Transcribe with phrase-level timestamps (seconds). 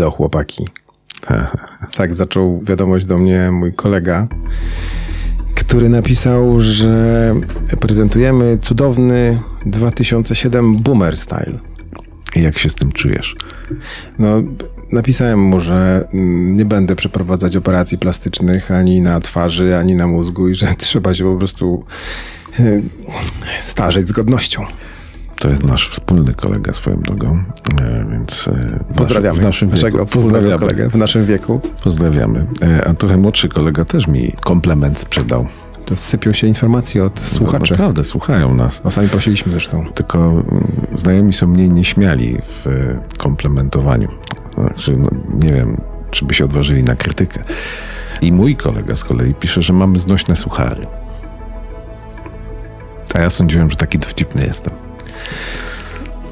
[0.00, 0.64] Elo chłopaki.
[1.96, 4.28] tak zaczął wiadomość do mnie mój kolega,
[5.54, 7.34] który napisał, że
[7.80, 11.56] prezentujemy cudowny 2007 Boomer Style.
[12.36, 13.36] I jak się z tym czujesz?
[14.18, 14.42] No,
[14.92, 20.48] napisałem mu, że mm, nie będę przeprowadzać operacji plastycznych ani na twarzy, ani na mózgu
[20.48, 21.84] i że trzeba się po prostu
[22.60, 22.62] e,
[23.60, 24.66] starzeć z godnością.
[25.40, 27.44] To jest nasz wspólny kolega swoją drogą,
[27.80, 30.06] e, więc e, pozdrawiamy w naszym wieku.
[30.06, 31.60] Pozdrawiamy kolegę w naszym wieku.
[31.84, 32.46] Pozdrawiamy.
[32.86, 35.46] A trochę młodszy kolega też mi komplement sprzedał.
[35.84, 37.72] To sypią się informacje od słuchaczy.
[37.72, 38.84] Naprawdę, słuchają nas.
[38.84, 39.86] No sami prosiliśmy zresztą.
[39.94, 40.42] Tylko mm,
[40.96, 42.66] znajomi są mniej nieśmiali w
[43.18, 44.08] komplementowaniu.
[44.54, 45.08] Znaczy, no,
[45.42, 47.44] nie wiem, czy by się odważyli na krytykę.
[48.20, 50.86] I mój kolega z kolei pisze, że mamy znośne suchary.
[53.14, 54.89] A ja sądziłem, że taki dowcipny jestem.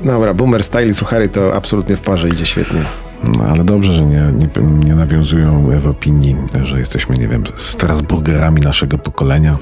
[0.05, 2.81] Dobra, boomer style i suchary to absolutnie w parze idzie świetnie.
[3.25, 4.49] No ale dobrze, że nie, nie,
[4.85, 9.59] nie nawiązują w opinii, że jesteśmy, nie wiem, Strasburgerami naszego pokolenia.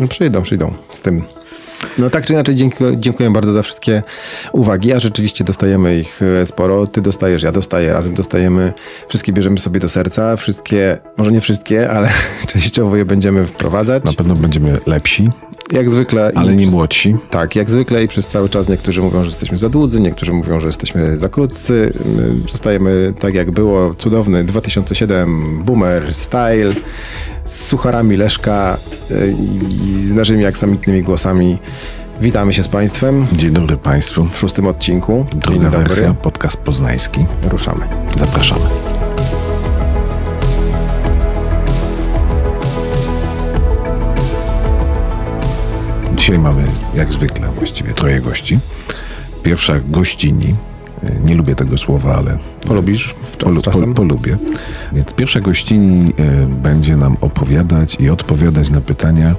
[0.00, 1.22] No przyjdą, przyjdą z tym.
[1.98, 4.02] No tak czy inaczej, dziękuję, dziękuję bardzo za wszystkie
[4.52, 6.86] uwagi, a rzeczywiście dostajemy ich e, sporo.
[6.86, 8.72] Ty dostajesz, ja dostaję, razem dostajemy.
[9.08, 10.36] Wszystkie bierzemy sobie do serca.
[10.36, 12.08] Wszystkie, może nie wszystkie, ale
[12.52, 14.04] częściowo je będziemy wprowadzać.
[14.04, 15.30] Na pewno będziemy lepsi.
[15.72, 16.32] Jak zwykle.
[16.34, 17.16] Ale nie młodsi.
[17.30, 20.60] Tak, jak zwykle i przez cały czas niektórzy mówią, że jesteśmy za dłudzy, niektórzy mówią,
[20.60, 21.92] że jesteśmy za krótcy.
[22.16, 23.94] My zostajemy tak jak było.
[23.94, 26.72] Cudowny 2007 Boomer Style
[27.44, 28.76] z sucharami Leszka
[29.10, 29.14] e,
[29.86, 31.58] i z naszymi aksamitnymi głosami.
[32.20, 33.26] Witamy się z Państwem.
[33.32, 34.24] Dzień dobry Państwu.
[34.24, 35.26] W szóstym odcinku.
[35.30, 35.78] Druga Dzień dobry.
[35.78, 37.26] wersja, podcast poznański.
[37.50, 37.86] Ruszamy.
[38.18, 38.93] Zapraszamy.
[46.24, 48.58] Dzisiaj mamy, jak zwykle, właściwie troje gości.
[49.42, 50.54] Pierwsza gościni.
[51.24, 52.38] Nie lubię tego słowa, ale.
[52.66, 54.36] Polubisz w czas, pol, pol, polubię.
[54.92, 59.34] Więc pierwsza gościni e, będzie nam opowiadać i odpowiadać na pytania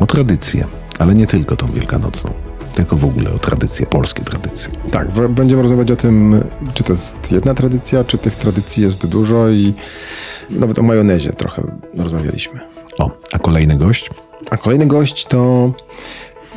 [0.00, 0.66] o tradycję,
[0.98, 2.32] ale nie tylko tą wielkanocną
[2.74, 4.70] tylko w ogóle o tradycje, polskie tradycje.
[4.90, 6.44] Tak, będziemy rozmawiać o tym,
[6.74, 9.74] czy to jest jedna tradycja, czy tych tradycji jest dużo i
[10.50, 11.62] nawet o majonezie trochę
[11.96, 12.60] rozmawialiśmy.
[12.98, 14.10] O, a kolejny gość?
[14.50, 15.72] A kolejny gość to,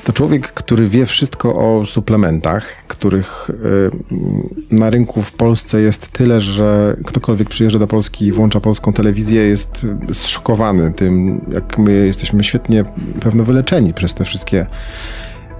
[0.04, 6.42] to człowiek, który wie wszystko o suplementach, których y, na rynku w Polsce jest tyle,
[6.42, 12.44] że ktokolwiek przyjeżdża do Polski i włącza polską telewizję, jest zszokowany tym, jak my jesteśmy
[12.44, 12.86] świetnie
[13.20, 14.66] pewno wyleczeni przez te wszystkie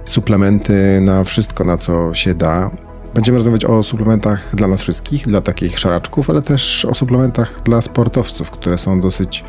[0.04, 2.70] suplementy na wszystko, na co się da.
[3.14, 7.80] Będziemy rozmawiać o suplementach dla nas wszystkich, dla takich szaraczków, ale też o suplementach dla
[7.80, 9.44] sportowców, które są dosyć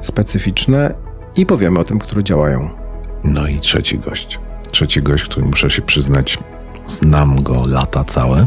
[0.00, 0.94] specyficzne
[1.36, 2.70] i powiemy o tym, które działają.
[3.24, 4.38] No i trzeci gość.
[4.70, 6.38] Trzeci gość, który muszę się przyznać,
[6.86, 8.46] znam go lata całe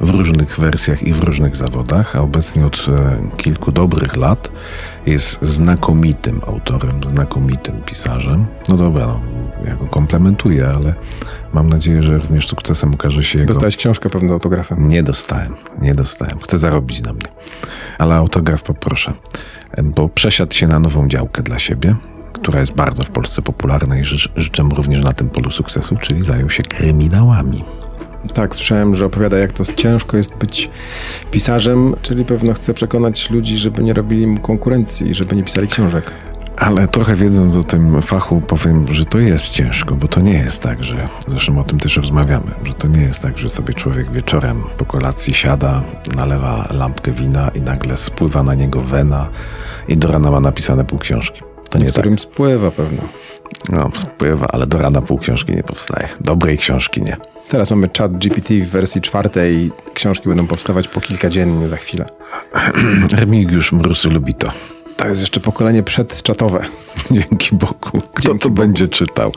[0.00, 4.50] w różnych wersjach i w różnych zawodach, a obecnie od e, kilku dobrych lat
[5.06, 8.46] jest znakomitym autorem, znakomitym pisarzem.
[8.68, 9.20] No dobra, no,
[9.66, 10.94] ja go komplementuję, ale
[11.52, 13.54] mam nadzieję, że również sukcesem okaże się jego...
[13.54, 14.88] Dostałeś książkę pewnie autografem.
[14.88, 16.38] Nie dostałem, nie dostałem.
[16.38, 17.28] Chcę zarobić na mnie.
[17.98, 19.12] Ale autograf poproszę,
[19.84, 21.96] bo przesiadł się na nową działkę dla siebie,
[22.32, 24.04] która jest bardzo w Polsce popularna i
[24.36, 27.64] życzę mu również na tym polu sukcesu, czyli zajął się kryminałami.
[28.34, 30.68] Tak, słyszałem, że opowiada, jak to ciężko jest być
[31.30, 35.68] pisarzem, czyli pewno chce przekonać ludzi, żeby nie robili mu konkurencji i żeby nie pisali
[35.68, 36.12] książek.
[36.60, 40.62] Ale trochę wiedząc o tym fachu, powiem, że to jest ciężko, bo to nie jest
[40.62, 44.10] tak, że zresztą o tym też rozmawiamy, że to nie jest tak, że sobie człowiek
[44.10, 45.82] wieczorem po kolacji siada,
[46.16, 49.28] nalewa lampkę wina i nagle spływa na niego wena
[49.88, 51.42] i do rana ma napisane pół książki.
[51.70, 52.20] To nie Niektórym tak.
[52.20, 53.02] spływa pewno.
[53.68, 56.08] No, spływa, ale do rana pół książki nie powstaje.
[56.20, 57.16] Dobrej książki nie.
[57.48, 61.76] Teraz mamy chat GPT w wersji czwartej i książki będą powstawać po kilka dziennie za
[61.76, 62.06] chwilę.
[63.20, 64.52] Remigiusz Mrusu lubi to.
[65.00, 66.64] To jest jeszcze pokolenie przedczatowe.
[67.10, 68.00] Dzięki Bogu.
[68.14, 68.62] Kto Dzięki to Bogu.
[68.62, 69.32] będzie czytał?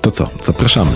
[0.00, 0.28] To co?
[0.42, 0.90] Zapraszamy.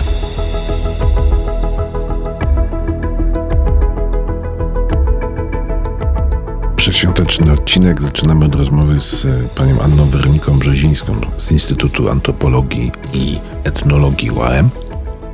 [6.75, 13.39] Przedświąteczny odcinek zaczynamy od rozmowy z e, panią Anną Weroniką Brzezińską z Instytutu Antropologii i
[13.63, 14.69] Etnologii UAM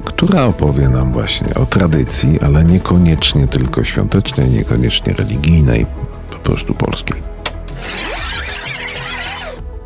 [0.06, 5.86] która opowie nam właśnie o tradycji, ale niekoniecznie tylko świątecznej, niekoniecznie religijnej,
[6.32, 7.32] po prostu polskiej.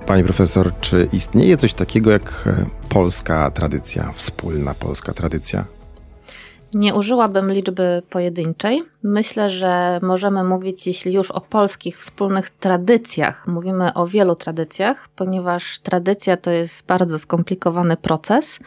[0.06, 5.66] Pani profesor, czy istnieje coś takiego jak e, polska tradycja, wspólna polska tradycja?
[6.74, 8.84] Nie użyłabym liczby pojedynczej.
[9.04, 15.80] Myślę, że możemy mówić, jeśli już o polskich wspólnych tradycjach, mówimy o wielu tradycjach, ponieważ
[15.80, 18.60] tradycja to jest bardzo skomplikowany proces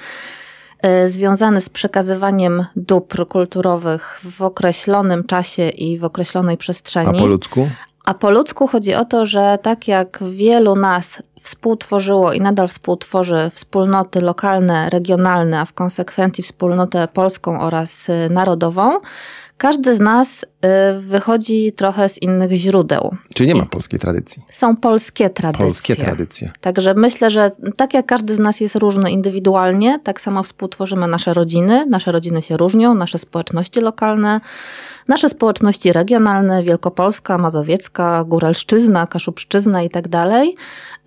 [1.05, 7.19] y, związany z przekazywaniem dóbr kulturowych w określonym czasie i w określonej przestrzeni.
[7.19, 7.69] A po ludzku?
[8.09, 13.51] A po ludzku chodzi o to, że tak jak wielu nas współtworzyło i nadal współtworzy
[13.55, 18.91] wspólnoty lokalne, regionalne, a w konsekwencji wspólnotę polską oraz y, narodową,
[19.59, 20.47] każdy z nas y,
[20.99, 23.17] wychodzi trochę z innych źródeł.
[23.35, 24.43] Czyli nie ma polskiej tradycji.
[24.51, 25.67] Są polskie tradycje.
[25.67, 26.53] Polskie tradycje.
[26.61, 31.35] Także myślę, że tak jak każdy z nas jest różny indywidualnie, tak samo współtworzymy nasze
[31.35, 31.87] rodziny.
[31.87, 34.41] Nasze rodziny się różnią, nasze społeczności lokalne,
[35.09, 40.57] nasze społeczności regionalne, Wielkopolska, Mazowiecka, Góralszczyzna, Kaszubszczyzna i tak dalej.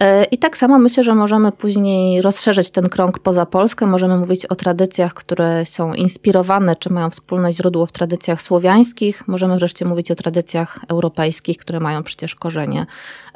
[0.04, 3.88] Y, I tak samo myślę, że możemy później rozszerzyć ten krąg poza Polskę.
[3.88, 9.28] Możemy mówić o tradycjach, które są inspirowane, czy mają wspólne źródło w tradycjach słowiańskich.
[9.28, 12.86] Możemy wreszcie mówić o tradycjach europejskich, które mają przecież korzenie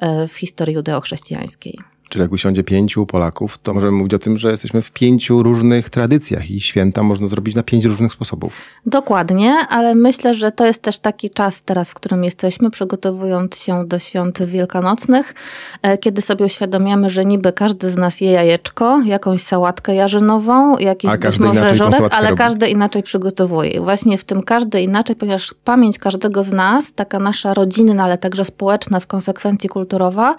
[0.03, 1.94] y, w historii judeo-chrześcijańskiej.
[2.15, 5.89] Czyli jak usiądzie pięciu Polaków, to możemy mówić o tym, że jesteśmy w pięciu różnych
[5.89, 8.53] tradycjach i święta można zrobić na pięć różnych sposobów.
[8.85, 13.85] Dokładnie, ale myślę, że to jest też taki czas teraz, w którym jesteśmy, przygotowując się
[13.87, 15.33] do świąt wielkanocnych,
[15.81, 21.11] e, kiedy sobie uświadamiamy, że niby każdy z nas je jajeczko, jakąś sałatkę jarzynową, jakiś
[21.11, 22.37] A być może żurek, ale robi.
[22.37, 23.69] każdy inaczej przygotowuje.
[23.69, 28.17] I właśnie w tym każdy inaczej, ponieważ pamięć każdego z nas, taka nasza rodzinna, ale
[28.17, 30.35] także społeczna, w konsekwencji kulturowa,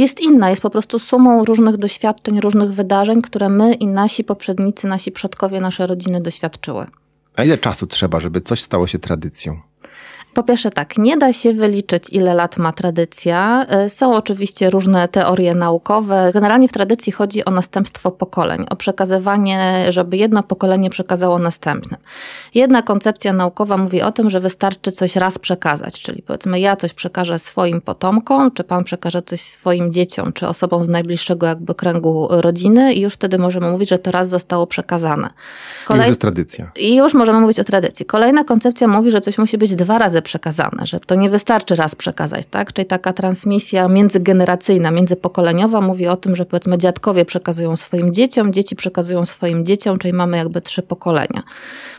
[0.00, 4.86] jest inna, jest po prostu sumą różnych doświadczeń, różnych wydarzeń, które my i nasi poprzednicy,
[4.86, 6.86] nasi przodkowie, nasze rodziny doświadczyły.
[7.36, 9.60] A ile czasu trzeba, żeby coś stało się tradycją?
[10.34, 13.66] Po pierwsze tak, nie da się wyliczyć ile lat ma tradycja.
[13.86, 16.30] Y, Są oczywiście różne teorie naukowe.
[16.34, 22.00] Generalnie w tradycji chodzi o następstwo pokoleń, o przekazywanie, żeby jedno pokolenie przekazało następnym.
[22.54, 26.92] Jedna koncepcja naukowa mówi o tym, że wystarczy coś raz przekazać, czyli powiedzmy ja coś
[26.92, 32.28] przekażę swoim potomkom, czy pan przekaże coś swoim dzieciom, czy osobom z najbliższego jakby kręgu
[32.30, 35.30] rodziny i już wtedy możemy mówić, że to raz zostało przekazane.
[35.88, 36.70] To już jest tradycja.
[36.76, 38.06] I już możemy mówić o tradycji.
[38.06, 41.94] Kolejna koncepcja mówi, że coś musi być dwa razy przekazane, że to nie wystarczy raz
[41.94, 42.72] przekazać, tak?
[42.72, 48.76] Czyli taka transmisja międzygeneracyjna, międzypokoleniowa mówi o tym, że powiedzmy dziadkowie przekazują swoim dzieciom, dzieci
[48.76, 51.42] przekazują swoim dzieciom, czyli mamy jakby trzy pokolenia.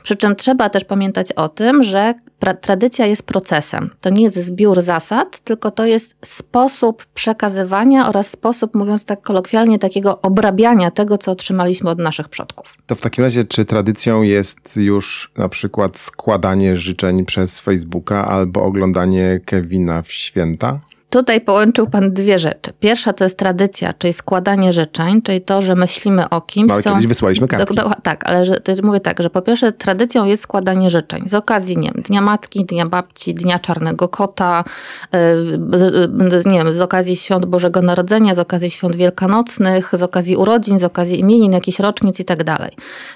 [0.04, 3.90] Przy czym trzeba też pamiętać o tym, że pra- tradycja jest procesem.
[4.02, 9.80] To nie jest zbiór zasad, tylko to jest sposób przekazywania oraz sposób, mówiąc tak kolokwialnie,
[9.80, 12.74] takiego obrabiania tego, co otrzymaliśmy od naszych przodków.
[12.86, 18.64] To w takim razie, czy tradycją jest już na przykład składanie życzeń przez Facebooka albo
[18.64, 20.80] oglądanie Kevina w święta?
[21.12, 22.74] Tutaj połączył Pan dwie rzeczy.
[22.80, 26.68] Pierwsza to jest tradycja, czyli składanie życzeń, czyli to, że myślimy o kimś.
[26.68, 27.76] No, ale kiedyś wysłaliśmy kartki.
[27.76, 31.24] Do, do, tak, ale że, to mówię tak, że po pierwsze tradycją jest składanie życzeń
[31.30, 34.64] z okazji, nie wiem, Dnia Matki, Dnia Babci, Dnia Czarnego Kota,
[35.14, 40.36] yy, z, nie wiem, z okazji Świąt Bożego Narodzenia, z okazji Świąt Wielkanocnych, z okazji
[40.36, 42.72] urodzin, z okazji imienin, jakichś rocznic i tak dalej.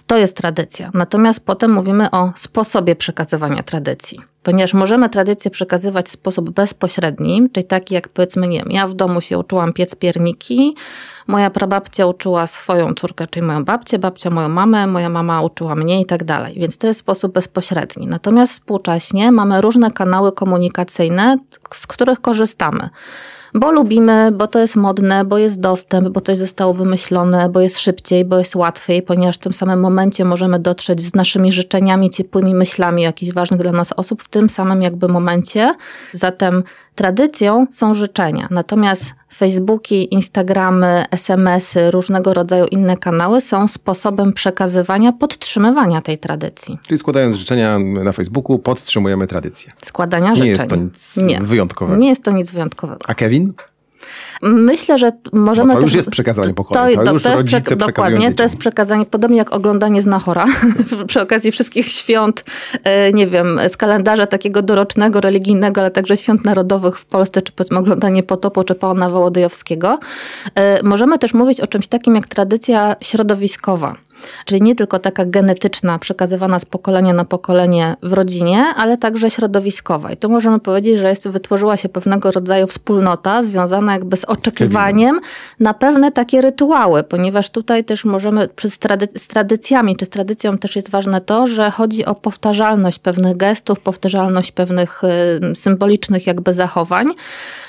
[0.08, 0.92] To jest tradycja.
[0.94, 7.64] Natomiast potem mówimy o sposobie przekazywania tradycji ponieważ możemy tradycję przekazywać w sposób bezpośredni, czyli
[7.64, 10.76] taki jak powiedzmy, nie wiem, ja w domu się uczyłam piec pierniki,
[11.28, 16.02] moja prababcia uczyła swoją córkę, czyli moją babcię, babcia moją mamę, moja mama uczyła mnie
[16.02, 18.08] i tak dalej, więc to jest sposób bezpośredni.
[18.08, 21.38] Natomiast współcześnie mamy różne kanały komunikacyjne,
[21.74, 22.90] z których korzystamy
[23.56, 27.80] bo lubimy, bo to jest modne, bo jest dostęp, bo coś zostało wymyślone, bo jest
[27.80, 32.56] szybciej, bo jest łatwiej, ponieważ w tym samym momencie możemy dotrzeć z naszymi życzeniami, ciepłymi
[32.56, 35.76] myślami jakichś ważnych dla nas osób w tym samym jakby momencie.
[36.14, 36.64] Zatem
[36.96, 38.48] tradycją są życzenia.
[38.52, 46.80] Natomiast Facebooki, Instagramy, SMS-y, różnego rodzaju inne kanały są sposobem przekazywania, podtrzymywania tej tradycji.
[46.88, 49.72] Czyli składając życzenia na Facebooku, podtrzymujemy tradycję.
[49.86, 50.50] Składania Nie życzeń.
[50.50, 51.40] jest to nic Nie.
[51.42, 52.00] wyjątkowego.
[52.00, 53.00] Nie jest to nic wyjątkowego.
[53.08, 53.54] A Kevin?
[54.44, 56.96] Myślę, że możemy Bo to już też- jest przekazanie pokoleń.
[56.96, 58.34] To już jest rodzice przekazują Dokładnie, dzieciom.
[58.34, 60.46] to jest przekazanie, podobnie jak oglądanie znachora
[61.08, 62.44] przy okazji wszystkich świąt,
[62.84, 67.52] e, nie wiem, z kalendarza takiego dorocznego, religijnego, ale także świąt narodowych w Polsce, czy
[67.52, 70.00] powiedzmy oglądanie Potopu, czy Pana Wołodyjowskiego.
[70.56, 73.96] E, Możemy też mówić o czymś takim jak tradycja środowiskowa.
[74.46, 80.12] Czyli nie tylko taka genetyczna, przekazywana z pokolenia na pokolenie w rodzinie, ale także środowiskowa.
[80.12, 85.20] I tu możemy powiedzieć, że jest, wytworzyła się pewnego rodzaju wspólnota związana jakby z oczekiwaniem
[85.60, 90.58] na pewne takie rytuały, ponieważ tutaj też możemy przez trady- z tradycjami, czy z tradycją
[90.58, 95.02] też jest ważne to, że chodzi o powtarzalność pewnych gestów, powtarzalność pewnych
[95.52, 97.08] y, symbolicznych jakby zachowań.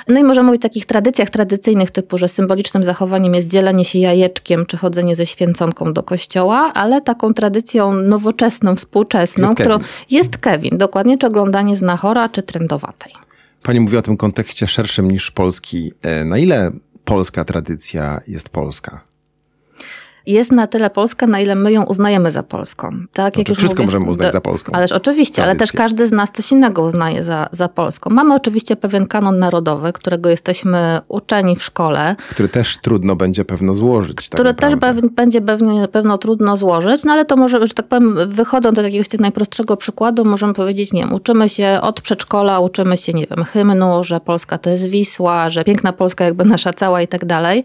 [0.09, 3.99] No i możemy mówić o takich tradycjach tradycyjnych typu, że symbolicznym zachowaniem jest dzielenie się
[3.99, 9.89] jajeczkiem, czy chodzenie ze święconką do kościoła, ale taką tradycją nowoczesną, współczesną, Jest którą Kevin.
[10.11, 13.13] jest Kevin, dokładnie, czy oglądanie znachora, czy trendowatej.
[13.63, 15.93] Pani mówi o tym kontekście szerszym niż polski.
[16.03, 16.71] E, Na ile
[17.05, 19.01] polska tradycja jest polska?
[20.27, 22.91] Jest na tyle polska, na ile my ją uznajemy za polską.
[23.13, 24.73] Tak, no jak już wszystko mówię, możemy uznać za polską.
[24.73, 25.51] Ależ oczywiście, Tradycję.
[25.51, 28.11] ale też każdy z nas coś innego uznaje za, za polską.
[28.11, 32.17] Mamy oczywiście pewien kanon narodowy, którego jesteśmy uczeni w szkole.
[32.31, 34.17] Który też trudno będzie pewno złożyć.
[34.17, 37.87] Tak który tak też będzie pewnie, pewno trudno złożyć, no ale to może, że tak
[37.87, 42.97] powiem, wychodząc do jakiegoś najprostszego przykładu, możemy powiedzieć, nie wiem, uczymy się od przedszkola, uczymy
[42.97, 47.03] się, nie wiem, hymnu, że Polska to jest Wisła, że piękna Polska jakby nasza cała
[47.03, 47.65] i tak dalej.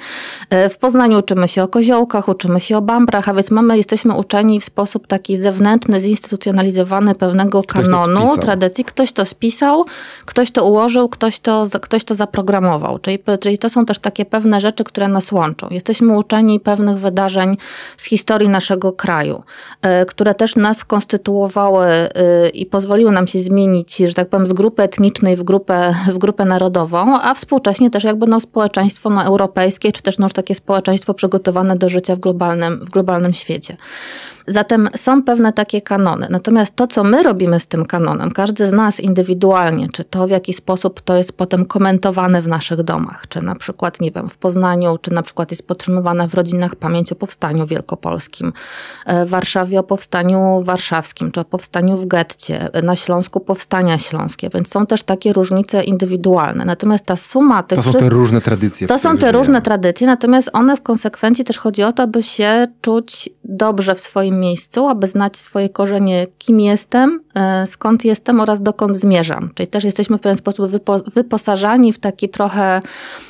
[0.49, 4.13] E, w Poznaniu uczymy się o koziołkach, uczymy się o bambrach, a więc mamy, jesteśmy
[4.13, 8.85] uczeni w sposób taki zewnętrzny, zinstytucjonalizowany pewnego ktoś kanonu, tradycji.
[8.85, 9.85] Ktoś to spisał,
[10.25, 12.99] ktoś to ułożył, ktoś to, ktoś to zaprogramował.
[12.99, 15.67] Czyli, czyli to są też takie pewne rzeczy, które nas łączą.
[15.71, 17.57] Jesteśmy uczeni pewnych wydarzeń
[17.97, 19.43] z historii naszego kraju,
[19.81, 22.09] e, które też nas konstytuowały e,
[22.49, 26.45] i pozwoliły nam się zmienić, że tak powiem, z grupy etnicznej w grupę, w grupę
[26.45, 31.13] narodową, a współcześnie też jakby no społeczeństwo no, europejskie, czy też no, już takie społeczeństwo
[31.13, 32.40] przygotowane do życia w globalnym,
[32.81, 33.77] w globalnym świecie.
[34.47, 36.27] Zatem są pewne takie kanony.
[36.29, 40.29] Natomiast to, co my robimy z tym kanonem, każdy z nas indywidualnie, czy to w
[40.29, 44.37] jaki sposób to jest potem komentowane w naszych domach, czy na przykład, nie wiem, w
[44.37, 48.53] Poznaniu, czy na przykład jest podtrzymywana w rodzinach pamięć o powstaniu wielkopolskim,
[49.05, 54.49] e, w Warszawie o powstaniu warszawskim, czy o powstaniu w getcie, na Śląsku powstania śląskie,
[54.53, 56.65] więc są też takie różnice indywidualne.
[56.65, 57.79] Natomiast ta suma tych...
[57.79, 58.87] To są te różne tradycje.
[58.87, 62.67] To są te różne tradycje, natomiast one w konsekwencji też chodzi o to, aby się
[62.81, 68.61] czuć dobrze w swoim miejscu, aby znać swoje korzenie, kim jestem, e, skąd jestem oraz
[68.61, 69.49] dokąd zmierzam.
[69.55, 70.65] Czyli też jesteśmy w pewien sposób
[71.13, 72.81] wyposażani w taki trochę,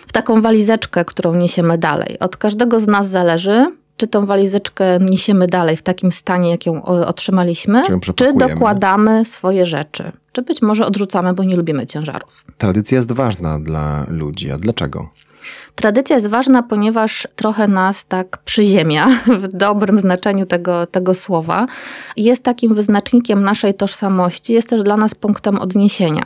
[0.08, 2.20] w taką walizeczkę, którą niesiemy dalej.
[2.20, 3.66] Od każdego z nas zależy,
[3.98, 9.66] czy tą walizeczkę niesiemy dalej w takim stanie, jak ją otrzymaliśmy, czy, czy dokładamy swoje
[9.66, 10.12] rzeczy.
[10.32, 12.46] Czy być może odrzucamy, bo nie lubimy ciężarów.
[12.58, 14.52] Tradycja jest ważna dla ludzi.
[14.52, 15.10] A dlaczego?
[15.76, 19.08] Tradycja jest ważna, ponieważ trochę nas tak przyziemia,
[19.42, 21.68] w dobrym znaczeniu tego, tego słowa.
[22.18, 26.24] Jest takim wyznacznikiem naszej tożsamości, jest też dla nas punktem odniesienia.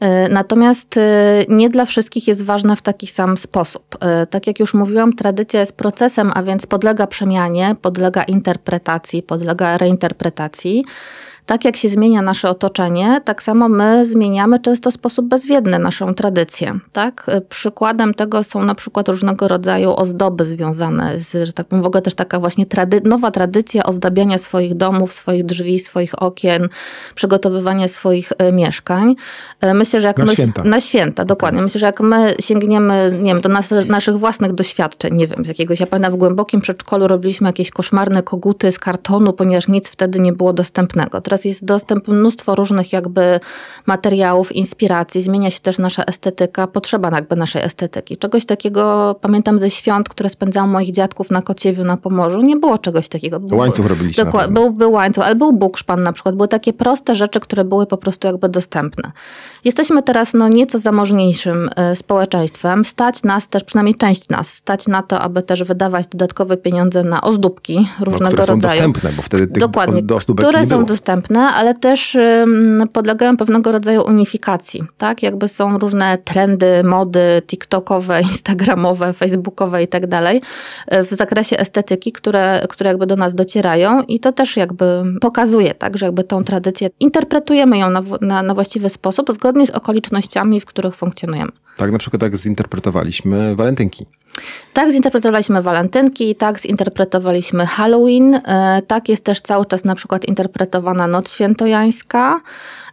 [0.00, 3.96] E, natomiast e, nie dla wszystkich jest ważna w taki sam sposób.
[4.00, 9.78] E, tak jak już mówiłam, tradycja jest procesem, a więc podlega przemianie, podlega interpretacji, podlega
[9.78, 10.84] reinterpretacji
[11.48, 16.14] tak jak się zmienia nasze otoczenie, tak samo my zmieniamy często w sposób bezwiedny naszą
[16.14, 16.78] tradycję.
[16.92, 17.26] Tak?
[17.48, 22.02] Przykładem tego są na przykład różnego rodzaju ozdoby związane z, że tak powiem, w ogóle
[22.02, 26.68] też taka właśnie trady nowa tradycja ozdabiania swoich domów, swoich drzwi, swoich okien,
[27.14, 29.14] przygotowywania swoich e, mieszkań.
[29.60, 30.62] E, myślę, że jak na my, święta.
[30.64, 31.62] Na święta, dokładnie.
[31.62, 35.48] Myślę, że jak my sięgniemy, nie wiem, do nas, naszych własnych doświadczeń, nie wiem, z
[35.48, 40.20] jakiegoś, ja pamiętam w głębokim przedszkolu robiliśmy jakieś koszmarne koguty z kartonu, ponieważ nic wtedy
[40.20, 41.20] nie było dostępnego.
[41.20, 43.40] Teraz teraz jest dostęp mnóstwo różnych jakby
[43.86, 48.16] materiałów, inspiracji, zmienia się też nasza estetyka, potrzeba jakby naszej estetyki.
[48.16, 52.78] Czegoś takiego pamiętam ze świąt, które spędzałam moich dziadków na Kociewiu, na Pomorzu, nie było
[52.78, 53.40] czegoś takiego.
[53.40, 54.24] Był, łańcuch robiliśmy.
[54.24, 56.34] Dokładnie, był, był łańcuch, ale był bukszpan na przykład.
[56.34, 59.12] Były takie proste rzeczy, które były po prostu jakby dostępne.
[59.64, 62.84] Jesteśmy teraz no, nieco zamożniejszym e, społeczeństwem.
[62.84, 67.20] Stać nas też, przynajmniej część nas, stać na to, aby też wydawać dodatkowe pieniądze na
[67.20, 68.58] ozdóbki no, różnego no, które rodzaju.
[68.58, 70.02] Które są dostępne, bo wtedy tych Dokładnie,
[70.36, 72.16] które nie są dostępne dostępne, ale też
[72.92, 74.82] podlegają pewnego rodzaju unifikacji.
[74.98, 75.22] Tak?
[75.22, 80.42] Jakby są różne trendy, mody TikTokowe, Instagramowe, Facebookowe i tak dalej
[80.86, 85.74] e, w zakresie estetyki, które, które jakby do nas docierają i to też jakby pokazuje,
[85.74, 90.60] tak, że jakby tą tradycję interpretujemy ją na, na, na właściwy sposób zgodnie z okolicznościami,
[90.60, 91.52] w których funkcjonujemy.
[91.76, 94.06] Tak, na przykład tak zinterpretowaliśmy walentynki.
[94.72, 101.06] Tak zinterpretowaliśmy walentynki, tak zinterpretowaliśmy Halloween, e, tak jest też cały czas na przykład interpretowana
[101.18, 102.40] Noc Świętojańska,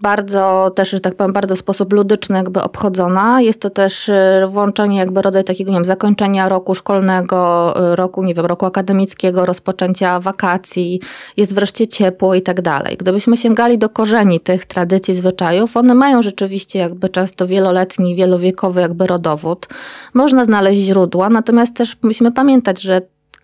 [0.01, 3.41] bardzo też, że tak powiem, bardzo w sposób ludyczny jakby obchodzona.
[3.41, 8.23] Jest to też e, włączenie jakby rodzaj takiego, nie wiem, zakończenia roku szkolnego, e, roku,
[8.23, 11.01] nie wiem, roku akademickiego, rozpoczęcia wakacji,
[11.37, 12.97] jest wreszcie ciepło i tak dalej.
[12.97, 19.07] Gdybyśmy sięgali do korzeni tych tradycji, zwyczajów, one mają rzeczywiście jakby często wieloletni, wielowiekowy jakby
[19.07, 19.67] rodowód.
[20.13, 23.01] Można znaleźć źródła, natomiast też musimy pamiętać, że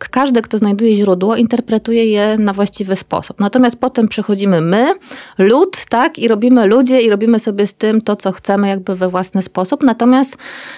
[0.10, 3.40] każdy, kto znajduje źródło, interpretuje je na właściwy sposób.
[3.40, 4.94] Natomiast potem przychodzimy my,
[5.38, 9.10] lud, tak, i robimy ludzie i robimy sobie z tym to, co chcemy, jakby we
[9.10, 9.84] własny sposób.
[9.84, 10.38] Natomiast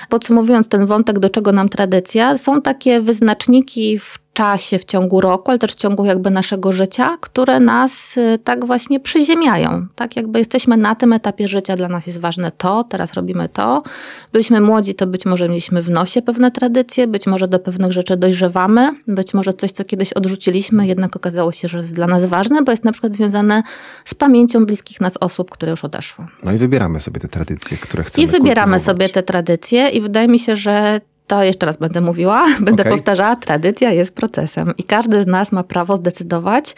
[0.10, 5.52] podsumowując ten wątek, do czego nam tradycja, są takie wyznaczniki w czasie, w ciągu roku,
[5.52, 9.88] ale też w ciągu jakby naszego życia, które nas y, tak właśnie przyziemiają.
[9.96, 13.84] Tak jakby jesteśmy na tym etapie życia, dla nas jest ważne to, teraz robimy to.
[14.32, 18.18] Byliśmy młodzi, to być może mieliśmy w nosie pewne tradycje, być może do pewnych rzeczy
[18.18, 22.62] dojrzewamy, być może coś, co kiedyś odrzuciliśmy, jednak okazało się, że jest dla nas ważne,
[22.62, 23.64] bo jest na przykład związane
[24.06, 26.26] z pamięcią bliskich nas osób, które już odeszły.
[26.44, 28.84] No i wybieramy sobie te tradycje, które chcemy I wybieramy kultywować.
[28.84, 32.94] sobie te tradycje i wydaje mi się, że to jeszcze raz będę mówiła, będę Okay.
[32.94, 36.76] powtarzała, tradycja jest procesem i każdy z nas ma prawo zdecydować,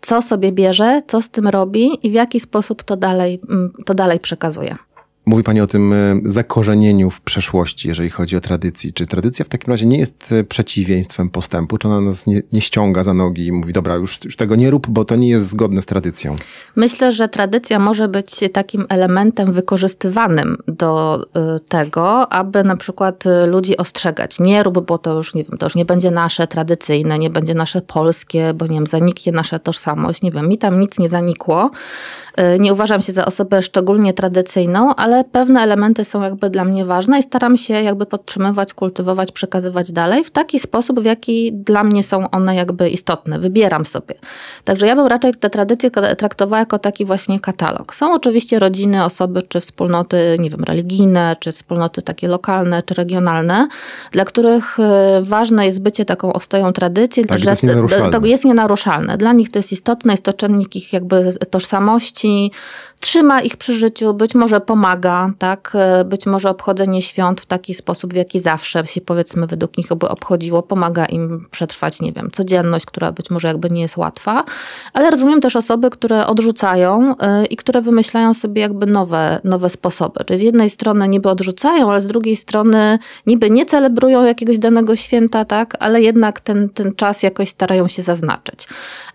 [0.00, 3.94] co sobie bierze, co z tym robi i w jaki sposób to dalej, mm, to
[3.94, 4.76] dalej przekazuje.
[5.26, 8.92] Mówi Pani o tym e, zakorzenieniu w przeszłości, jeżeli chodzi o tradycji.
[8.92, 11.78] Czy tradycja w takim razie nie jest e, przeciwieństwem postępu?
[11.78, 14.70] Czy ona nas nie, nie ściąga za nogi i mówi, dobra, już, już tego nie
[14.70, 16.36] rób, bo to nie jest zgodne z tradycją?
[16.76, 21.22] Myślę, że tradycja może być takim elementem wykorzystywanym do
[21.56, 24.40] y, tego, aby na przykład ludzi ostrzegać.
[24.40, 27.54] Nie rób, bo to już nie wiem, to już nie będzie nasze tradycyjne, nie będzie
[27.54, 30.22] nasze polskie, bo nie wiem, zaniknie nasza tożsamość.
[30.22, 31.70] Nie wiem, mi tam nic nie zanikło.
[32.40, 36.84] Y, Nie uważam się za osobę szczególnie tradycyjną, ale pewne elementy są jakby dla mnie
[36.84, 41.84] ważne i staram się jakby podtrzymywać, kultywować, przekazywać dalej w taki sposób, w jaki dla
[41.84, 43.38] mnie są one jakby istotne.
[43.38, 44.14] Wybieram sobie.
[44.64, 47.94] Także ja bym raczej te tradycje traktowała jako taki właśnie katalog.
[47.94, 53.68] Są oczywiście rodziny, osoby czy wspólnoty, nie wiem, religijne, czy wspólnoty takie lokalne, czy regionalne,
[54.12, 54.82] dla których y,
[55.22, 58.10] ważne jest bycie taką ostoją tradycji, Tak, że to jest nienaruszalne.
[58.20, 59.16] to jest nienaruszalne.
[59.16, 62.52] Dla nich to jest istotne, jest to czynnik ich jakby tożsamości, si
[63.02, 65.76] trzyma ich przy życiu, być może pomaga, tak?
[66.04, 70.08] Być może obchodzenie świąt w taki sposób, w jaki zawsze się powiedzmy według nich by
[70.08, 74.44] obchodziło, pomaga im przetrwać, nie wiem, codzienność, która być może jakby nie jest łatwa.
[74.92, 80.24] Ale rozumiem też osoby, które odrzucają y, i które wymyślają sobie jakby nowe, nowe sposoby.
[80.24, 84.96] Czyli z jednej strony niby odrzucają, ale z drugiej strony niby nie celebrują jakiegoś danego
[84.96, 85.76] święta, tak?
[85.80, 88.68] Ale jednak ten, ten czas jakoś starają się zaznaczyć.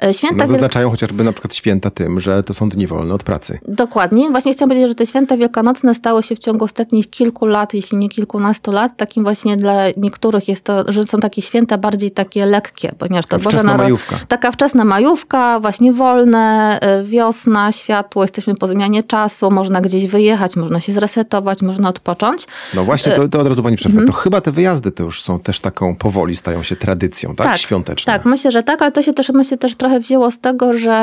[0.03, 3.13] Y, Święta No, Wielk- zaznaczają chociażby na przykład święta tym, że to są dni wolne
[3.13, 3.59] od pracy.
[3.77, 4.31] Dokładnie.
[4.31, 7.97] Właśnie chciałam powiedzieć, że te święta wielkanocne stały się w ciągu ostatnich kilku lat, jeśli
[7.97, 12.45] nie kilkunastu lat, takim właśnie dla niektórych jest to, że są takie święta bardziej takie
[12.45, 14.15] lekkie, ponieważ to Taka wczesna Naro- majówka.
[14.27, 20.55] Taka wczesna majówka, właśnie wolne, y, wiosna, światło, jesteśmy po zmianie czasu, można gdzieś wyjechać,
[20.55, 22.47] można się zresetować, można odpocząć.
[22.73, 23.99] No właśnie, to, to od razu pani przerwę.
[23.99, 24.07] Mhm.
[24.07, 27.57] To chyba te wyjazdy to już są też taką powoli, stają się tradycją, tak?
[27.57, 28.13] Świąteczną.
[28.13, 30.97] Tak, myślę, że tak, ale to się też myślę też trochę wzięło z tego, że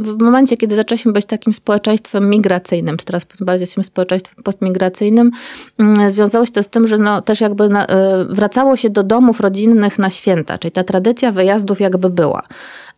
[0.00, 5.30] w momencie, kiedy zaczęliśmy być takim społeczeństwem migracyjnym, czy teraz bardziej jesteśmy społeczeństwem postmigracyjnym,
[5.80, 7.88] ym, związało się to z tym, że no, też jakby na, y,
[8.28, 12.42] wracało się do domów rodzinnych na święta, czyli ta tradycja wyjazdów jakby była.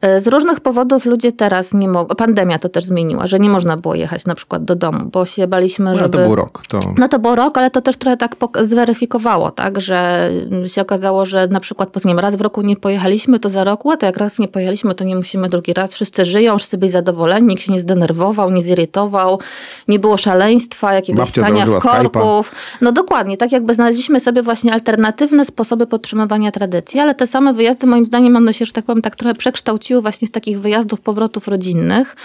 [0.05, 3.77] Y, Z różnych powodów ludzie teraz nie mogą, pandemia to też zmieniła, że nie można
[3.77, 6.19] było jechać na przykład do domu, bo się baliśmy, No, żeby...
[6.19, 6.63] to był rok.
[6.69, 6.81] To...
[6.99, 10.31] No to był rok, ale to też trochę tak zweryfikowało, tak, że
[10.67, 13.81] się okazało, że na przykład po nie raz w roku nie pojechaliśmy, to za rok,
[13.93, 15.93] a to jak raz nie pojechaliśmy, to nie musimy drugi raz.
[15.95, 19.41] Wszyscy żyją, wszyscy byli zadowoleni, nikt się nie zdenerwował, nie zirytował,
[19.89, 22.53] nie było szaleństwa, jakiegoś Babcia stania w korków.
[22.81, 27.87] No dokładnie, tak jakby znaleźliśmy sobie właśnie alternatywne sposoby podtrzymywania tradycji, ale te same wyjazdy
[27.87, 31.49] moim zdaniem one się, że tak powiem, tak trochę przekształciły właśnie z takich wyjazdów, powrotów
[31.49, 32.17] rodzinnych,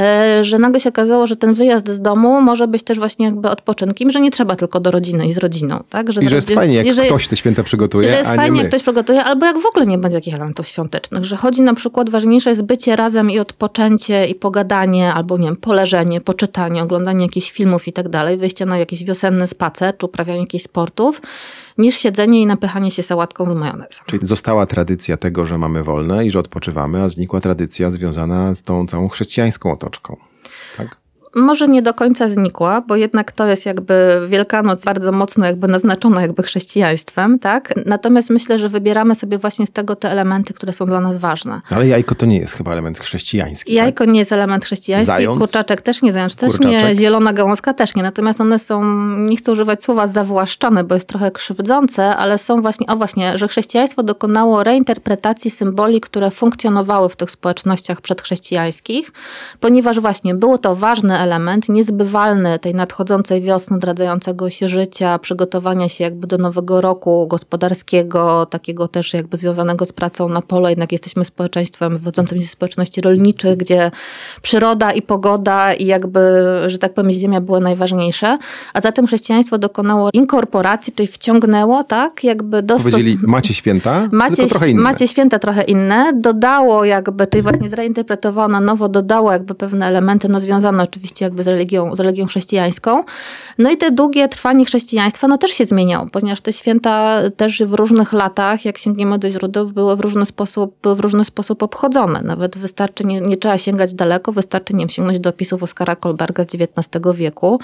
[0.00, 3.50] e, że nagle się okazało, że ten wyjazd z domu może być też właśnie jakby
[3.50, 6.08] odpoczynkiem, że nie trzeba tylko do rodziny i z rodziną, tak?
[6.08, 8.26] I z że jest rodzin- fajnie, jak i że- ktoś te święta przygotuje, że jest
[8.28, 11.24] a nie fajnie, jak ktoś przygotuje, albo jak w ogóle nie będzie jakichś elementów świątecznych,
[11.24, 15.56] że chodzi na przykład, ważniejsze jest bycie razem i odpoczęcie i pogadanie, albo nie wiem,
[15.56, 20.40] poleżenie, poczytanie, oglądanie jakichś filmów i tak dalej, wyjście na jakiś wiosenny spacer, czy uprawianie
[20.40, 21.20] jakichś sportów,
[21.78, 24.04] niż siedzenie i napychanie się sałatką z majonezem.
[24.06, 28.62] Czyli została tradycja tego, że mamy wolne i że odpoczywamy, a znikła tradycja związana z
[28.62, 30.16] tą całą chrześcijańską otoczką.
[30.76, 31.03] Tak?
[31.36, 36.22] Może nie do końca znikła, bo jednak to jest jakby Wielkanoc bardzo mocno jakby naznaczona
[36.22, 37.74] jakby chrześcijaństwem, tak?
[37.86, 41.60] Natomiast myślę, że wybieramy sobie właśnie z tego te elementy, które są dla nas ważne.
[41.70, 43.72] Ale jajko to nie jest chyba element chrześcijański.
[43.72, 43.76] tak?
[43.84, 45.38] Jajko nie jest element chrześcijański, Zając?
[45.40, 46.82] kurczaczek też nie, zając też Kurczaczek?
[46.88, 48.02] nie, zielona gałązka też nie.
[48.02, 48.84] Natomiast one są,
[49.16, 53.48] nie chcę używać słowa zawłaszczone, bo jest trochę krzywdzące, ale są właśnie, o właśnie, że
[53.48, 59.12] chrześcijaństwo dokonało reinterpretacji symboli, które funkcjonowały w tych społecznościach przedchrześcijańskich,
[59.60, 66.04] ponieważ właśnie było to ważny element, niezbywalny tej nadchodzącej wiosny, odradzającego się życia, przygotowania się
[66.04, 70.68] jakby do nowego roku gospodarskiego, takiego też jakby związanego z pracą na polu.
[70.68, 73.90] Jednak jesteśmy społeczeństwem wywodzącym się z społeczności rolniczych, gdzie
[74.42, 76.20] przyroda i pogoda i jakby,
[76.66, 78.38] że tak powiem, ziemia były najważniejsze.
[78.74, 84.50] A zatem chrześcijaństwo dokonało inkorporacji, czyli wciągnęło, tak, jakby do Powiedzieli, macie święta, Macie, tylko
[84.50, 84.82] trochę inne.
[84.82, 90.28] macie święta trochę inne, dodało jakby, czyli właśnie zreinterpretowało na nowo, dodało jakby pewne elementy,
[90.28, 93.04] no związane oczywiście jakby z religią, z religią chrześcijańską.
[93.58, 97.74] No i te długie trwanie chrześcijaństwa, no też się zmieniało, ponieważ te święta też w
[97.74, 102.22] różnych latach, jak sięgniemy do źródeł, były w różny sposób, w różny sposób obchodzone.
[102.22, 106.46] Nawet wystarczy, nie, nie trzeba sięgać daleko, wystarczy, nie sięgnąć do opisów Oskara Kolberga z
[106.46, 107.60] XIX wieku.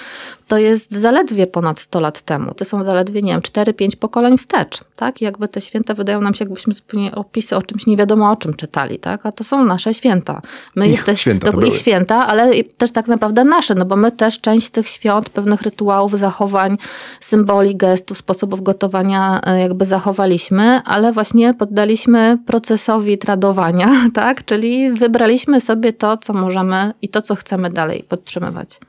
[0.46, 2.54] To jest zaledwie ponad 100 lat temu.
[2.54, 5.20] To są zaledwie, nie wiem, 4-5 pokoleń wstecz, tak?
[5.20, 8.54] Jakby te święta wydają nam się, jakbyśmy zupełnie opisy o czymś nie wiadomo o czym
[8.54, 9.26] czytali, tak?
[9.26, 10.42] A to są nasze święta.
[10.76, 13.84] My Ich jesteśmy, święta to to ich święta, ale też tak naprawdę naprawdę nasze, no
[13.84, 16.78] bo my też część tych świąt, pewnych rytuałów, zachowań,
[17.20, 24.44] symboli, gestów, sposobów gotowania e, jakby zachowaliśmy, ale właśnie poddaliśmy procesowi tradowania, tak?
[24.44, 28.80] Czyli wybraliśmy sobie to, co możemy i to, co chcemy dalej podtrzymywać.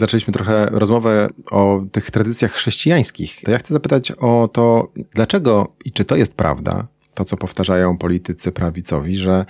[0.00, 3.40] Zaczęliśmy trochę rozmowę o tych tradycjach chrześcijańskich.
[3.44, 7.98] To ja chcę zapytać o to, dlaczego i czy to jest prawda, to co powtarzają
[7.98, 9.44] politycy prawicowi, że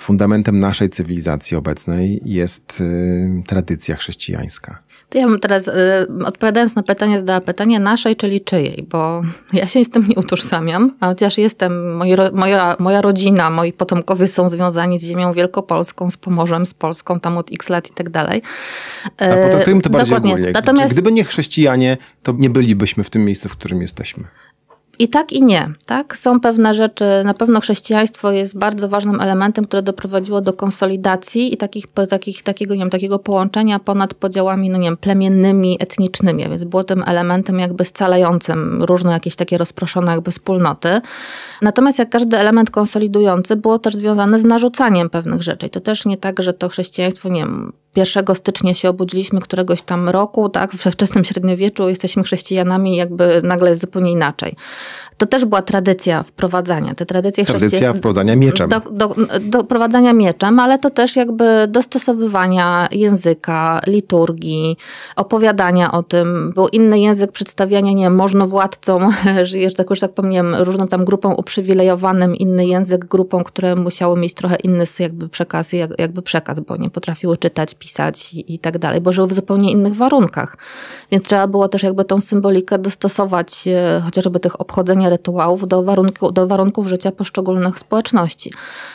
[0.00, 4.78] fundamentem naszej cywilizacji obecnej jest y, tradycja chrześcijańska.
[5.08, 5.72] To ja bym teraz, y,
[6.24, 9.22] odpowiadając na pytanie, zadała pytanie naszej, czyli czyjej, bo
[9.52, 14.28] ja się z tym nie utożsamiam, a chociaż jestem, moi, moja, moja rodzina, moi potomkowie
[14.28, 18.10] są związani z ziemią wielkopolską, z Pomorzem, z Polską, tam od x lat i tak
[18.10, 18.42] dalej.
[19.04, 20.32] A potraktujmy to bardziej Dokładnie.
[20.32, 20.52] ogólnie.
[20.52, 20.92] Natomiast...
[20.92, 24.24] Gdyby nie chrześcijanie, to nie bylibyśmy w tym miejscu, w którym jesteśmy.
[25.00, 25.72] I tak i nie.
[25.86, 26.16] Tak?
[26.16, 31.56] Są pewne rzeczy, na pewno chrześcijaństwo jest bardzo ważnym elementem, które doprowadziło do konsolidacji i
[31.56, 36.64] takich, takich, takiego, nie wiem, takiego połączenia ponad podziałami no nie wiem, plemiennymi, etnicznymi, więc
[36.64, 41.00] było tym elementem jakby scalającym różne jakieś takie rozproszone jakby wspólnoty.
[41.62, 45.66] Natomiast jak każdy element konsolidujący było też związane z narzucaniem pewnych rzeczy.
[45.66, 49.82] I to też nie tak, że to chrześcijaństwo, nie wiem, 1 stycznia się obudziliśmy któregoś
[49.82, 54.56] tam roku, tak, we wczesnym średniowieczu jesteśmy chrześcijanami, jakby nagle jest zupełnie inaczej.
[55.16, 56.94] To też była tradycja wprowadzania.
[56.94, 58.68] Te tradycje tradycja wprowadzania mieczem.
[58.68, 64.76] Do, do, do prowadzenia mieczem, ale to też jakby dostosowywania języka, liturgii,
[65.16, 66.52] opowiadania o tym.
[66.54, 72.36] Był inny język przedstawiania, nie możnowładcom, że tak już tak powiem, różną tam grupą uprzywilejowanym,
[72.36, 77.36] inny język grupą, które musiały mieć trochę inny jakby przekaz, jakby przekaz, bo nie potrafiły
[77.36, 80.56] czytać, pisać i, i tak dalej, bo żyły w zupełnie innych warunkach.
[81.12, 86.32] Więc trzeba było też jakby tą symbolikę dostosować e, chociażby tych obchodzenia rytuałów do, warunku,
[86.32, 88.52] do warunków życia poszczególnych społeczności.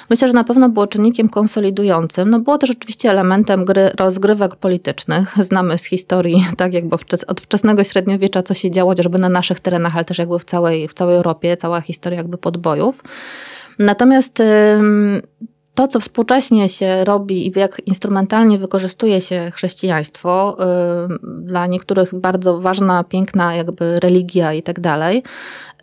[0.10, 2.30] Myślę, że na pewno było czynnikiem konsolidującym.
[2.30, 5.36] No było też oczywiście elementem gry, rozgrywek politycznych.
[5.42, 6.96] Znamy z historii, tak jakby
[7.28, 10.88] od wczesnego średniowiecza, co się działo chociażby na naszych terenach, ale też jakby w całej,
[10.88, 13.04] w całej Europie, cała historia jakby podbojów.
[13.80, 14.42] Natomiast
[15.76, 20.58] to, co współcześnie się robi i jak instrumentalnie wykorzystuje się chrześcijaństwo,
[21.24, 25.24] dla niektórych bardzo ważna, piękna jakby religia i tak dalej,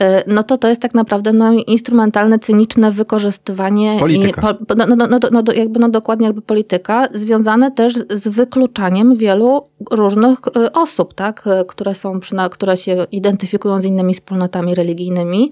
[0.03, 4.51] y, no to to jest tak naprawdę no, instrumentalne, cyniczne wykorzystywanie polityka.
[4.51, 9.67] I, no, no, no, no, jakby no dokładnie jakby polityka, związane też z wykluczaniem wielu
[9.91, 15.51] różnych y, osób, tak, y, które są, które się identyfikują z innymi wspólnotami religijnymi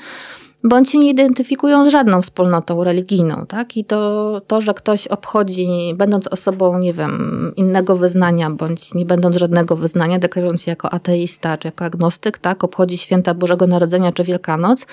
[0.65, 3.77] bądź się nie identyfikują z żadną wspólnotą religijną, tak?
[3.77, 9.37] I to, to, że ktoś obchodzi, będąc osobą, nie wiem, innego wyznania, bądź nie będąc
[9.37, 12.65] żadnego wyznania, deklarując się jako ateista czy jako agnostyk, tak?
[12.65, 14.87] Obchodzi święta Bożego Narodzenia czy Wielkanoc,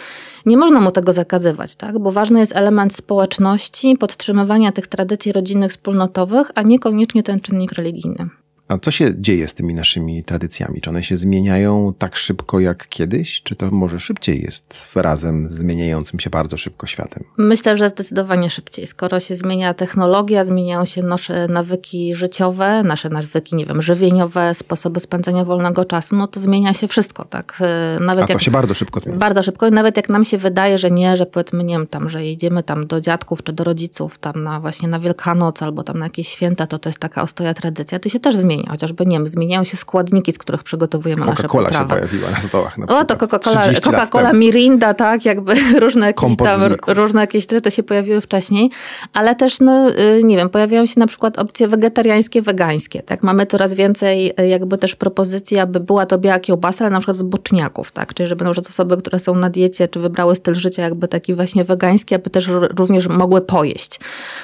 [0.45, 1.99] nie można mu tego zakazywać, tak?
[1.99, 8.29] Bo ważny jest element społeczności, podtrzymywania tych tradycji rodzinnych, wspólnotowych, a niekoniecznie ten czynnik religijny.
[8.67, 10.81] A co się dzieje z tymi naszymi tradycjami?
[10.81, 13.41] Czy one się zmieniają tak szybko jak kiedyś?
[13.43, 17.23] Czy to może szybciej jest razem z zmieniającym się bardzo szybko światem?
[17.37, 18.87] Myślę, że zdecydowanie szybciej.
[18.87, 24.99] Skoro się zmienia technologia, zmieniają się nasze nawyki życiowe, nasze nawyki, nie wiem, żywieniowe, sposoby
[24.99, 27.59] spędzania wolnego czasu, no to zmienia się wszystko, tak?
[27.99, 29.17] Nawet A to jak, się bardzo szybko zmienia.
[29.19, 32.09] Bardzo szybko i nawet jak nam się wydaje, że nie, że powiedzmy, nie wiem, tam,
[32.09, 35.99] że jedziemy tam do dziadków czy do rodziców, tam na właśnie na Wielkanoc albo tam
[35.99, 38.71] na jakieś święta, to to jest taka ostoja tradycja, to się też zmienia zmienia.
[38.71, 41.67] Chociażby, nie wiem, zmieniają się składniki, z których przygotowujemy nasze potrawy.
[41.69, 42.77] Coca-Cola się pojawiła na stołach.
[42.77, 47.83] Na o, to Coca-Cola, Coca-Cola Mirinda, tak, jakby różne jakieś, tam, różne jakieś rzeczy się
[47.83, 48.69] pojawiły wcześniej,
[49.13, 53.23] ale też, no, y, nie wiem, pojawiają się na przykład opcje wegetariańskie, wegańskie, tak.
[53.23, 57.17] Mamy coraz więcej y, jakby też propozycji, aby była to biała kiełbasa, ale na przykład
[57.17, 60.55] z boczniaków, tak, czyli żeby na przykład osoby, które są na diecie, czy wybrały styl
[60.55, 63.99] życia jakby taki właśnie wegański, aby też również mogły pojeść.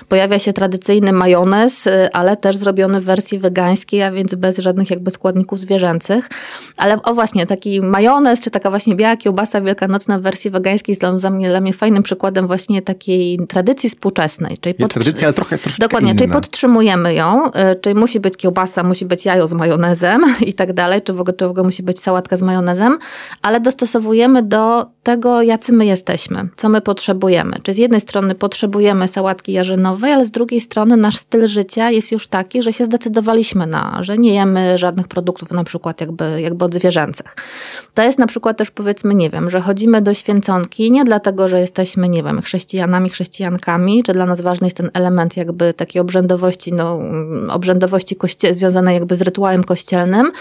[0.10, 5.11] Pojawia się tradycyjny majonez, y, ale też zrobiony w wersji wegańskiej, więc bez żadnych jakby
[5.11, 6.29] składników zwierzęcych.
[6.77, 11.21] Ale o właśnie, taki majonez, czy taka właśnie biała kiełbasa wielkanocna w wersji wegańskiej jest
[11.21, 14.57] dla mnie, dla mnie fajnym przykładem właśnie takiej tradycji współczesnej.
[14.57, 16.19] Czyli jest tradycja, ale trochę troszkę Dokładnie, inna.
[16.19, 20.73] czyli podtrzymujemy ją, y, czyli musi być kiełbasa, musi być jajo z majonezem i tak
[20.73, 22.97] dalej, czy w ogóle, czy w ogóle musi być sałatka z majonezem,
[23.41, 27.53] ale dostosowujemy do tego, jacy my jesteśmy, co my potrzebujemy.
[27.63, 32.11] Czy z jednej strony potrzebujemy sałatki jarzynowej, ale z drugiej strony nasz styl życia jest
[32.11, 36.65] już taki, że się zdecydowaliśmy na, że nie jemy żadnych produktów na przykład jakby, jakby
[36.65, 37.35] odzwierzęcych.
[37.93, 41.59] To jest na przykład też powiedzmy, nie wiem, że chodzimy do święconki nie dlatego, że
[41.59, 46.73] jesteśmy, nie wiem, chrześcijanami, chrześcijankami, czy dla nas ważny jest ten element jakby takiej obrzędowości,
[46.73, 46.99] no,
[47.49, 50.31] obrzędowości koście- związanej jakby z rytuałem kościelnym,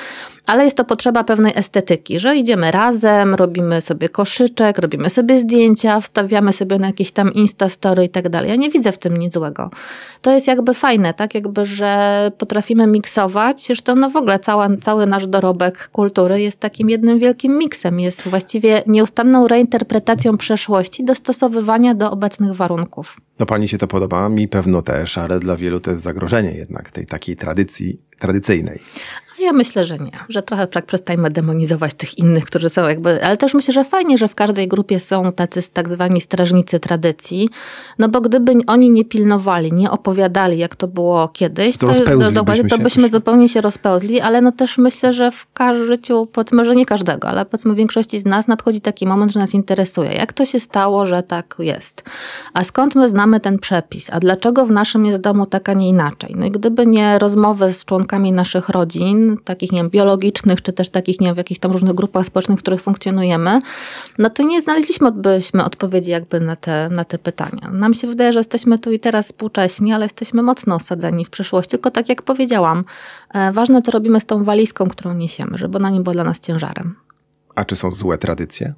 [0.46, 4.08] ale jest to potrzeba pewnej estetyki, że idziemy razem, robimy sobie
[4.52, 8.50] koszyczek, robimy sobie zdjęcia, wstawiamy sobie na jakieś tam instastory i tak dalej.
[8.50, 9.70] Ja nie widzę w tym nic złego.
[10.22, 15.06] To jest jakby fajne, tak jakby, że potrafimy miksować, zresztą no w ogóle cała, cały
[15.06, 22.10] nasz dorobek kultury jest takim jednym wielkim miksem, jest właściwie nieustanną reinterpretacją przeszłości, dostosowywania do
[22.10, 23.16] obecnych warunków.
[23.38, 26.90] No pani się to podoba, mi pewno też, ale dla wielu to jest zagrożenie jednak
[26.90, 28.78] tej takiej tradycji tradycyjnej.
[29.42, 33.36] Ja myślę, że nie, że trochę tak przestajmy demonizować tych innych, którzy są jakby, ale
[33.36, 37.48] też myślę, że fajnie, że w każdej grupie są tacy tak zwani strażnicy tradycji,
[37.98, 42.44] no bo gdyby oni nie pilnowali, nie opowiadali, jak to było kiedyś, to, to, do,
[42.70, 46.76] to byśmy zupełnie się rozpełzli, ale no też myślę, że w każdym życiu, powiedzmy, że
[46.76, 50.32] nie każdego, ale powiedzmy w większości z nas nadchodzi taki moment, że nas interesuje, jak
[50.32, 52.02] to się stało, że tak jest.
[52.54, 54.10] A skąd my znamy ten przepis?
[54.12, 56.34] A dlaczego w naszym jest domu tak, a nie inaczej?
[56.38, 60.88] No i gdyby nie rozmowy z członkami naszych rodzin, takich, nie wiem, biologicznych, czy też
[60.88, 63.58] takich, nie wiem, w jakichś tam różnych grupach społecznych, w których funkcjonujemy,
[64.18, 67.70] no to nie znaleźliśmy byśmy odpowiedzi jakby na te, na te pytania.
[67.72, 71.70] Nam się wydaje, że jesteśmy tu i teraz współcześni, ale jesteśmy mocno osadzeni w przyszłość.
[71.70, 72.84] Tylko tak jak powiedziałam,
[73.34, 76.40] e, ważne co robimy z tą walizką, którą niesiemy, żeby ona nie była dla nas
[76.40, 76.94] ciężarem.
[77.54, 78.74] A czy są złe tradycje?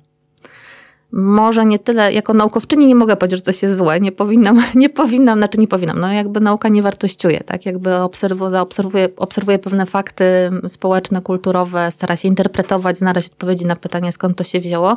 [1.17, 4.89] Może nie tyle, jako naukowczyni nie mogę powiedzieć, że coś jest złe, nie powinnam, nie
[4.89, 9.87] powinnam, znaczy nie powinnam, no jakby nauka nie wartościuje, tak, jakby obserwuje, obserwuje, obserwuje pewne
[9.87, 10.25] fakty
[10.69, 14.97] społeczne, kulturowe, stara się interpretować, znaleźć odpowiedzi na pytanie, skąd to się wzięło.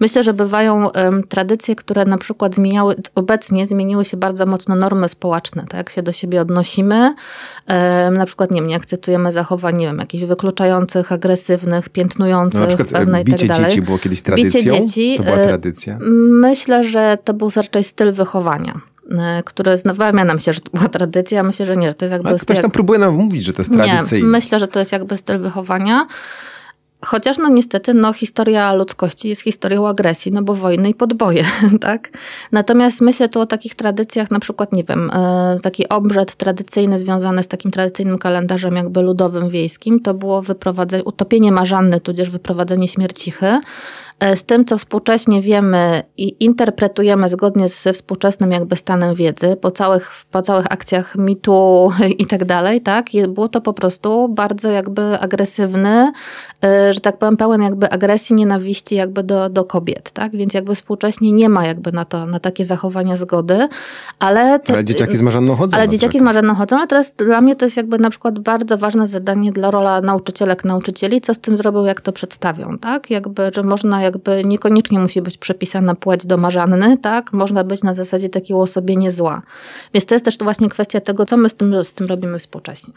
[0.00, 5.08] Myślę, że bywają um, tradycje, które na przykład zmieniały, obecnie zmieniły się bardzo mocno normy
[5.08, 7.14] społeczne, tak, jak się do siebie odnosimy,
[7.68, 12.66] um, na przykład, nie wiem, nie akceptujemy zachowań, nie wiem, jakichś wykluczających, agresywnych, piętnujących, no,
[12.66, 13.70] na przykład, pewne i tak dalej.
[13.70, 14.60] dzieci było kiedyś tradycją?
[14.60, 15.18] Bicie dzieci,
[15.58, 15.98] tradycja?
[16.30, 18.80] Myślę, że to był raczej styl wychowania
[19.18, 22.12] e, który wydaje nam się, że to była tradycja, myślę, że nie, że to jest
[22.12, 22.28] jakby...
[22.28, 24.26] Ale ktoś tam próbuje nam mówić, że to jest tradycyjne.
[24.26, 26.06] Nie, myślę, że to jest jakby styl wychowania.
[27.04, 31.44] Chociaż no niestety no, historia ludzkości jest historią agresji, no bo wojny i podboje,
[31.80, 32.10] tak?
[32.52, 37.42] Natomiast myślę tu o takich tradycjach, na przykład, nie wiem, e, taki obrzęd tradycyjny związany
[37.42, 43.60] z takim tradycyjnym kalendarzem jakby ludowym, wiejskim, to było wyprowadzenie, utopienie marzanny, tudzież wyprowadzenie śmiercichy.
[44.24, 49.70] E, z tym, co współcześnie wiemy i interpretujemy zgodnie ze współczesnym jakby stanem wiedzy, po
[49.70, 55.18] całych, po całych akcjach mitu i tak dalej, tak, było to po prostu bardzo jakby
[55.20, 56.12] agresywny,
[56.64, 60.74] e, że tak powiem, pełen jakby agresji, nienawiści jakby do, do kobiet, tak, więc jakby
[60.74, 63.68] współcześnie nie ma jakby na to, na takie zachowania zgody,
[64.18, 64.58] ale...
[64.58, 65.76] Te, ale dzieciaki z marzenną chodzą.
[65.76, 68.78] Ale dzieciaki z marzenną chodzą, ale teraz dla mnie to jest jakby na przykład bardzo
[68.78, 73.50] ważne zadanie dla rola nauczycielek, nauczycieli, co z tym zrobią, jak to przedstawią, tak, jakby,
[73.54, 74.13] że można jakby
[74.44, 77.32] niekoniecznie musi być przepisana płeć domarzanny, tak?
[77.32, 79.42] Można być na zasadzie takiego uosobienia zła.
[79.94, 82.92] Więc to jest też właśnie kwestia tego, co my z tym, z tym robimy współcześnie.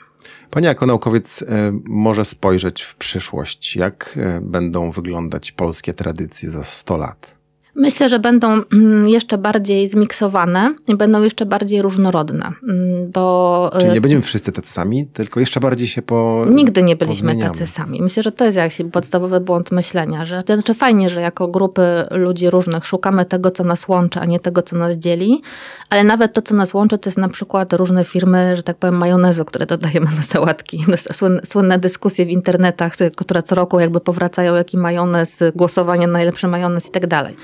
[0.51, 1.45] Pani jako naukowiec e,
[1.85, 3.75] może spojrzeć w przyszłość.
[3.75, 7.36] Jak e, będą wyglądać polskie tradycje za 100 lat?
[7.77, 13.69] Myślę, że będą mm, jeszcze bardziej zmiksowane i będą jeszcze bardziej różnorodne, mm, bo...
[13.73, 17.39] Czyli nie y, będziemy wszyscy tacy sami, tylko jeszcze bardziej się po Nigdy nie byliśmy
[17.39, 18.01] tacy sami.
[18.01, 21.81] Myślę, że to jest jakiś podstawowy błąd myślenia, że to znaczy fajnie, że jako grupy
[22.11, 25.41] ludzi różnych szukamy tego, co nas łączy, a nie tego, co nas dzieli,
[25.89, 28.97] ale nawet to, co nas łączy, to jest na przykład różne firmy, że tak powiem,
[28.97, 30.85] majonezu, które dodajemy na sałatki.
[31.45, 36.87] Słynne, dyskusje w internetach, które co roku jakby powracają, jaki majonez, głosowanie na najlepszy majonez
[36.87, 37.35] i tak dalej.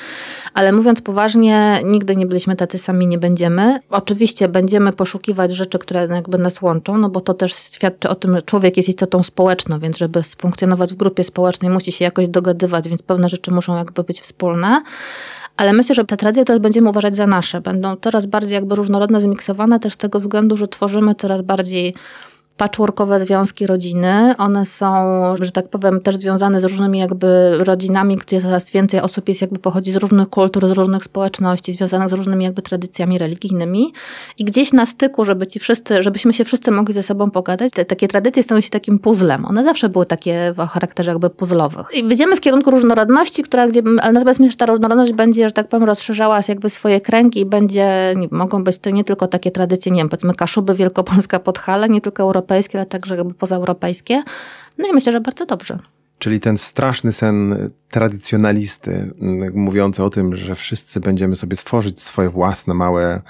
[0.53, 3.79] Ale mówiąc poważnie, nigdy nie byliśmy tacy sami, nie będziemy.
[3.89, 8.35] Oczywiście będziemy poszukiwać rzeczy, które jakby nas łączą, no bo to też świadczy o tym,
[8.35, 12.89] że człowiek jest istotą społeczną, więc żeby funkcjonować w grupie społecznej, musi się jakoś dogadywać,
[12.89, 14.81] więc pewne rzeczy muszą jakby być wspólne
[15.57, 17.61] ale myślę, że te tradycje teraz będziemy uważać za nasze.
[17.61, 21.93] Będą coraz bardziej jakby różnorodne, zmiksowane też z tego względu, że tworzymy coraz bardziej
[22.57, 24.35] patchworkowe związki rodziny.
[24.37, 24.87] One są,
[25.41, 29.59] że tak powiem, też związane z różnymi jakby rodzinami, gdzie coraz więcej osób jest jakby
[29.59, 33.93] pochodzi z różnych kultur, z różnych społeczności, związanych z różnymi jakby tradycjami religijnymi.
[34.37, 37.85] I gdzieś na styku, żeby ci wszyscy, żebyśmy się wszyscy mogli ze sobą pogadać, te,
[37.85, 39.45] takie tradycje stały się takim puzzlem.
[39.45, 41.87] One zawsze były takie o charakterze jakby puzzlowych.
[41.93, 45.51] I wyjdziemy w kierunku różnorodności, która gdzie, ale natomiast myślę, że ta różnorodność będzie, że
[45.51, 49.51] tak powiem, rozszerzała jakby swoje kręgi i będzie, nie, mogą być to nie tylko takie
[49.51, 54.23] tradycje, nie wiem, powiedzmy Kaszuby, Wielkopolska, Podhale, nie tylko europejskie, europejskie, ale także jakby pozaeuropejskie.
[54.77, 55.79] No i myślę, że bardzo dobrze.
[56.19, 59.13] Czyli ten straszny sen tradycjonalisty,
[59.53, 63.21] mówiący o tym, że wszyscy będziemy sobie tworzyć swoje własne małe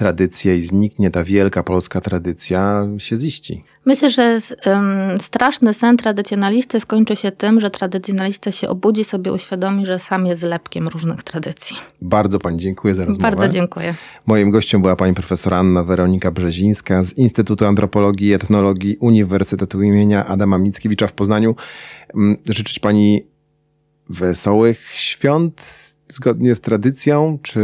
[0.00, 3.64] tradycje i zniknie ta wielka polska tradycja, się ziści?
[3.84, 9.86] Myślę, że um, straszny sen tradycjonalisty skończy się tym, że tradycjonalista się obudzi, sobie uświadomi,
[9.86, 11.76] że sam jest zlepkiem różnych tradycji.
[12.02, 13.30] Bardzo Pani dziękuję za rozmowę.
[13.30, 13.94] Bardzo dziękuję.
[14.26, 20.26] Moim gościem była Pani profesor Anna Weronika Brzezińska z Instytutu Antropologii i Etnologii Uniwersytetu imienia
[20.26, 21.54] Adama Mickiewicza w Poznaniu.
[22.48, 23.26] Życzyć Pani
[24.08, 25.66] wesołych świąt
[26.08, 27.60] zgodnie z tradycją, czy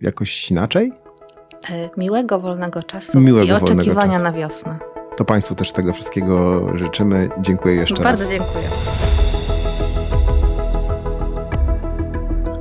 [0.00, 1.01] jakoś inaczej?
[1.70, 4.78] E, miłego, wolnego czasu Miłego, i oczekiwania na wiosnę.
[5.16, 7.28] To Państwu też tego wszystkiego życzymy.
[7.40, 8.38] Dziękuję jeszcze Bardzo raz.
[8.38, 8.68] Bardzo dziękuję.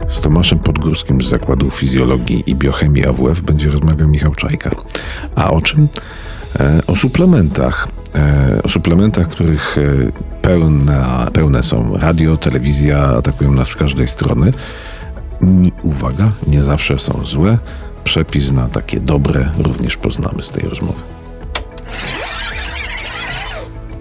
[0.07, 4.69] Z Tomaszem Podgórskim z Zakładu Fizjologii i Biochemii AWF będzie rozmawiał Michał Czajka.
[5.35, 5.87] A o czym?
[6.59, 7.87] E, o suplementach.
[8.15, 9.77] E, o suplementach, których
[10.41, 14.53] pełne, pełne są radio, telewizja, atakują nas z każdej strony.
[15.83, 17.57] Uwaga, nie zawsze są złe
[18.03, 21.01] przepis na takie dobre również poznamy z tej rozmowy.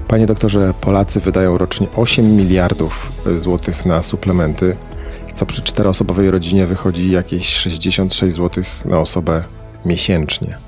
[0.09, 4.77] Panie doktorze, Polacy wydają rocznie 8 miliardów złotych na suplementy,
[5.35, 9.45] co przy czteroosobowej rodzinie wychodzi jakieś 66 złotych na osobę
[9.87, 10.59] miesięcznie.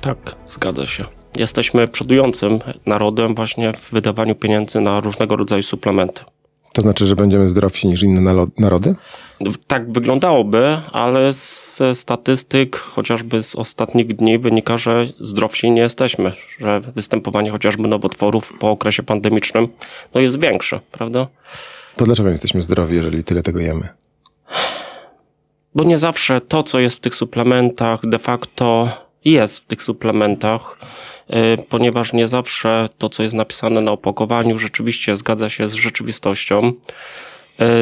[0.00, 1.04] Tak, zgadza się.
[1.36, 6.24] Jesteśmy przodującym narodem właśnie w wydawaniu pieniędzy na różnego rodzaju suplementy.
[6.76, 8.94] To znaczy, że będziemy zdrowsi niż inne narody?
[9.66, 16.80] Tak wyglądałoby, ale ze statystyk, chociażby z ostatnich dni, wynika, że zdrowsi nie jesteśmy, że
[16.80, 19.68] występowanie chociażby nowotworów po okresie pandemicznym
[20.14, 21.26] no jest większe, prawda?
[21.96, 23.88] To dlaczego nie jesteśmy zdrowi, jeżeli tyle tego jemy?
[25.74, 28.88] Bo nie zawsze to, co jest w tych suplementach, de facto
[29.32, 30.78] jest w tych suplementach,
[31.30, 36.72] y, ponieważ nie zawsze to, co jest napisane na opakowaniu, rzeczywiście zgadza się z rzeczywistością.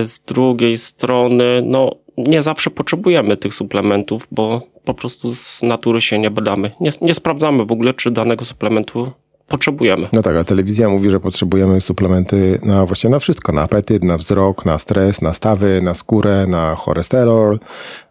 [0.01, 6.01] Y, z drugiej strony, no, nie zawsze potrzebujemy tych suplementów, bo po prostu z natury
[6.01, 6.71] się nie badamy.
[6.81, 9.13] Nie, nie sprawdzamy w ogóle, czy danego suplementu
[9.49, 10.09] potrzebujemy.
[10.13, 14.17] No tak, a telewizja mówi, że potrzebujemy suplementy na właśnie na wszystko, na apetyt, na
[14.17, 17.59] wzrok, na stres, na stawy, na skórę, na cholesterol,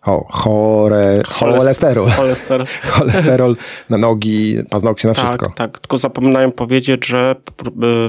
[0.05, 3.55] o, chore, cholesterol, cholesterol, cholesterol
[3.89, 5.51] na nogi, paznokcie, na tak, wszystko.
[5.55, 7.35] Tak, tylko zapominałem powiedzieć, że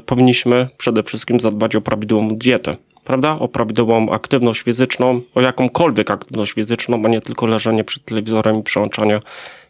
[0.06, 3.38] powinniśmy przede wszystkim zadbać o prawidłową dietę prawda?
[3.38, 8.62] O prawidłową aktywność fizyczną, o jakąkolwiek aktywność fizyczną, a nie tylko leżenie przed telewizorem i
[8.62, 9.20] przełączanie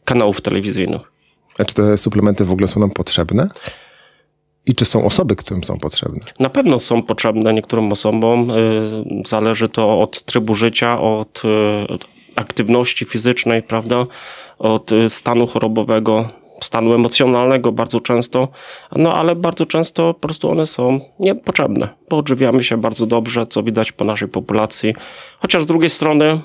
[0.04, 1.13] kanałów telewizyjnych.
[1.58, 3.48] A czy te suplementy w ogóle są nam potrzebne?
[4.66, 6.20] I czy są osoby, którym są potrzebne?
[6.40, 8.50] Na pewno są potrzebne niektórym osobom.
[8.50, 11.50] Y, zależy to od trybu życia, od y,
[12.36, 14.06] aktywności fizycznej, prawda?
[14.58, 16.28] Od y, stanu chorobowego,
[16.62, 18.48] stanu emocjonalnego bardzo często,
[18.96, 23.62] no ale bardzo często po prostu one są niepotrzebne, bo odżywiamy się bardzo dobrze, co
[23.62, 24.94] widać po naszej populacji.
[25.38, 26.40] Chociaż z drugiej strony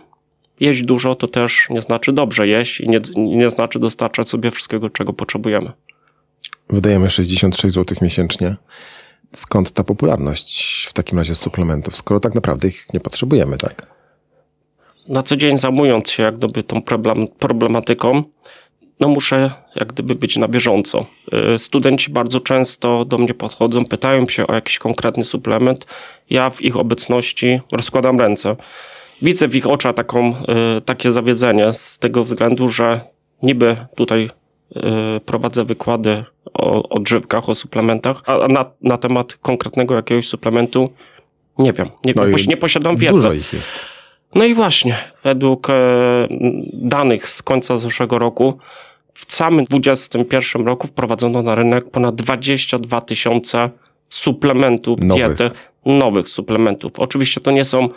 [0.59, 4.89] jeść dużo to też nie znaczy dobrze jeść i nie, nie znaczy dostarczać sobie wszystkiego,
[4.89, 5.71] czego potrzebujemy.
[6.69, 8.55] Wydajemy 66 zł miesięcznie.
[9.31, 13.87] Skąd ta popularność w takim razie suplementów, skoro tak naprawdę ich nie potrzebujemy, tak?
[15.07, 18.23] Na co dzień zajmując się jak gdyby tą problem, problematyką,
[18.99, 21.05] no muszę jak gdyby być na bieżąco.
[21.55, 25.85] Y, studenci bardzo często do mnie podchodzą, pytają się o jakiś konkretny suplement.
[26.29, 28.55] Ja w ich obecności rozkładam ręce
[29.21, 30.33] widzę w ich oczach taką,
[30.77, 33.01] y, takie zawiedzenie z tego względu, że
[33.43, 34.29] niby tutaj
[34.77, 34.81] y,
[35.25, 40.89] prowadzę wykłady o odżywkach, o suplementach, a na, na temat konkretnego jakiegoś suplementu
[41.59, 43.13] nie wiem, nie, no nie posiadam wiedzy.
[43.13, 43.69] Dużo ich jest.
[44.35, 45.73] No i właśnie, według e,
[46.73, 48.57] danych z końca zeszłego roku,
[49.13, 53.69] w samym 2021 roku wprowadzono na rynek ponad 22 tysiące
[54.09, 55.35] suplementów nowych.
[55.35, 55.51] diety,
[55.85, 56.91] nowych suplementów.
[56.97, 57.89] Oczywiście to nie są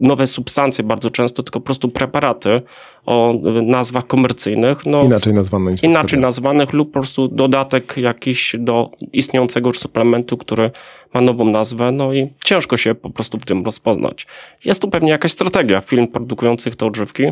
[0.00, 2.62] nowe substancje bardzo często, tylko po prostu preparaty
[3.06, 4.86] o nazwach komercyjnych.
[4.86, 5.72] No, inaczej nazwane.
[5.82, 10.70] Inaczej nazwanych lub po prostu dodatek jakiś do istniejącego już suplementu, który
[11.14, 14.26] ma nową nazwę, no i ciężko się po prostu w tym rozpoznać.
[14.64, 17.24] Jest tu pewnie jakaś strategia firm produkujących te odżywki,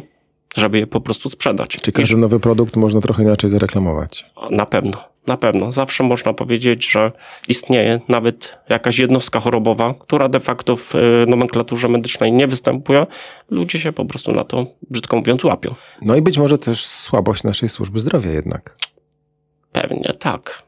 [0.54, 1.70] żeby je po prostu sprzedać.
[1.70, 4.26] Czy każdy nowy produkt można trochę inaczej zareklamować?
[4.50, 5.14] Na pewno.
[5.26, 5.72] Na pewno.
[5.72, 7.12] Zawsze można powiedzieć, że
[7.48, 13.06] istnieje nawet jakaś jednostka chorobowa, która de facto w y, nomenklaturze medycznej nie występuje.
[13.50, 15.74] Ludzie się po prostu na to, brzydko mówiąc, łapią.
[16.02, 18.76] No i być może też słabość naszej służby zdrowia jednak.
[19.72, 20.62] Pewnie tak.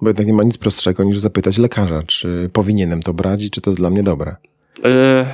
[0.00, 3.60] Bo jednak nie ma nic prostszego niż zapytać lekarza, czy powinienem to brać i czy
[3.60, 4.36] to jest dla mnie dobre.
[4.84, 5.26] Yy,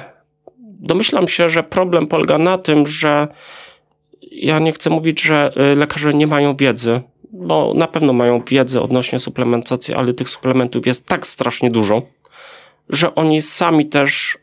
[0.81, 3.29] domyślam się, że problem polega na tym, że
[4.31, 7.01] ja nie chcę mówić, że y, lekarze nie mają wiedzy
[7.33, 12.03] bo na pewno mają wiedzę odnośnie suplementacji, ale tych suplementów jest tak strasznie dużo,
[12.89, 14.39] że oni sami też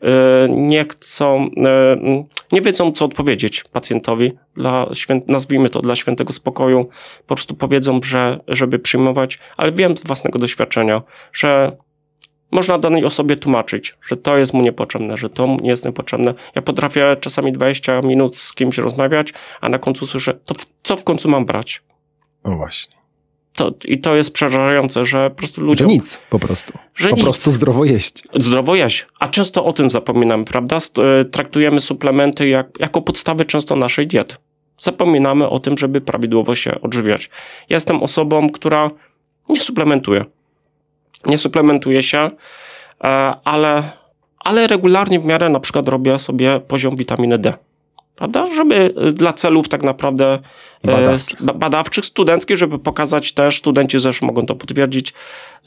[0.46, 4.90] y, nie chcą, y, nie wiedzą, co odpowiedzieć pacjentowi, dla,
[5.26, 6.88] nazwijmy to dla świętego spokoju,
[7.26, 11.76] po prostu powiedzą, że, żeby przyjmować, ale wiem z własnego doświadczenia, że
[12.50, 16.34] można danej osobie tłumaczyć, że to jest mu niepotrzebne, że to nie jest niepotrzebne.
[16.54, 20.96] Ja potrafię czasami 20 minut z kimś rozmawiać, a na końcu słyszę, to w, co
[20.96, 21.82] w końcu mam brać?
[22.44, 22.98] No właśnie.
[23.52, 25.84] To, I to jest przerażające, że po prostu ludzie.
[25.84, 26.72] Że nic po prostu.
[26.94, 27.24] Że po nic.
[27.24, 28.22] prostu zdrowo jeść.
[28.34, 29.06] Zdrowo jeść.
[29.20, 30.78] A często o tym zapominamy, prawda?
[30.98, 34.36] E, traktujemy suplementy jak, jako podstawy często naszej diety.
[34.76, 37.30] Zapominamy o tym, żeby prawidłowo się odżywiać.
[37.68, 38.90] Ja jestem osobą, która
[39.48, 40.24] nie suplementuje.
[41.26, 42.30] Nie suplementuje się,
[43.04, 43.92] e, ale,
[44.38, 47.52] ale regularnie w miarę na przykład robię sobie poziom witaminy D
[48.18, 48.46] prawda?
[48.46, 50.38] Żeby y, dla celów tak naprawdę
[50.84, 55.14] e, badawczych, badawczych studenckich, żeby pokazać też, studenci zresztą mogą to potwierdzić,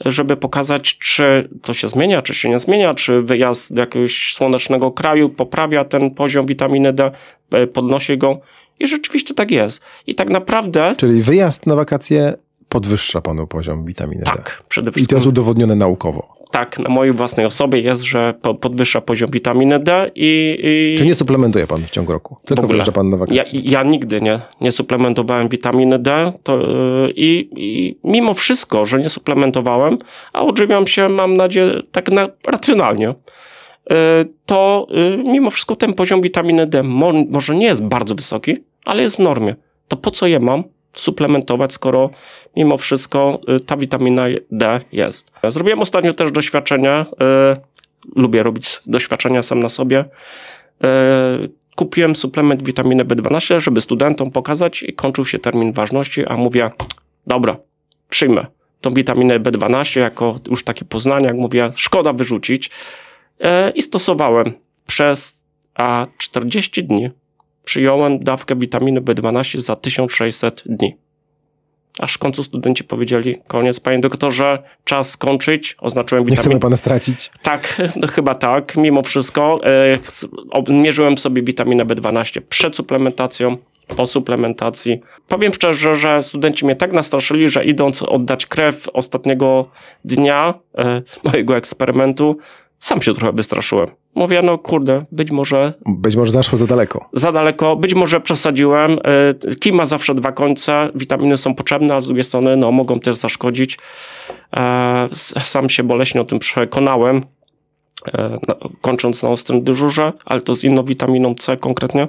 [0.04, 4.90] żeby pokazać, czy to się zmienia, czy się nie zmienia, czy wyjazd do jakiegoś słonecznego
[4.90, 7.10] kraju poprawia ten poziom witaminy D,
[7.50, 8.40] e, podnosi go.
[8.80, 9.82] I rzeczywiście tak jest.
[10.06, 10.94] I tak naprawdę.
[10.96, 12.34] Czyli wyjazd na wakacje
[12.72, 14.42] podwyższa panu poziom witaminy tak, D.
[14.42, 15.04] Tak, przede wszystkim.
[15.04, 19.78] I to jest udowodnione naukowo tak, na mojej własnej osobie jest, że podwyższa poziom witaminy
[19.78, 20.58] D i...
[20.62, 20.98] i...
[20.98, 22.36] Czy nie suplementuje pan w ciągu roku?
[22.44, 23.60] Tylko wyjeżdża pan na wakacje?
[23.60, 29.08] Ja, ja nigdy nie, nie suplementowałem witaminy D to, yy, i, mimo wszystko, że nie
[29.08, 29.98] suplementowałem,
[30.32, 33.96] a odżywiam się, mam nadzieję, tak na, racjonalnie, yy,
[34.46, 39.02] to yy, mimo wszystko ten poziom witaminy D mo, może nie jest bardzo wysoki, ale
[39.02, 39.56] jest w normie.
[39.88, 40.64] To po co je mam?
[40.94, 42.10] Suplementować, skoro
[42.56, 45.30] mimo wszystko y, ta witamina D jest.
[45.48, 47.06] Zrobiłem ostatnio też doświadczenia,
[47.56, 50.04] y, lubię robić doświadczenia sam na sobie.
[50.84, 56.70] Y, kupiłem suplement witaminy B12, żeby studentom pokazać i kończył się termin ważności, a mówię,
[57.26, 57.56] dobra,
[58.08, 58.46] przyjmę
[58.80, 62.70] tą witaminę B12 jako już taki poznanie, jak mówię, szkoda wyrzucić.
[63.74, 64.52] I stosowałem
[64.86, 67.10] przez a 40 dni
[67.64, 70.96] przyjąłem dawkę witaminy B12 za 1600 dni.
[71.98, 76.42] Aż w końcu studenci powiedzieli, koniec panie doktorze, czas skończyć, oznaczyłem witaminę.
[76.42, 77.30] Nie chcemy pana stracić.
[77.42, 79.60] Tak, no chyba tak, mimo wszystko.
[80.68, 83.56] E, mierzyłem sobie witaminę B12 przed suplementacją,
[83.96, 85.00] po suplementacji.
[85.28, 89.70] Powiem szczerze, że studenci mnie tak nastraszyli, że idąc oddać krew ostatniego
[90.04, 92.38] dnia e, mojego eksperymentu,
[92.78, 93.90] sam się trochę wystraszyłem.
[94.14, 95.74] Mówię, no kurde, być może...
[95.86, 97.08] Być może zaszło za daleko.
[97.12, 98.98] Za daleko, być może przesadziłem.
[99.52, 103.00] Y, Kim ma zawsze dwa końce, witaminy są potrzebne, a z drugiej strony no, mogą
[103.00, 103.78] też zaszkodzić.
[104.56, 105.08] E,
[105.42, 107.24] sam się boleśnie o tym przekonałem,
[108.14, 108.38] e,
[108.80, 112.08] kończąc na ostrym dyżurze, ale to z inną witaminą C konkretnie.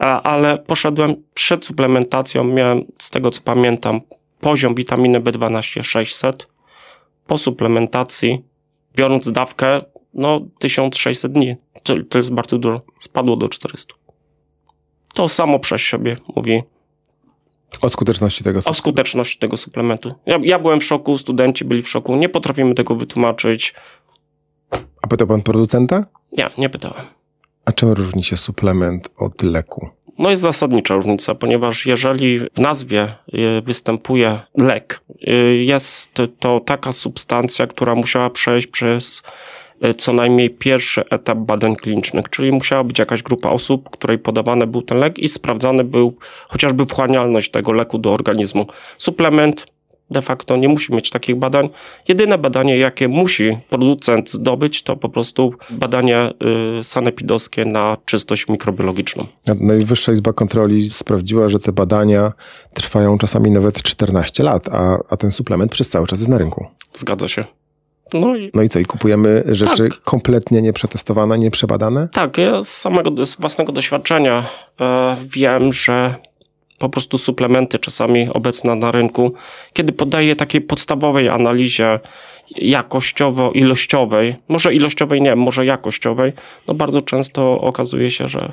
[0.00, 4.00] E, ale poszedłem przed suplementacją, miałem z tego co pamiętam
[4.40, 6.48] poziom witaminy B12 600.
[7.26, 8.44] Po suplementacji,
[8.96, 9.80] biorąc dawkę,
[10.14, 11.56] no 1600 dni.
[11.82, 12.80] To, to jest bardzo dużo.
[12.98, 13.94] Spadło do 400.
[15.14, 16.62] To samo przez siebie mówi.
[17.80, 18.78] O skuteczności tego suplementu.
[18.78, 20.14] O skuteczności tego suplementu.
[20.26, 23.74] Ja, ja byłem w szoku, studenci byli w szoku, nie potrafimy tego wytłumaczyć.
[25.02, 26.06] A pytał pan producenta?
[26.38, 27.06] Nie, nie pytałem.
[27.64, 29.88] A czym różni się suplement od leku?
[30.18, 36.92] No jest zasadnicza różnica, ponieważ jeżeli w nazwie y, występuje lek, y, jest to taka
[36.92, 39.22] substancja, która musiała przejść przez
[39.96, 44.82] co najmniej pierwszy etap badań klinicznych, czyli musiała być jakaś grupa osób, której podawany był
[44.82, 46.16] ten lek i sprawdzany był
[46.48, 48.66] chociażby wchłanialność tego leku do organizmu.
[48.98, 49.66] Suplement
[50.10, 51.68] de facto nie musi mieć takich badań.
[52.08, 56.30] Jedyne badanie, jakie musi producent zdobyć, to po prostu badanie
[56.80, 59.26] y, sanepidowskie na czystość mikrobiologiczną.
[59.60, 62.32] Najwyższa Izba Kontroli sprawdziła, że te badania
[62.74, 66.66] trwają czasami nawet 14 lat, a, a ten suplement przez cały czas jest na rynku.
[66.94, 67.44] Zgadza się.
[68.14, 70.00] No i, no i co, i kupujemy rzeczy tak.
[70.00, 72.08] kompletnie nieprzetestowane, nieprzebadane?
[72.12, 74.46] Tak, ja z samego z własnego doświadczenia
[74.80, 76.14] e, wiem, że
[76.78, 79.32] po prostu suplementy czasami obecne na rynku,
[79.72, 82.00] kiedy poddaję takiej podstawowej analizie
[82.56, 86.32] jakościowo-ilościowej, może ilościowej nie, może jakościowej,
[86.68, 88.52] no bardzo często okazuje się, że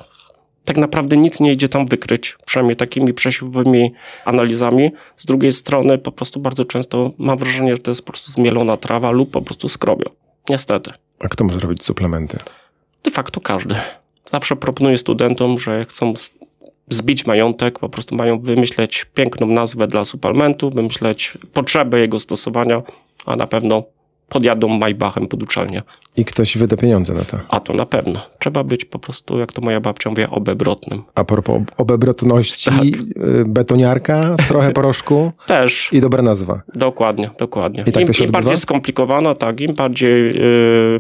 [0.68, 3.93] tak naprawdę nic nie idzie tam wykryć, przynajmniej takimi przesiewowymi
[4.26, 4.91] analizami.
[5.15, 8.78] Z drugiej strony po prostu bardzo często mam wrażenie, że to jest po prostu zmielona
[8.78, 10.09] trawa lub po prostu skrobio.
[10.49, 10.91] Niestety.
[11.20, 12.38] A kto może robić suplementy?
[13.03, 13.76] De facto każdy.
[14.32, 16.13] Zawsze proponuję studentom, że chcą
[16.89, 22.82] zbić majątek, po prostu mają wymyśleć piękną nazwę dla suplementu, wymyśleć potrzebę jego stosowania,
[23.26, 23.84] a na pewno
[24.30, 25.84] podjadą Maybachem pod uczelnię.
[26.17, 27.39] I ktoś wyda pieniądze na to.
[27.49, 28.19] A to na pewno.
[28.39, 31.03] Trzeba być po prostu, jak to moja babcia mówi, obebrotnym.
[31.15, 32.84] A propos obebrotności, Tak.
[32.84, 35.89] y, betoniarka, trochę poroszku Też.
[35.93, 36.61] i dobra nazwa.
[36.75, 37.84] Dokładnie, dokładnie.
[37.88, 40.99] I tak Im, to się Im bardziej skomplikowana, tak, im bardziej, yy,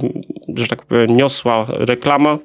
[0.55, 2.37] że tak powiem, niosła reklama,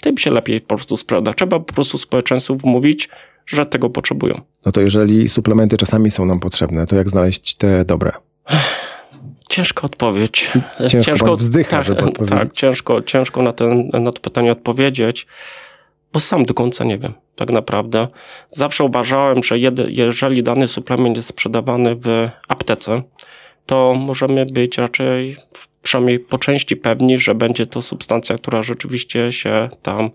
[0.00, 1.32] tym się lepiej po prostu sprzeda.
[1.34, 3.08] Trzeba po prostu społeczeństwu wmówić,
[3.46, 4.40] że tego potrzebują.
[4.66, 8.12] No to jeżeli suplementy czasami są nam potrzebne, to jak znaleźć te dobre?
[9.48, 10.50] Ciężka odpowiedź.
[11.04, 12.38] Ciężko pan wzdycha, tak, żeby odpowiedzieć.
[12.38, 15.26] tak, ciężko, ciężko na, ten, na to pytanie odpowiedzieć,
[16.12, 18.08] bo sam do końca nie wiem, tak naprawdę.
[18.48, 23.02] Zawsze uważałem, że jedy, jeżeli dany suplement jest sprzedawany w aptece,
[23.66, 25.36] to możemy być raczej
[25.82, 30.10] przynajmniej po części pewni, że będzie to substancja, która rzeczywiście się tam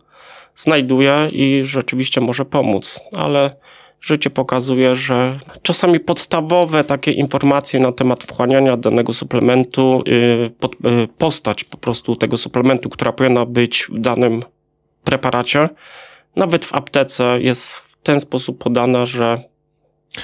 [0.55, 3.55] znajduje i rzeczywiście może pomóc, ale
[4.01, 10.03] życie pokazuje, że czasami podstawowe takie informacje na temat wchłaniania danego suplementu,
[10.59, 14.43] pod, yy, postać po prostu tego suplementu, która powinna być w danym
[15.03, 15.69] preparacie,
[16.35, 19.43] nawet w aptece jest w ten sposób podana, że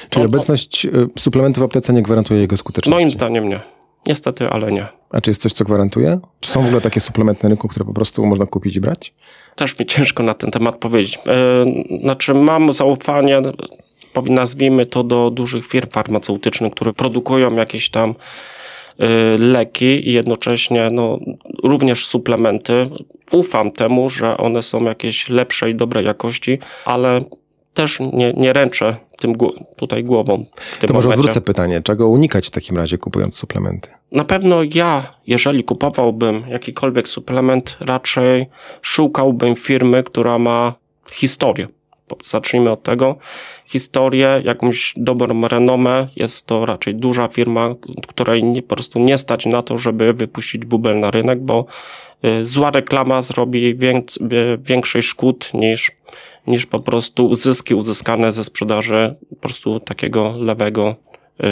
[0.10, 2.96] Czyli O- obecność y, suplementu w aptece nie gwarantuje jego skuteczności.
[2.98, 3.62] moim zdaniem nie.
[4.08, 4.88] Niestety, ale nie.
[5.10, 6.20] A czy jest coś, co gwarantuje?
[6.40, 9.14] Czy są w ogóle takie suplementy na rynku, które po prostu można kupić i brać?
[9.58, 11.20] Też mi ciężko na ten temat powiedzieć.
[11.28, 11.66] E,
[12.02, 13.42] Znaczy, mam zaufanie,
[14.26, 18.16] nazwijmy to, do dużych firm farmaceutycznych, które produkują jakieś tam
[19.00, 21.20] e, leki i jednocześnie no,
[21.64, 22.90] również suplementy.
[23.32, 27.22] Ufam temu, że one są jakieś lepszej, dobrej jakości, ale
[27.78, 29.36] też nie, nie ręczę tym
[29.76, 30.46] tutaj głową
[30.88, 31.82] To może odwrócę pytanie.
[31.82, 33.90] Czego unikać w takim razie kupując suplementy?
[34.12, 38.46] Na pewno ja, jeżeli kupowałbym jakikolwiek suplement, raczej
[38.82, 40.74] szukałbym firmy, która ma
[41.12, 41.68] historię.
[42.24, 43.16] Zacznijmy od tego.
[43.66, 46.08] Historię, jakąś dobrą renomę.
[46.16, 47.76] Jest to raczej duża firma,
[48.08, 51.66] której nie, po prostu nie stać na to, żeby wypuścić bubel na rynek, bo
[52.26, 55.92] y, zła reklama zrobi więc, y, większej szkód niż,
[56.48, 60.96] niż po prostu zyski uzyskane ze sprzedaży po prostu takiego lewego
[61.40, 61.44] y,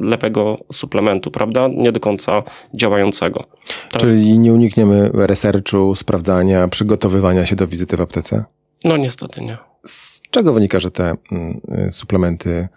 [0.00, 1.68] lewego suplementu, prawda?
[1.68, 2.42] Nie do końca
[2.74, 3.44] działającego.
[3.90, 4.00] Tak.
[4.00, 8.44] Czyli nie unikniemy researchu, sprawdzania, przygotowywania się do wizyty w aptece?
[8.84, 9.58] No niestety nie.
[9.86, 12.68] Z czego wynika, że te mm, y, suplementy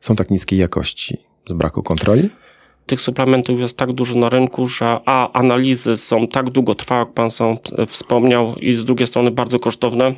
[0.00, 1.18] są tak niskiej jakości?
[1.50, 2.30] Z braku kontroli?
[2.86, 7.30] Tych suplementów jest tak dużo na rynku, że a analizy są tak długotrwałe, jak pan
[7.30, 7.56] sam
[7.88, 10.14] wspomniał, i z drugiej strony bardzo kosztowne,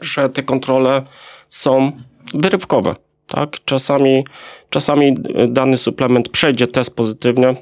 [0.00, 1.02] że te kontrole
[1.48, 1.92] są
[2.34, 2.96] wyrywkowe.
[3.26, 3.56] Tak?
[3.64, 4.24] Czasami,
[4.70, 5.14] czasami
[5.48, 7.56] dany suplement przejdzie test pozytywnie,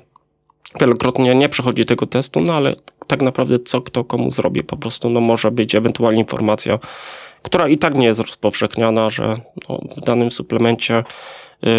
[0.80, 2.74] wielokrotnie nie przechodzi tego testu, no ale
[3.06, 6.78] tak naprawdę co kto komu zrobi, po prostu no może być ewentualnie informacja,
[7.42, 11.04] która i tak nie jest rozpowszechniana, że no, w danym suplemencie
[11.62, 11.70] yy,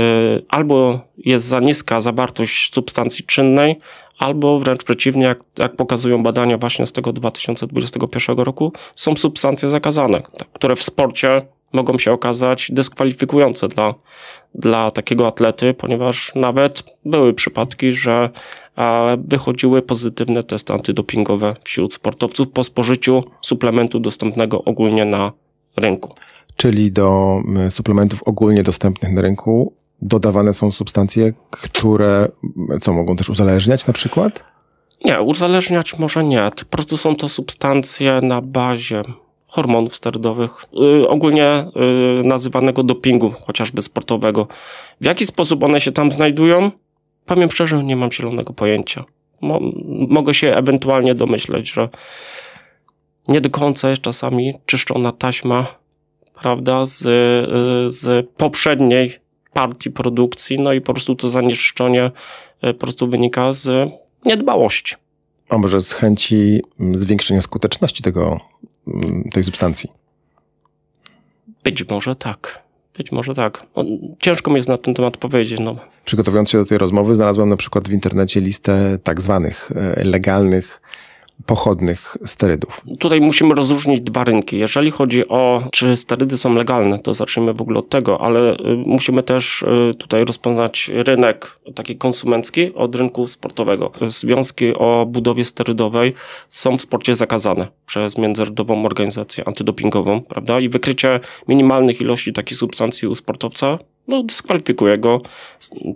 [0.49, 3.80] albo jest za niska zawartość substancji czynnej,
[4.20, 10.22] albo wręcz przeciwnie, jak, jak pokazują badania właśnie z tego 2021 roku, są substancje zakazane,
[10.53, 11.41] które w sporcie
[11.74, 13.93] mogą się okazać dyskwalifikujące dla,
[14.55, 18.30] dla takiego atlety, ponieważ nawet były przypadki, że
[18.76, 25.32] a, wychodziły pozytywne testy antydopingowe wśród sportowców po spożyciu suplementu dostępnego ogólnie na
[25.78, 26.16] rynku.
[26.55, 27.39] Czyli do
[27.70, 29.74] suplementów ogólnie dostępnych na rynku
[30.06, 32.28] dodawane są substancje, które
[32.82, 34.43] co mogą też uzależniać na przykład?
[35.06, 36.49] Nie, uzależniać może nie.
[36.60, 39.03] Po prostu są to substancje na bazie
[39.47, 44.47] hormonów sterydowych, yy, ogólnie yy, nazywanego dopingu, chociażby sportowego.
[45.01, 46.72] W jaki sposób one się tam znajdują?
[47.26, 49.03] Powiem szczerze, nie mam zielonego pojęcia.
[49.41, 49.60] Mo
[50.10, 51.89] mogę się ewentualnie domyśleć, że
[53.28, 55.66] nie do końca jest czasami czyszczona taśma,
[56.41, 59.24] prawda, z, yy, z poprzedniej
[59.56, 62.12] partii produkcji, no i po prostu to zanieczyszczenie
[62.62, 63.91] yy, po prostu wynika z
[64.26, 64.95] niedbałości.
[65.49, 68.39] A może z chęci mm, zwiększenia skuteczności tego,
[68.88, 69.89] mm, tej substancji?
[71.64, 72.64] Być może tak.
[72.97, 73.66] Być może tak.
[73.76, 73.84] No,
[74.20, 75.60] ciężko mi jest na ten temat powiedzieć.
[75.60, 75.76] No.
[76.06, 80.82] Przygotowując się do tej rozmowy, znalazłem na przykład w internecie listę tak zwanych e, legalnych,
[81.45, 82.81] pochodnych sterydów.
[82.99, 84.57] Tutaj musimy rozróżnić dwa rynki.
[84.57, 88.57] Jeżeli chodzi o, czy sterydy są legalne, to zacznijmy w ogóle od tego, ale y,
[88.86, 93.91] musimy też y, tutaj rozpoznać rynek taki konsumencki od rynku sportowego.
[94.07, 96.13] Związki o budowie sterydowej
[96.49, 100.59] są w sporcie zakazane przez Międzynarodową Organizację Antydopingową, prawda?
[100.59, 105.21] I wykrycie minimalnych ilości takiej substancji u sportowca no, dyskwalifikuje go,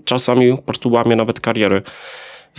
[0.06, 1.84] czasami po prostu łamie nawet kariery.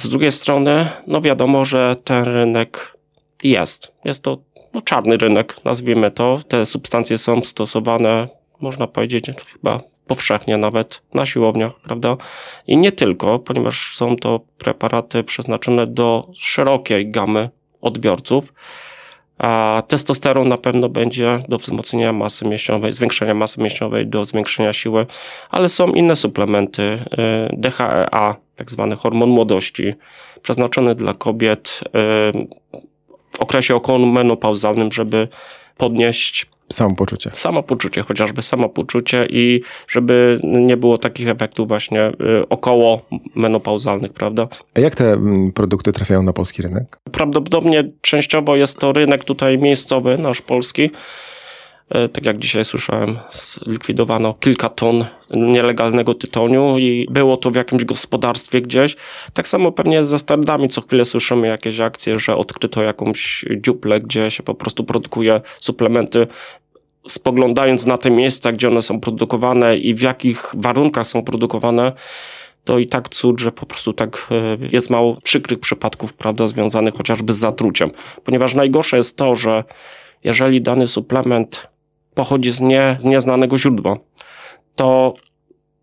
[0.01, 2.97] Z drugiej strony, no wiadomo, że ten rynek
[3.43, 3.93] jest.
[4.05, 4.39] Jest to
[4.75, 6.39] no, czarny rynek, nazwijmy to.
[6.49, 8.29] Te substancje są stosowane,
[8.61, 12.17] można powiedzieć, chyba powszechnie nawet na siłowniach, prawda?
[12.67, 18.53] I nie tylko, ponieważ są to preparaty przeznaczone do szerokiej gamy odbiorców.
[19.41, 25.07] A testosteron na pewno będzie do wzmocnienia masy mięśniowej, zwiększenia masy mięśniowej, do zwiększenia siły,
[25.51, 29.95] ale są inne suplementy, y, DHEA, tak zwany hormon młodości,
[30.43, 31.91] przeznaczony dla kobiet y,
[33.33, 35.29] w okresie okołomenopauzalnym, żeby
[35.77, 37.31] podnieść Samopoczucie.
[37.33, 43.03] samopoczucie, chociażby samopoczucie i żeby nie było takich efektów właśnie y, około
[43.35, 44.49] menopauzalnych, prawda?
[44.75, 46.99] A jak te mm, produkty trafiają na polski rynek?
[47.13, 50.91] Prawdopodobnie częściowo jest to rynek tutaj miejscowy, nasz polski.
[51.91, 57.85] E, Tak jak dzisiaj słyszałem, zlikwidowano kilka ton nielegalnego tytoniu i było to w jakimś
[57.85, 58.97] gospodarstwie gdzieś.
[59.35, 60.69] Tak samo pewnie ze standardami.
[60.69, 66.27] Co chwilę słyszymy jakieś akcje, że odkryto jakąś dziuplę, gdzie się po prostu produkuje suplementy.
[67.09, 71.93] Spoglądając na te miejsca, gdzie one są produkowane i w jakich warunkach są produkowane,
[72.65, 76.95] to i tak cud, że po prostu tak e, jest mało przykrych przypadków, prawda, związanych
[76.95, 77.91] chociażby z zatruciem.
[78.25, 79.65] Ponieważ najgorsze jest to, że
[80.25, 81.70] jeżeli dany suplement
[82.21, 83.97] pochodzi z, nie, z nieznanego źródła,
[84.77, 85.15] to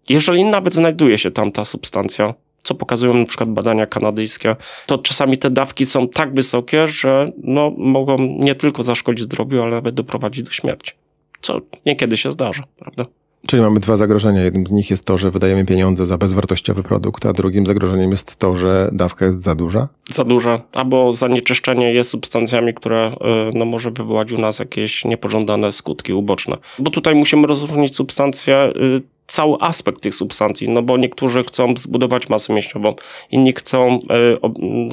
[0.10, 2.34] jeżeli nawet znajduje się tam ta substancja,
[2.64, 7.72] co pokazują na przykład badania kanadyjskie, to czasami te dawki są tak wysokie, że no,
[7.78, 10.94] mogą nie tylko zaszkodzić zdrowiu, ale nawet doprowadzić do śmierci.
[11.42, 13.06] Co niekiedy się zdarza, prawda?
[13.48, 14.44] Czyli mamy dwa zagrożenia.
[14.44, 18.36] Jednym z nich jest to, że wydajemy pieniądze za bezwartościowy produkt, a drugim zagrożeniem jest
[18.36, 19.88] to, że dawka jest za duża.
[20.10, 23.12] za duże, albo zanieczyszczenie jest substancjami, które
[23.52, 26.58] y, no, może wywołać u nas jakieś niepożądane skutki uboczne.
[26.80, 32.30] Bo tutaj musimy rozróżnić substancje, y, cały aspekt tych substancji, no bo niektórzy chcą zbudować
[32.30, 32.96] masę mięśniową,
[33.32, 34.00] inni chcą
[34.36, 34.92] y,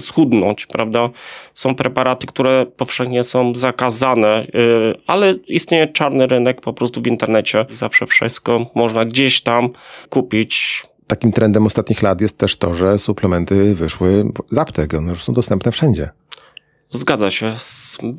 [0.00, 1.10] schudnąć, prawda?
[1.54, 7.66] Są preparaty, które powszechnie są zakazane, y, ale istnieje czarny rynek po prostu w internecie.
[7.70, 9.70] Zawsze wszystko można gdzieś tam
[10.08, 14.94] kupić, Takim trendem ostatnich lat jest też to, że suplementy wyszły z aptek.
[14.94, 16.08] One już są dostępne wszędzie.
[16.90, 17.54] Zgadza się.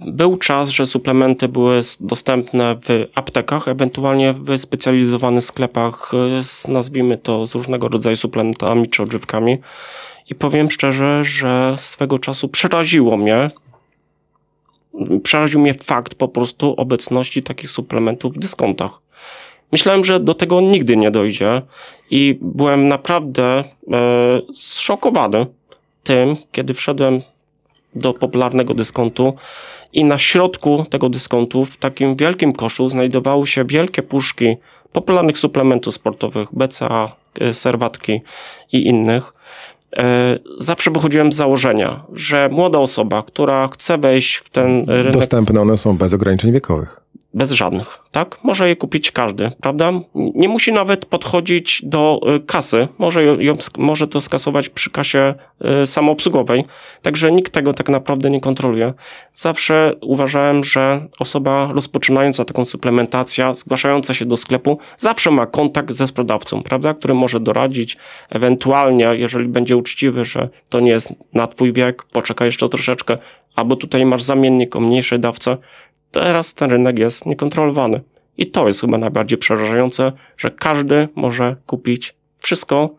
[0.08, 7.18] Był czas, że suplementy były dostępne w aptekach, ewentualnie w wyspecjalizowanych sklepach, y, z, nazwijmy
[7.18, 9.58] to z różnego rodzaju suplementami czy odżywkami.
[10.30, 13.52] I powiem szczerze, że swego czasu przeraziło mnie,
[15.24, 19.02] przeraził mnie fakt po prostu obecności takich suplementów w dyskontach.
[19.72, 21.62] Myślałem, że do tego nigdy nie dojdzie
[22.10, 23.64] i byłem naprawdę e,
[24.54, 25.46] zszokowany
[26.04, 27.22] tym, kiedy wszedłem
[27.96, 29.34] do popularnego dyskontu
[29.94, 34.56] i na środku tego dyskontu w takim wielkim koszu znajdowały się wielkie puszki
[34.92, 38.22] popularnych suplementów sportowych, BCA, y, serwatki
[38.72, 39.34] i innych.
[39.98, 45.62] E, Zawsze wychodziłem z założenia, że młoda osoba, która chce wejść w ten rynek Dostępne
[45.62, 47.03] one są bez ograniczeń wiekowych.
[47.34, 48.40] Bez żadnych, tak?
[48.44, 49.92] Może je kupić każdy, prawda?
[50.16, 55.34] Nie musi nawet podchodzić do y, kasy, może, ją, może to skasować przy kasie
[55.84, 56.66] y, samoobsługowej,
[57.02, 58.94] także nikt tego tak naprawdę nie kontroluje.
[59.34, 66.08] Zawsze uważałem, że osoba rozpoczynająca taką suplementację, zgłaszająca się do sklepu, zawsze ma kontakt ze
[66.08, 66.94] sprzedawcą, prawda?
[66.94, 67.98] Który może doradzić,
[68.30, 73.18] ewentualnie, jeżeli będzie uczciwy, że to nie jest na twój wiek, poczekaj jeszcze troszeczkę,
[73.56, 75.58] albo tutaj masz zamiennik o mniejszej dawce,
[76.14, 78.02] teraz ten rynek jest niekontrolowany.
[78.38, 82.90] I to jest chyba najbardziej przerażające, że każdy może kupić wszystko,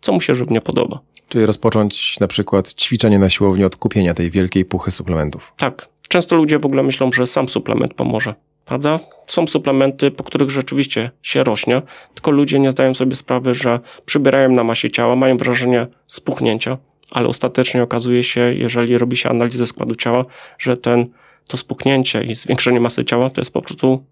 [0.00, 1.00] co mu się żywnie podoba.
[1.28, 5.52] Czyli rozpocząć na przykład ćwiczenie na siłowni od kupienia tej wielkiej puchy suplementów.
[5.56, 5.88] Tak.
[6.08, 8.34] Często ludzie w ogóle myślą, że sam suplement pomoże.
[8.64, 8.98] Prawda?
[9.26, 11.82] Są suplementy, po których rzeczywiście się rośnie,
[12.14, 16.78] tylko ludzie nie zdają sobie sprawy, że przybierają na masie ciała, mają wrażenie spuchnięcia,
[17.10, 20.24] ale ostatecznie okazuje się, jeżeli robi się analizę składu ciała,
[20.58, 21.06] że ten,
[21.46, 24.04] to spuchnięcie i zwiększenie masy ciała to jest po prostu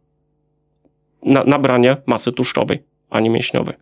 [1.23, 3.75] na, nabranie masy tłuszczowej, a nie mięśniowej.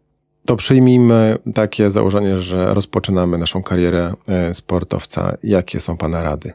[0.46, 5.36] To przyjmijmy takie założenie, że rozpoczynamy naszą karierę e, sportowca.
[5.42, 6.52] Jakie są Pana rady?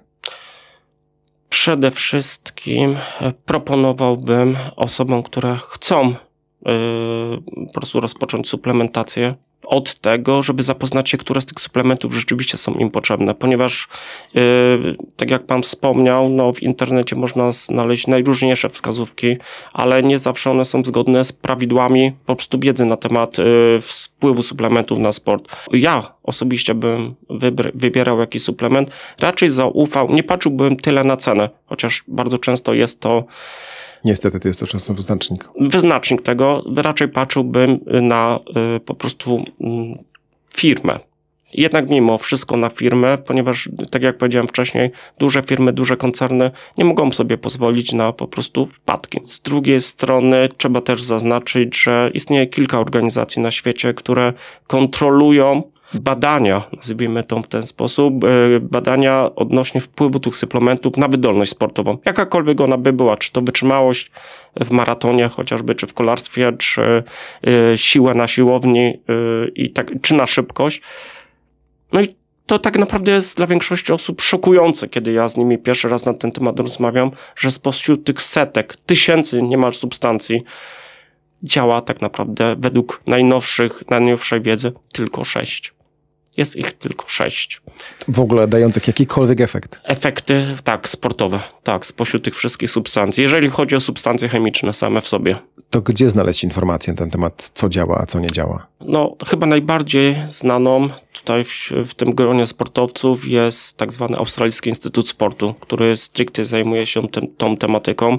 [1.50, 6.16] Przede wszystkim e, proponowałbym osobom, które chcą
[7.68, 9.36] po prostu rozpocząć suplementację
[9.66, 13.88] od tego, żeby zapoznać się, które z tych suplementów rzeczywiście są im potrzebne, ponieważ
[14.34, 14.42] yy,
[15.16, 19.38] tak jak Pan wspomniał, no w internecie można znaleźć najróżniejsze wskazówki,
[19.74, 23.46] ale nie zawsze one są zgodne z prawidłami po prostu wiedzy na temat yy,
[23.82, 25.48] wpływu suplementów na sport.
[25.72, 27.16] Ja osobiście bym
[27.74, 28.90] wybierał jakiś suplement,
[29.20, 33.24] raczej zaufał, nie patrzyłbym tyle na cenę, chociaż bardzo często jest to
[34.06, 35.50] Niestety to jest to często wyznacznik.
[35.60, 38.40] wyznacznik tego, raczej patrzyłbym na
[38.76, 39.98] y, po prostu mm,
[40.56, 41.00] firmę.
[41.54, 46.86] jednak mimo wszystko na firmę, ponieważ tak jak powiedziałem wcześniej, duże firmy, duże koncerny nie
[46.86, 49.20] mogą sobie pozwolić na po prostu wpadki.
[49.26, 54.34] Z drugiej strony trzeba też zaznaczyć, że istnieje kilka organizacji na świecie, które
[54.68, 58.28] kontrolują badania, nazwijmy to w ten sposób, e,
[58.60, 61.98] badania odnośnie wpływu tych suplementów na wydolność sportową.
[62.06, 64.12] Jakakolwiek ona by była, czy to wytrzymałość
[64.62, 66.82] w maratonie chociażby, czy w kolarstwie, czy
[67.48, 68.94] e, siłę na siłowni e,
[69.56, 70.82] i tak, czy na szybkość.
[71.94, 72.16] No i
[72.46, 76.14] to tak naprawdę jest dla większości osób szokujące, kiedy ja z nimi pierwszy raz na
[76.14, 80.44] ten temat rozmawiam, że spośród tych setek, tysięcy niemal substancji
[81.44, 85.74] działa tak naprawdę według najnowszych, najnowszej wiedzy tylko sześć.
[86.38, 87.62] Jest ich tylko sześć.
[88.08, 89.82] W ogóle dających jakikolwiek efekt.
[89.84, 91.40] Efekty, tak, sportowe.
[91.64, 93.24] Tak, spośród tych wszystkich substancji.
[93.24, 95.36] Jeżeli chodzi o substancje chemiczne same w sobie.
[95.70, 98.68] To gdzie znaleźć informacje na ten temat, co działa, a co nie działa?
[98.82, 105.10] No, chyba najbardziej znaną tutaj w, w tym gronie sportowców jest tak zwany Australijski Instytut
[105.10, 108.18] Sportu, który stricte zajmuje się tym, tą tematyką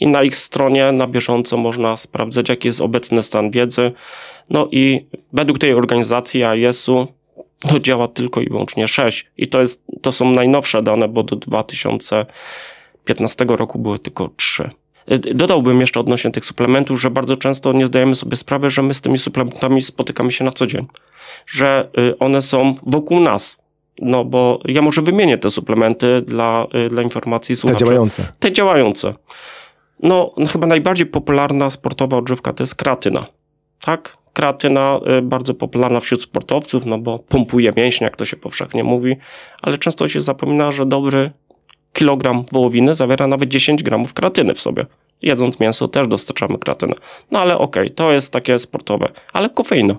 [0.00, 3.92] i na ich stronie na bieżąco można sprawdzać, jaki jest obecny stan wiedzy.
[4.50, 7.16] No i według tej organizacji AIS-u
[7.72, 9.30] no działa tylko i wyłącznie 6.
[9.36, 14.70] I to, jest, to są najnowsze dane, bo do 2015 roku były tylko 3.
[15.12, 18.94] Y, dodałbym jeszcze odnośnie tych suplementów, że bardzo często nie zdajemy sobie sprawy, że my
[18.94, 20.86] z tymi suplementami spotykamy się na co dzień.
[21.46, 23.58] Że y, one są wokół nas.
[24.02, 27.78] No bo ja może wymienię te suplementy dla, y, dla informacji słuchaczy.
[27.78, 28.32] Te działające.
[28.38, 29.14] Te działające.
[30.02, 33.20] No, no chyba najbardziej popularna sportowa odżywka to jest kratyna.
[33.80, 34.16] Tak?
[34.36, 39.16] Kreatyna y, bardzo popularna wśród sportowców, no bo pompuje mięśnie, jak to się powszechnie mówi,
[39.62, 41.30] ale często się zapomina, że dobry
[41.92, 44.86] kilogram wołowiny zawiera nawet 10 gramów kreatyny w sobie.
[45.22, 46.94] Jedząc mięso też dostarczamy kreatynę.
[47.30, 49.08] No ale okej, okay, to jest takie sportowe.
[49.32, 49.96] Ale kofeina.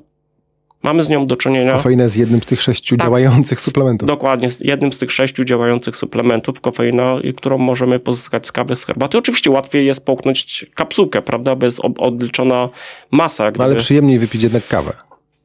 [0.88, 1.72] Mamy z nią do czynienia.
[1.72, 4.08] Kofeina jest jednym z tych sześciu tak, działających suplementów.
[4.08, 6.62] Dokładnie, jednym z tych sześciu działających suplementów.
[6.62, 9.18] Kofeina, którą możemy pozyskać z kawy, z herbaty.
[9.18, 12.70] Oczywiście łatwiej jest połknąć kapsułkę, prawda, bo jest odliczona
[13.12, 13.52] masa.
[13.52, 13.64] Gdyby...
[13.64, 14.94] Ale przyjemniej wypić jednak kawę.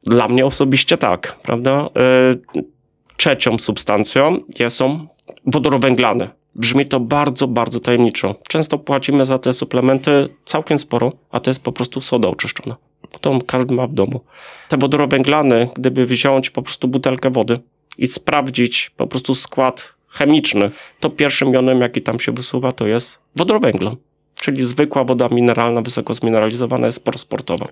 [0.03, 1.89] Dla mnie osobiście tak, prawda.
[2.55, 2.63] Y,
[3.17, 4.39] trzecią substancją
[4.69, 5.07] są
[5.45, 6.29] wodorowęglane.
[6.55, 8.35] Brzmi to bardzo, bardzo tajemniczo.
[8.47, 12.75] Często płacimy za te suplementy całkiem sporo, a to jest po prostu soda oczyszczona
[13.13, 14.21] którą każdy ma w domu.
[14.69, 17.59] Te wodorowęglane, gdyby wziąć po prostu butelkę wody
[17.97, 23.19] i sprawdzić po prostu skład chemiczny, to pierwszym jonem, jaki tam się wysuwa, to jest
[23.35, 23.95] wodorowęglan.
[24.35, 27.67] Czyli zwykła woda mineralna, wysoko zmineralizowana, jest sportowa.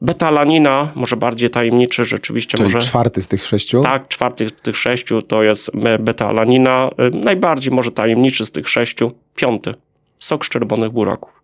[0.00, 2.86] Betalanina, może bardziej tajemniczy, rzeczywiście Czyli może.
[2.86, 3.80] czwarty z tych sześciu?
[3.80, 5.70] Tak, czwarty z tych sześciu to jest
[6.00, 6.90] betalanina.
[7.12, 9.74] Najbardziej może tajemniczy z tych sześciu, piąty.
[10.18, 11.42] Sok z czerwonych buraków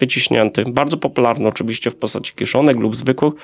[0.00, 0.64] wyciśnięty.
[0.68, 3.34] Bardzo popularny oczywiście w postaci kiszonek lub zwykłych.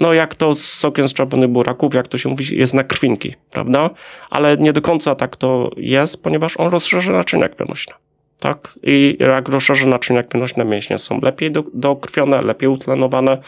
[0.00, 3.34] No jak to z sokiem z czerwonych buraków, jak to się mówi, jest na krwinki,
[3.50, 3.90] prawda?
[4.30, 7.94] Ale nie do końca tak to jest, ponieważ on rozszerza naczynia krwionośne.
[8.40, 8.78] Tak?
[8.82, 13.38] I jak rozszerza naczynia krwionośne, mięśnie są lepiej do, dokrwione, lepiej utlenowane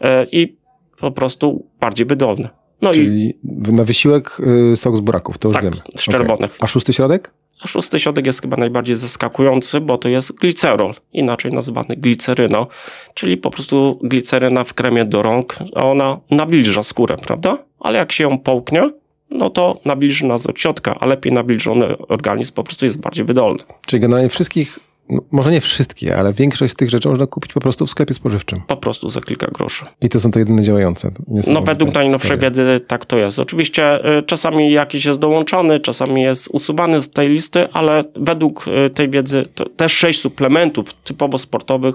[0.00, 0.56] e, i
[1.00, 2.48] po prostu bardziej wydolne.
[2.82, 3.72] No Czyli i...
[3.72, 4.40] na wysiłek
[4.72, 5.74] y, sok z buraków, to już tak, wiem.
[5.96, 6.50] z czerwonych.
[6.50, 6.58] Okay.
[6.60, 7.32] A szósty środek?
[7.62, 12.66] A szósty środek jest chyba najbardziej zaskakujący, bo to jest glicerol, inaczej nazywany gliceryno,
[13.14, 17.58] czyli po prostu gliceryna w kremie do rąk, a ona nawilża skórę, prawda?
[17.80, 18.90] Ale jak się ją połknie,
[19.30, 23.62] no to nawilży nas od środka, a lepiej nawilżony organizm po prostu jest bardziej wydolny.
[23.86, 24.89] Czyli generalnie wszystkich
[25.30, 28.60] może nie wszystkie, ale większość z tych rzeczy można kupić po prostu w sklepie spożywczym.
[28.66, 29.86] Po prostu za kilka groszy.
[30.00, 31.10] I to są to jedyne działające.
[31.46, 33.38] No według najnowszej wiedzy tak to jest.
[33.38, 38.90] Oczywiście y, czasami jakiś jest dołączony, czasami jest usuwany z tej listy, ale według y,
[38.90, 41.94] tej wiedzy te sześć suplementów typowo sportowych,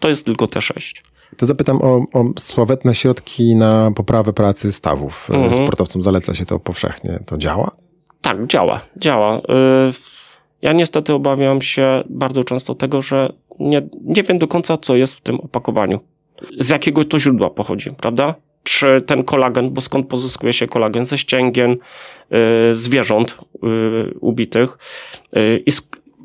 [0.00, 1.02] to jest tylko te sześć.
[1.36, 5.30] To zapytam o, o sławetne środki na poprawę pracy stawów.
[5.30, 5.54] Y, mhm.
[5.54, 7.20] Sportowcom zaleca się to powszechnie.
[7.26, 7.70] To działa?
[8.20, 8.80] Tak, działa.
[8.96, 9.40] Działa.
[10.64, 15.14] Ja niestety obawiam się bardzo często tego, że nie, nie wiem do końca, co jest
[15.14, 16.00] w tym opakowaniu.
[16.58, 18.34] Z jakiego to źródła pochodzi, prawda?
[18.62, 21.04] Czy ten kolagen, bo skąd pozyskuje się kolagen?
[21.04, 24.78] Ze ścięgien y, zwierząt y, ubitych.
[25.36, 25.64] Y,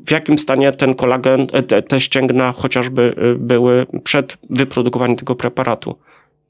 [0.06, 5.34] w jakim stanie ten kolagen, e, te, te ścięgna chociażby y, były przed wyprodukowaniem tego
[5.34, 5.98] preparatu.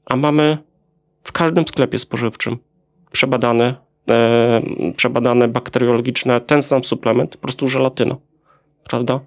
[0.05, 0.57] A mamy
[1.23, 2.57] w każdym sklepie spożywczym
[3.11, 3.75] przebadane
[4.95, 8.15] przebadane bakteriologiczne ten sam suplement, po prostu żelatyna.
[8.83, 9.19] Prawda?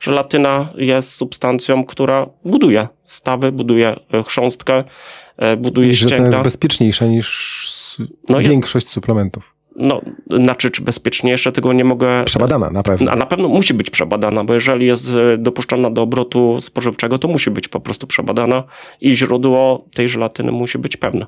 [0.00, 4.84] Żelatyna jest substancją, która buduje stawy, buduje e, chrząstkę,
[5.36, 6.30] e, buduje Czyli, ścięgna.
[6.30, 7.66] Że jest bezpieczniejsza niż
[8.28, 9.56] no większość jest, suplementów.
[9.76, 10.00] No,
[10.40, 12.24] znaczy, czy bezpieczniejsze, tego nie mogę...
[12.24, 13.12] Przebadana, na pewno.
[13.12, 17.28] A na pewno musi być przebadana, bo jeżeli jest e, dopuszczona do obrotu spożywczego, to
[17.28, 18.64] musi być po prostu przebadana
[19.00, 21.26] i źródło tej żelatyny musi być pewne.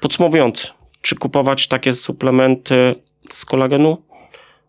[0.00, 0.74] Podsumowując,
[1.08, 2.94] czy kupować takie suplementy
[3.30, 4.02] z kolagenu?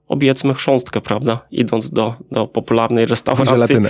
[0.08, 1.40] Obiecmy chrząstkę, prawda?
[1.52, 3.50] Idąc do, do popularnej restauracji.
[3.50, 3.90] Żelatynę.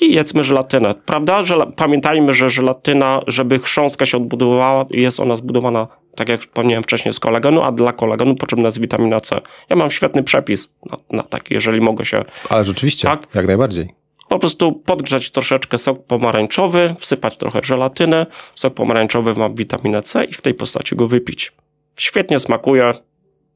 [0.00, 1.42] I jedzmy żelatynę, prawda?
[1.42, 5.86] Żela pamiętajmy, że żelatyna, żeby chrząstka się odbudowała, jest ona zbudowana,
[6.16, 9.40] tak jak wspomniałem wcześniej, z kolagenu, a dla kolagenu potrzebna jest witamina C.
[9.70, 12.24] Ja mam świetny przepis na, na taki, jeżeli mogę się...
[12.48, 13.26] Ale rzeczywiście, Tak.
[13.34, 13.94] jak najbardziej.
[14.28, 20.32] Po prostu podgrzać troszeczkę sok pomarańczowy, wsypać trochę żelatynę, sok pomarańczowy ma witaminę C i
[20.32, 21.52] w tej postaci go wypić.
[21.98, 22.92] Świetnie smakuje,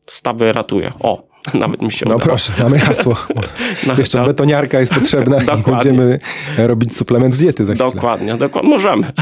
[0.08, 0.92] stawy ratuje.
[1.00, 1.22] O,
[1.54, 2.20] nawet mi się No udało.
[2.28, 3.16] proszę, mamy hasło.
[3.86, 5.74] No, Jeszcze to- betoniarka jest potrzebna i Dokładnie.
[5.74, 6.18] będziemy
[6.58, 7.90] robić suplement diety za chwilę.
[7.92, 8.70] Dokładnie, dokładnie.
[8.70, 9.12] Możemy.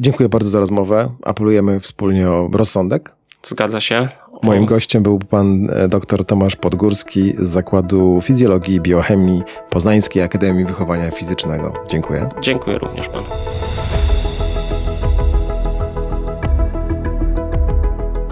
[0.00, 1.10] Dziękuję bardzo za rozmowę.
[1.24, 3.14] Apelujemy wspólnie o rozsądek.
[3.42, 4.08] Zgadza się.
[4.42, 10.64] Moim gościem był pan e, dr Tomasz Podgórski z Zakładu Fizjologii i Biochemii Poznańskiej Akademii
[10.64, 11.72] Wychowania Fizycznego.
[11.88, 12.28] Dziękuję.
[12.40, 13.26] Dziękuję również panu.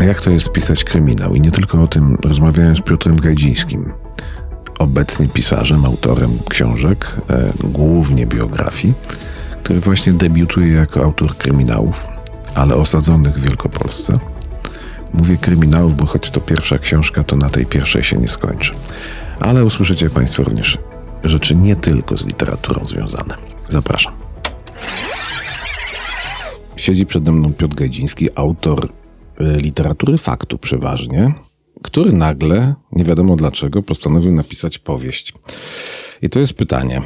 [0.03, 1.34] Jak to jest pisać kryminał?
[1.34, 3.92] I nie tylko o tym rozmawiałem z Piotrem Gajdzińskim,
[4.78, 8.94] obecnie pisarzem, autorem książek, e, głównie biografii,
[9.62, 12.07] który właśnie debiutuje jako autor kryminałów,
[12.55, 14.18] ale osadzonych w Wielkopolsce.
[15.14, 18.72] Mówię kryminałów, bo choć to pierwsza książka, to na tej pierwszej się nie skończy.
[19.40, 20.78] Ale usłyszycie Państwo również
[21.24, 23.34] rzeczy nie tylko z literaturą związane.
[23.68, 24.12] Zapraszam.
[26.76, 28.88] Siedzi przede mną Piotr Gajdziński, autor
[29.43, 31.34] literatury faktu przeważnie,
[31.82, 35.32] który nagle, nie wiadomo dlaczego, postanowił napisać powieść.
[36.22, 37.03] I to jest pytanie.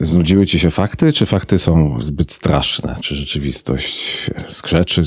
[0.00, 2.96] Znudziły ci się fakty, czy fakty są zbyt straszne?
[3.00, 5.02] Czy rzeczywistość skrzeczy?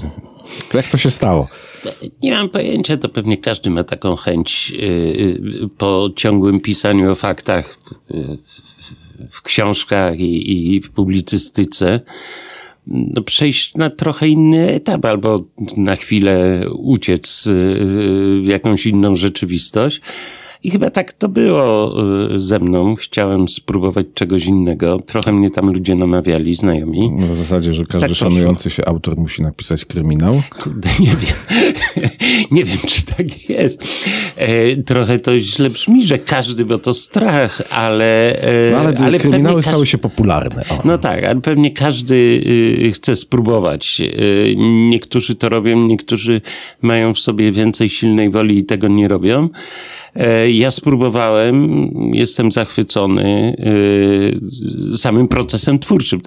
[0.74, 1.47] Jak to się stało?
[2.22, 4.84] Nie mam pojęcia, to pewnie każdy ma taką chęć y,
[5.64, 7.78] y, po ciągłym pisaniu o faktach
[8.12, 8.38] y,
[9.32, 11.99] w książkach i w publicystyce.
[12.91, 15.43] No, przejść na trochę inny etap, albo
[15.77, 17.51] na chwilę uciec y,
[18.41, 20.01] w jakąś inną rzeczywistość.
[20.64, 21.95] I chyba tak to było
[22.36, 22.95] y, ze mną.
[22.95, 24.99] Chciałem spróbować czegoś innego.
[24.99, 27.12] Trochę mnie tam ludzie namawiali, znajomi.
[27.12, 28.30] Na zasadzie, że każdy Tak poszło.
[28.32, 30.41] szanujący się autor musi napisać kryminał.
[30.64, 31.70] Kurde, nie wiem.
[32.51, 33.84] nie wiem, czy tak jest.
[34.36, 38.41] E, trochę to źle brzmi, że każdy, bo to strach, ale...
[38.41, 40.64] E, No ale, ale kryminały stały się popularne.
[40.70, 40.82] O.
[40.86, 42.16] No tak, ale pewnie każdy
[42.88, 44.01] y, chce spróbować.
[44.01, 44.55] Y,
[44.89, 46.41] Niektórzy to robią, niektórzy
[46.82, 49.49] mają w sobie więcej silnej woli i tego nie robią.
[50.52, 51.70] Ja spróbowałem,
[52.14, 53.56] jestem zachwycony
[54.93, 56.22] y, samym procesem twórczym.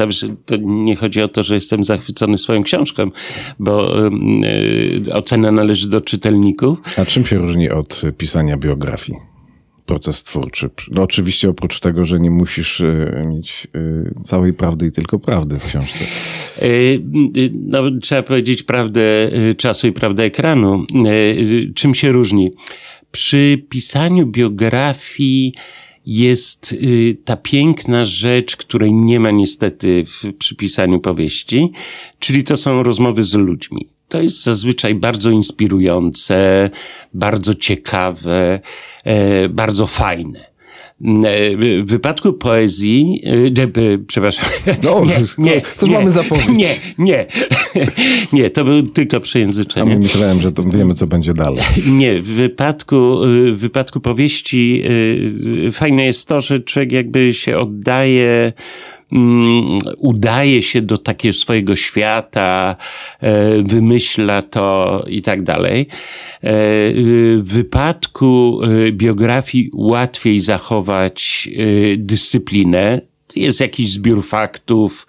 [0.46, 3.10] To nie chodzi o to, że jestem zachwycony swoją książką,
[3.58, 6.78] bo y, ocena należy do czytelników.
[6.96, 9.18] A czym się różni od pisania biografii?
[9.86, 10.70] Proces twórczy.
[10.90, 13.66] No oczywiście oprócz tego, że nie musisz e, mieć
[14.24, 15.98] całej prawdy i tylko prawdy w książce.
[17.52, 20.84] No, trzeba powiedzieć prawdę czasu i prawdę ekranu.
[21.74, 22.50] Czym się różni?
[23.12, 25.54] Przy pisaniu biografii
[26.06, 31.72] jest y, ta piękna rzecz, której nie ma niestety w, przy pisaniu powieści,
[32.18, 33.88] czyli to są rozmowy z ludźmi.
[34.08, 36.70] To jest zazwyczaj bardzo inspirujące,
[37.14, 38.60] bardzo ciekawe,
[39.04, 40.51] e, bardzo fajne.
[41.24, 43.22] E, W wypadku poezji,
[43.58, 44.44] e, e, przepraszam.
[44.82, 45.02] No,
[45.36, 46.48] co- cóż mamy zapowiedź?
[46.48, 47.26] Nie, nie.
[48.32, 49.92] Nie, to był tylko A przejęzyczenie.
[49.94, 51.62] my myślałem, że to wiemy, co będzie dalej.
[51.98, 53.16] Nie, w wypadku,
[53.52, 54.82] w wypadku powieści
[55.66, 58.52] y, fajne jest to, że człowiek jakby się oddaje,
[59.12, 62.76] mm, udaje się do takiego swojego świata,
[63.20, 65.80] e, wymyśla to i tak dalej.
[65.80, 65.88] E,
[67.38, 71.48] W wypadku y, biografii łatwiej zachować
[71.96, 73.00] dyscyplinę.
[73.36, 75.06] Jest jakiś zbiór faktów,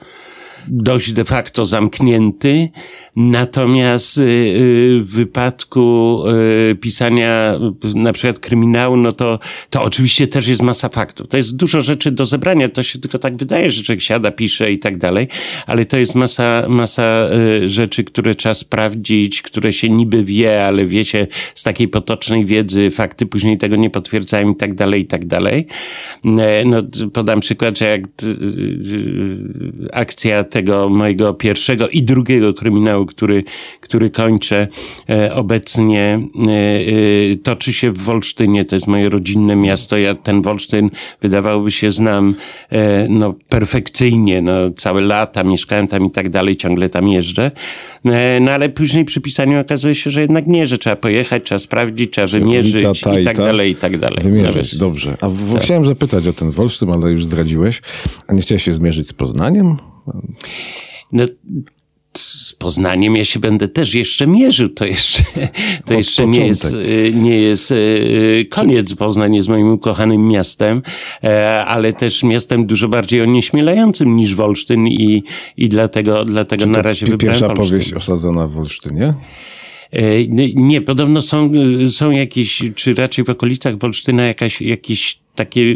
[0.68, 2.70] dość de facto zamknięty.
[3.16, 6.24] Natomiast y, y, w wypadku
[6.72, 7.60] y, pisania
[7.96, 9.40] na przykład kryminału, no to,
[9.70, 11.28] to oczywiście też jest masa faktów.
[11.28, 12.70] To jest dużo rzeczy do zebrania.
[12.70, 15.28] To się tylko tak wydaje, że człowiek siada, pisze i tak dalej,
[15.68, 17.30] ale to jest masa, masa
[17.66, 22.92] rzeczy, które trzeba sprawdzić, które się niby wie, ale wie się z takiej potocznej wiedzy,
[22.92, 25.68] fakty później tego nie potwierdzają i tak dalej, i tak dalej.
[26.26, 26.84] E, No,
[27.14, 28.02] podam przykład, że jak
[29.94, 33.44] akcja tego mojego pierwszego i drugiego kryminału, który,
[33.82, 34.68] który kończę
[35.10, 38.66] e, obecnie, e, e, toczy się w Wolsztynie.
[38.66, 39.98] To jest moje rodzinne miasto.
[39.98, 40.90] Ja ten Wolsztyn
[41.22, 42.36] wydawałoby się znam
[43.10, 44.42] no, perfekcyjnie.
[44.42, 47.52] No, całe lata mieszkałem tam i tak dalej, ciągle tam jeżdżę.
[48.42, 52.14] No ale później przy pisaniu okazuje się, że jednak nie, że trzeba pojechać, trzeba sprawdzić,
[52.14, 53.44] trzeba wymierzyć ta i tak ta.
[53.44, 54.18] dalej, i tak dalej.
[54.24, 54.78] No Wymierzyć, wiesz.
[54.78, 55.18] dobrze.
[55.22, 57.82] A w, chciałem zapytać o ten Wolsztyn, ale już zdradziłeś.
[58.28, 59.78] A nie chciałeś się zmierzyć z Poznaniem?
[61.12, 61.24] No,
[62.18, 64.70] z Poznaniem ja się będę też jeszcze mierzył.
[64.70, 65.24] To jeszcze,
[65.86, 66.78] to jeszcze nie, jest,
[67.14, 67.74] nie jest
[68.50, 68.96] koniec.
[68.96, 70.82] Poznań jest moim ukochanym miastem,
[71.68, 75.24] ale też miastem dużo bardziej onieśmielającym niż Wolsztyn i,
[75.58, 77.78] i dlatego, dlatego na razie wybrałem Pierwsza Wolsztyn.
[77.78, 79.14] powieść osadzona w Wolsztynie?
[79.92, 81.52] E, Nie, podobno są,
[81.90, 85.76] są jakieś, czy raczej w okolicach Wolsztyna jakaś, jakieś takie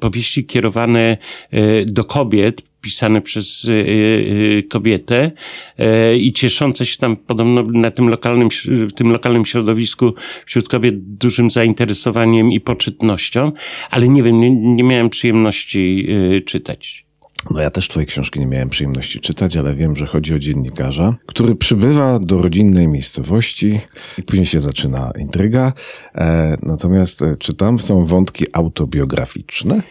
[0.00, 1.16] powieści kierowane
[1.50, 5.30] e, do kobiet, pisane przez y, y, kobietę
[5.78, 10.14] e, i cieszące się tam podobno na tym lokalnym, w tym lokalnym środowisku
[10.46, 13.52] wśród kobiet dużym zainteresowaniem i poczytnością,
[13.90, 16.08] ale nie wiem, nie, nie miałem przyjemności
[16.46, 17.08] czytać.
[17.50, 21.16] No ja też twojej książki nie miałem przyjemności czytać, ale wiem, że chodzi o dziennikarza,
[21.26, 23.80] który przybywa do rodzinnej miejscowości
[24.18, 25.72] i później się zaczyna intryga.
[26.14, 29.82] E, natomiast e, czy tam są wątki autobiograficzne?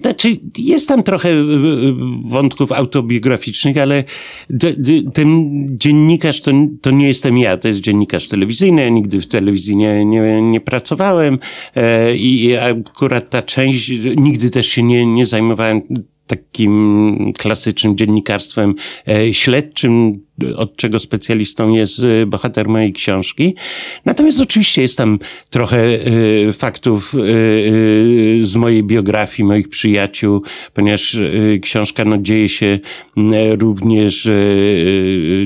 [0.00, 1.44] Znaczy, jest tam trochę e,
[2.24, 4.04] wątków autobiograficznych, ale
[5.14, 6.50] ten dziennikarz to,
[6.80, 8.82] to nie jestem ja, to jest dziennikarz telewizyjny.
[8.82, 11.38] Ja nigdy w telewizji nie, nie, nie pracowałem
[12.16, 15.82] i akurat ta część, nigdy też się nie, nie zajmowałem
[16.26, 18.74] takim klasycznym dziennikarstwem
[19.08, 20.20] e, śledczym,
[20.56, 23.54] od czego specjalistą jest e, bohater mojej książki.
[24.04, 25.18] Natomiast oczywiście jest tam
[25.50, 27.14] trochę e, faktów
[28.42, 30.42] z mojej biografii, moich przyjaciół,
[30.74, 31.16] ponieważ
[31.62, 32.78] książka no, dzieje się
[33.58, 34.28] również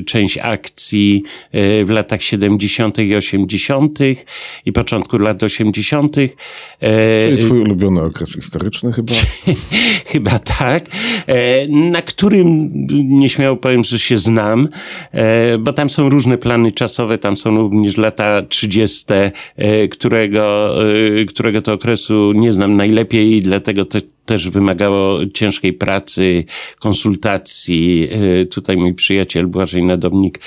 [0.05, 1.23] część akcji
[1.85, 2.99] w latach 70.
[2.99, 3.99] i 80.
[4.65, 6.15] i początku lat 80.
[7.25, 9.13] Czyli twój ulubiony okres historyczny chyba?
[10.11, 10.85] chyba tak?
[11.27, 12.69] E, na którym
[13.19, 14.69] nieśmiało powiem, że się znam, e,
[15.59, 19.05] bo tam są różne plany czasowe, tam są również lata 30.,
[19.55, 20.75] e, którego,
[21.27, 26.45] którego to okresu nie znam najlepiej i dlatego te, też wymagało ciężkiej pracy,
[26.79, 28.09] konsultacji.
[28.51, 30.39] Tutaj mój przyjaciel Błażej Nadobnik,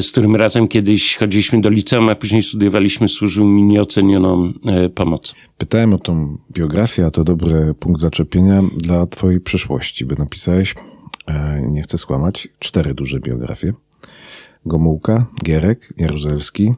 [0.00, 4.52] z którym razem kiedyś chodziliśmy do liceum, a później studiowaliśmy, służył mi nieocenioną
[4.94, 5.34] pomoc.
[5.58, 10.95] Pytałem o tą biografię, a to dobry punkt zaczepienia dla twojej przyszłości, by napisałeś, e,
[11.62, 13.72] nie chcę skłamać, cztery duże biografie.
[14.66, 16.74] Gomułka, Gierek, Jaruzelski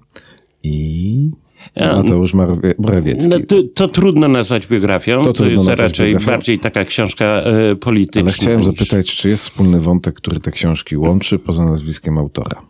[0.62, 1.30] i
[1.76, 2.34] Mateusz
[2.78, 3.28] Morawiecki.
[3.28, 6.30] No, to, to, trudno nazwać biografią, to, to jest raczej biografią.
[6.30, 8.22] bardziej taka książka e, polityczna.
[8.22, 8.66] Ale chciałem niż...
[8.66, 12.62] zapytać, czy jest wspólny wątek, który te książki łączy poza nazwiskiem autora?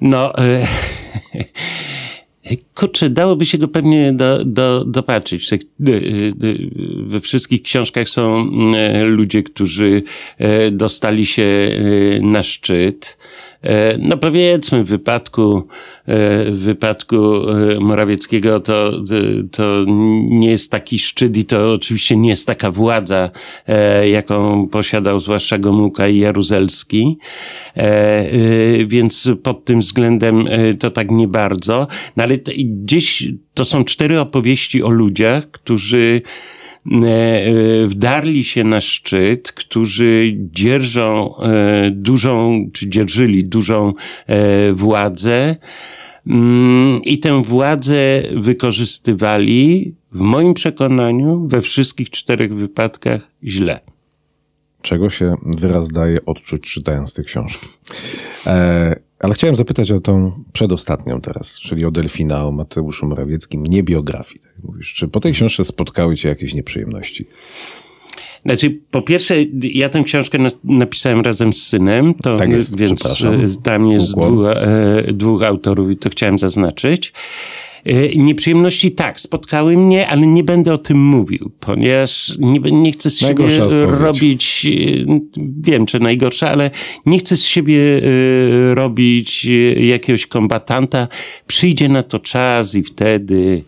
[0.00, 0.38] No...
[0.38, 0.66] E,
[2.74, 5.52] Kurczę, dałoby się go pewnie do, do, dopatrzyć.
[5.52, 5.60] E, e,
[7.06, 10.02] we wszystkich książkach są e, ludzie, którzy
[10.72, 11.70] dostali się
[12.22, 13.18] na szczyt.
[13.98, 15.68] No powiedzmy w wypadku,
[16.48, 17.16] w wypadku
[17.80, 18.92] Morawieckiego to,
[19.52, 19.84] to
[20.28, 23.30] nie jest taki szczyt i to oczywiście nie jest taka władza,
[24.10, 27.18] jaką posiadał zwłaszcza Gomułka i Jaruzelski,
[28.86, 30.48] więc pod tym względem
[30.78, 31.86] to tak nie bardzo.
[32.16, 36.55] No ale gdzieś to są cztery opowieści o ludziach, którzy E,
[37.86, 43.92] wdarli się na szczyt, którzy dzierżą e, dużą, czy dzierżyli dużą
[44.26, 45.56] e, władzę
[46.26, 53.80] mm, i tę władzę wykorzystywali, w moim przekonaniu, we wszystkich czterech wypadkach źle.
[54.82, 57.66] Czego się wyraz daje odczuć czytając te książki.
[58.46, 63.82] E, ale chciałem zapytać o tą przedostatnią teraz, czyli o Delfina, o Mateuszu Morawieckim, nie
[63.82, 64.40] biografii.
[64.40, 64.94] Tak mówisz.
[64.94, 67.26] Czy po tej książce spotkały cię jakieś nieprzyjemności?
[68.44, 73.62] Znaczy, po pierwsze, ja tę książkę napisałem razem z synem, to tak jest, więc e,
[73.62, 77.12] tam jest dwóch, e, dwóch autorów i to chciałem zaznaczyć.
[77.86, 83.10] E, nieprzyjemności tak, spotkały mnie, ale nie będę o tym mówił, ponieważ nie, nie chcę
[83.10, 85.20] z siebie robić, e,
[85.60, 86.70] wiem, czy najgorsza, ale
[87.06, 89.46] nie chcę z siebie e, robić
[89.80, 91.08] jakiegoś kombatanta.
[91.46, 93.64] Przyjdzie na to czas i wtedy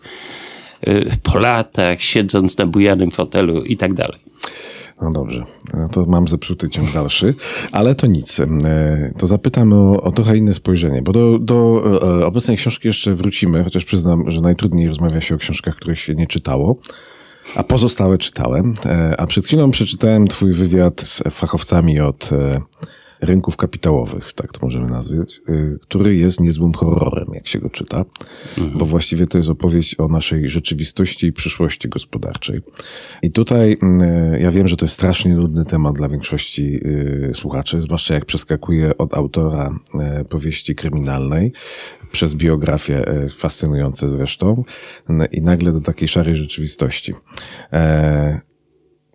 [1.23, 4.19] po latach, siedząc na bujanym fotelu i tak dalej.
[5.01, 7.35] No dobrze, no to mam zepsuty ciąg dalszy,
[7.71, 8.39] ale to nic.
[8.39, 11.83] E, to zapytam o, o trochę inne spojrzenie, bo do, do
[12.21, 16.15] e, obecnej książki jeszcze wrócimy, chociaż przyznam, że najtrudniej rozmawia się o książkach, których się
[16.15, 16.75] nie czytało.
[17.55, 18.73] A pozostałe czytałem.
[18.85, 22.29] E, a przed chwilą przeczytałem Twój wywiad z fachowcami od
[23.21, 28.05] rynków kapitałowych, tak to możemy nazwać, y, który jest niezłym horrorem, jak się go czyta,
[28.57, 28.77] mhm.
[28.77, 32.59] bo właściwie to jest opowieść o naszej rzeczywistości i przyszłości gospodarczej.
[33.21, 33.77] I tutaj
[34.33, 38.25] y, ja wiem, że to jest strasznie nudny temat dla większości y, słuchaczy, zwłaszcza jak
[38.25, 39.79] przeskakuje od autora
[40.29, 41.53] powieści kryminalnej
[42.11, 43.05] przez biografię
[43.37, 44.63] fascynujące zresztą
[45.31, 47.13] i nagle do takiej szarej rzeczywistości.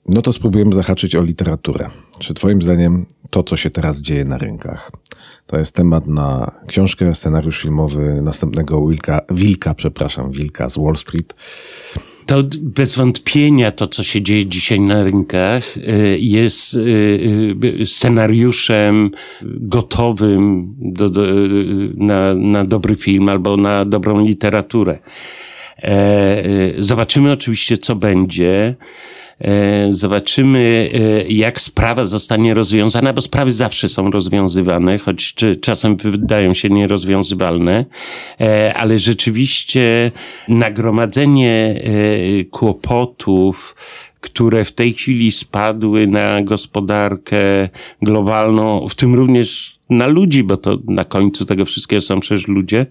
[0.06, 1.88] No to spróbujemy zahaczyć o literaturę.
[2.18, 4.92] Czy Twoim zdaniem to, co się teraz dzieje na rynkach,
[5.46, 11.34] to jest temat na książkę, scenariusz filmowy następnego Wilka, Wilka, przepraszam, Wilka z Wall Street?
[12.26, 16.78] To bez wątpienia to, co się dzieje dzisiaj na rynkach, y, jest y,
[17.80, 19.10] y, scenariuszem
[19.42, 21.22] gotowym do, do,
[21.96, 24.98] na, na dobry film albo na dobrą literaturę.
[25.82, 26.44] E,
[26.78, 28.76] zobaczymy oczywiście, co będzie.
[29.40, 36.54] E, zobaczymy, e, jak sprawa zostanie rozwiązana, bo sprawy zawsze są rozwiązywane, choć czasem wydają
[36.54, 37.84] się nierozwiązywalne,
[38.40, 40.12] e, ale rzeczywiście
[40.48, 41.80] nagromadzenie
[42.50, 43.76] kłopotów,
[44.20, 47.68] które w tej chwili spadły na gospodarkę
[48.02, 52.86] globalną, w tym również na ludzi, bo to na końcu tego wszystkiego są przecież ludzie,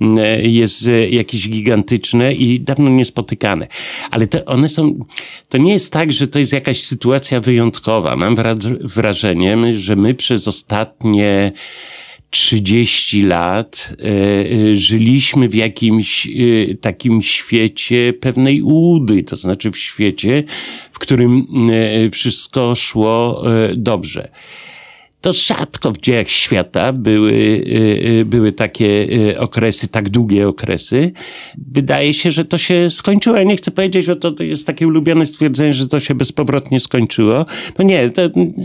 [0.00, 3.66] mm, jest jakieś gigantyczne i dawno niespotykane.
[4.10, 5.04] Ale to one są,
[5.48, 8.16] to nie jest tak, że to jest jakaś sytuacja wyjątkowa.
[8.16, 8.36] Mam
[8.84, 11.52] wrażenie, że my przez ostatnie
[12.30, 20.44] 30 lat y, żyliśmy w jakimś y, takim świecie pewnej ułudy, to znaczy w świecie,
[20.92, 23.44] w którym y, wszystko szło
[23.76, 24.28] dobrze
[25.20, 28.86] to rzadko w dziejach świata były, y, y, były takie
[29.30, 31.12] y, okresy, tak długie okresy.
[31.72, 33.36] Wydaje się, że to się skończyło.
[33.36, 37.46] Ja nie chcę powiedzieć, że to jest takie ulubione stwierdzenie, że to się bezpowrotnie skończyło.
[37.78, 38.22] No nie, to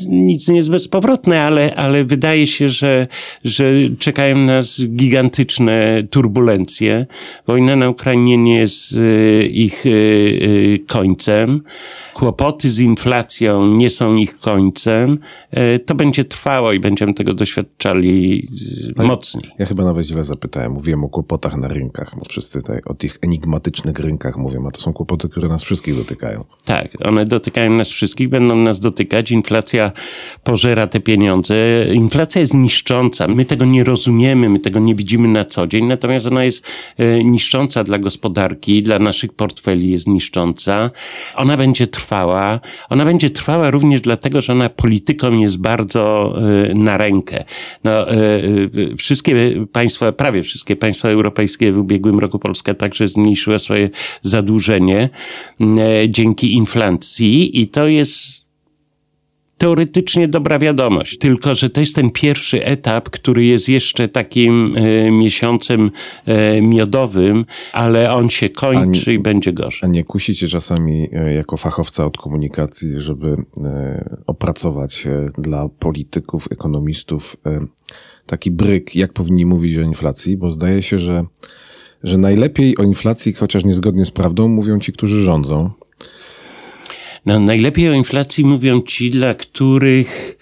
[0.09, 3.07] nic nie jest bezpowrotne, ale, ale wydaje się, że,
[3.43, 3.63] że
[3.99, 7.05] czekają nas gigantyczne turbulencje.
[7.47, 8.97] Wojna na Ukrainie nie jest
[9.51, 9.83] ich
[10.87, 11.61] końcem.
[12.13, 15.19] Kłopoty z inflacją nie są ich końcem.
[15.85, 18.47] To będzie trwać trwało i będziemy tego doświadczali
[18.95, 19.51] mocniej.
[19.59, 20.71] Ja chyba nawet źle zapytałem.
[20.71, 22.15] Mówiłem o kłopotach na rynkach.
[22.29, 26.43] Wszyscy tutaj o tych enigmatycznych rynkach mówią, a to są kłopoty, które nas wszystkich dotykają.
[26.65, 29.31] Tak, one dotykają nas wszystkich, będą nas dotykać.
[29.31, 29.91] Inflacja
[30.43, 31.55] pożera te pieniądze.
[31.93, 33.27] Inflacja jest niszcząca.
[33.27, 36.63] My tego nie rozumiemy, my tego nie widzimy na co dzień, natomiast ona jest
[36.97, 40.91] e, niszcząca dla gospodarki, dla naszych portfeli jest niszcząca.
[41.35, 42.59] Ona będzie trwała.
[42.89, 47.43] Ona będzie trwała również dlatego, że ona polityką jest bardzo Y, na rękę.
[47.83, 48.15] No, y,
[48.75, 53.89] y, wszystkie państwa, prawie wszystkie państwa europejskie w ubiegłym roku Polska także zmniejszyła swoje
[54.21, 55.09] zadłużenie
[56.07, 58.42] dzięki inflacji i to jest
[59.57, 61.17] teoretycznie dobra wiadomość.
[61.17, 65.91] Tylko, że to jest ten pierwszy etap, który jest jeszcze takim e, miesiącem
[66.25, 69.79] e, miodowym, ale on się kończy nie, i będzie gorzej.
[69.83, 73.35] A nie kusicie czasami e, jako fachowca od komunikacji, żeby
[74.27, 77.37] opracować dla polityków, ekonomistów
[78.25, 81.25] taki bryk, jak powinni mówić o inflacji, bo zdaje się, że
[82.03, 85.71] że najlepiej o inflacji, chociaż niezgodnie z prawdą, mówią ci, którzy rządzą.
[87.25, 90.37] No, najlepiej o inflacji mówią ci, dla których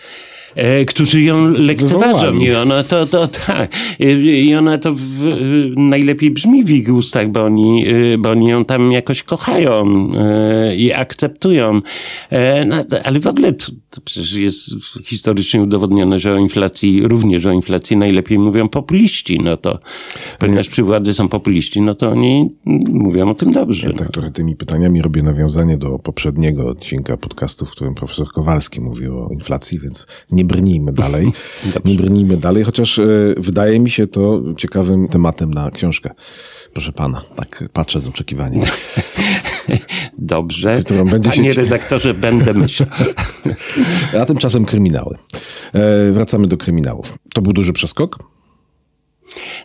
[0.87, 3.71] którzy ją lekceważą i ona to, to tak,
[4.45, 5.23] i ona to w,
[5.77, 9.85] najlepiej brzmi w ich ustach, bo oni, e, bo oni ją tam jakoś kochają
[10.15, 11.81] e, i akceptują.
[12.29, 17.45] E, no, ale w ogóle to, to, przecież jest historycznie udowodnione, że o inflacji, również
[17.45, 19.79] o inflacji najlepiej mówią populiści, no to
[20.39, 22.49] ponieważ przy władzy są populiści, no to oni
[22.89, 23.87] mówią o tym dobrze.
[23.87, 24.11] Ja tak no.
[24.11, 29.29] trochę tymi pytaniami robię nawiązanie do poprzedniego odcinka podcastu, w którym profesor Kowalski mówił o
[29.33, 31.31] inflacji, więc nie nie brnijmy dalej.
[31.85, 33.05] nie brnijmy dalej, chociaż e,
[33.37, 36.09] wydaje mi się to ciekawym tematem na książkę.
[36.73, 38.61] Proszę pana, tak patrzę z oczekiwaniem.
[40.17, 40.81] Dobrze.
[40.85, 41.61] Którą będzie Panie się...
[41.61, 42.89] redaktorze, będę myślał.
[44.21, 45.17] A tymczasem kryminały.
[45.73, 47.17] E, wracamy do kryminałów.
[47.33, 48.30] To był duży przeskok?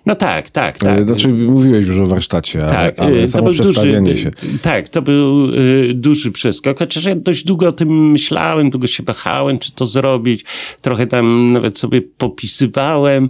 [0.07, 1.07] No tak, tak, tak.
[1.07, 4.31] Znaczy, mówiłeś już o warsztacie, tak, ale, ale samo przedstawienie duży, się.
[4.63, 9.03] Tak, to był y, duży przeskok, chociaż ja dość długo o tym myślałem, długo się
[9.03, 10.45] wahałem, czy to zrobić.
[10.81, 13.29] Trochę tam nawet sobie popisywałem.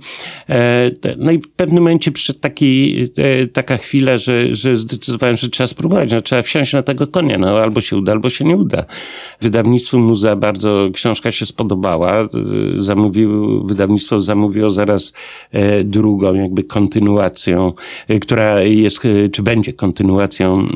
[0.49, 5.49] E, no i w pewnym momencie przyszedł taki, e, taka chwila, że, że zdecydowałem, że
[5.49, 8.57] trzeba spróbować, no, trzeba wsiąść na tego konia, no albo się uda, albo się nie
[8.57, 8.85] uda.
[9.41, 12.29] Wydawnictwu Muza bardzo książka się spodobała.
[12.79, 15.13] Zamówił, wydawnictwo zamówiło zaraz
[15.53, 17.73] e, drugą drugą jakby kontynuacją,
[18.11, 20.69] y, która jest, y, czy będzie kontynuacją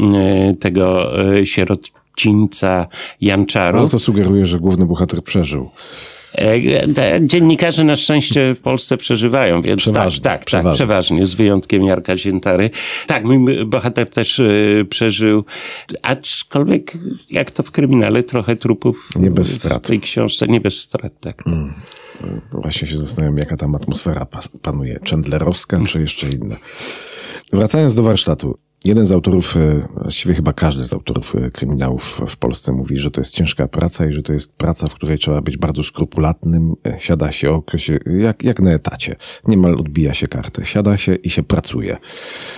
[0.52, 1.10] y, tego
[1.44, 2.86] sierocińca
[3.20, 3.82] Janczarów.
[3.82, 5.70] No to sugeruje, że główny bohater przeżył.
[6.38, 10.70] E, dziennikarze na szczęście w Polsce przeżywają, więc przeważnie, tak, tak, przeważnie.
[10.70, 12.70] tak, przeważnie, z wyjątkiem Jarka Ziętary.
[13.06, 14.42] Tak, mój bohater też
[14.90, 15.44] przeżył,
[16.02, 16.92] aczkolwiek
[17.30, 19.84] jak to w kryminale, trochę trupów nie bez strat.
[19.84, 21.46] w tej książce, nie bez strat, tak.
[21.46, 21.74] Mm.
[22.52, 24.26] Właśnie się zastanawiam, jaka tam atmosfera
[24.62, 24.98] panuje.
[25.10, 26.56] Chandlerowska czy jeszcze inna.
[27.52, 28.58] Wracając do warsztatu.
[28.84, 33.10] Jeden z autorów, e, właściwie chyba każdy z autorów e, kryminałów w Polsce mówi, że
[33.10, 36.74] to jest ciężka praca i że to jest praca, w której trzeba być bardzo skrupulatnym.
[36.86, 39.16] E, siada się okresie, jak, jak na etacie.
[39.48, 40.66] Niemal odbija się kartę.
[40.66, 41.96] Siada się i się pracuje,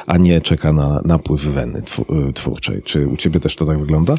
[0.07, 1.83] a nie czeka na napływ weny
[2.35, 2.83] twórczej.
[2.83, 4.15] Czy u ciebie też to tak wygląda?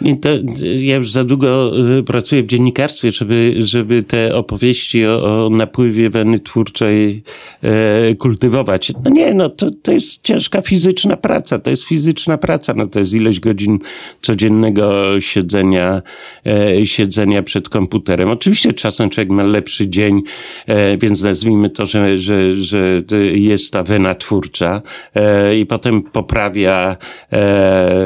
[0.00, 0.28] Nie, to
[0.76, 1.72] ja już za długo
[2.06, 7.22] pracuję w dziennikarstwie, żeby, żeby te opowieści o, o napływie weny twórczej
[7.62, 8.92] e, kultywować.
[9.04, 12.86] No nie, no to, to jest ciężka fizyczna praca praca, to jest fizyczna praca, no
[12.86, 13.78] to jest ileś godzin
[14.22, 16.02] codziennego siedzenia,
[16.46, 18.30] e, siedzenia przed komputerem.
[18.30, 20.22] Oczywiście czasem człowiek ma lepszy dzień,
[20.66, 23.02] e, więc nazwijmy to, że, że, że
[23.34, 24.82] jest ta wena twórcza
[25.14, 26.96] e, i potem poprawia,
[27.32, 27.98] e,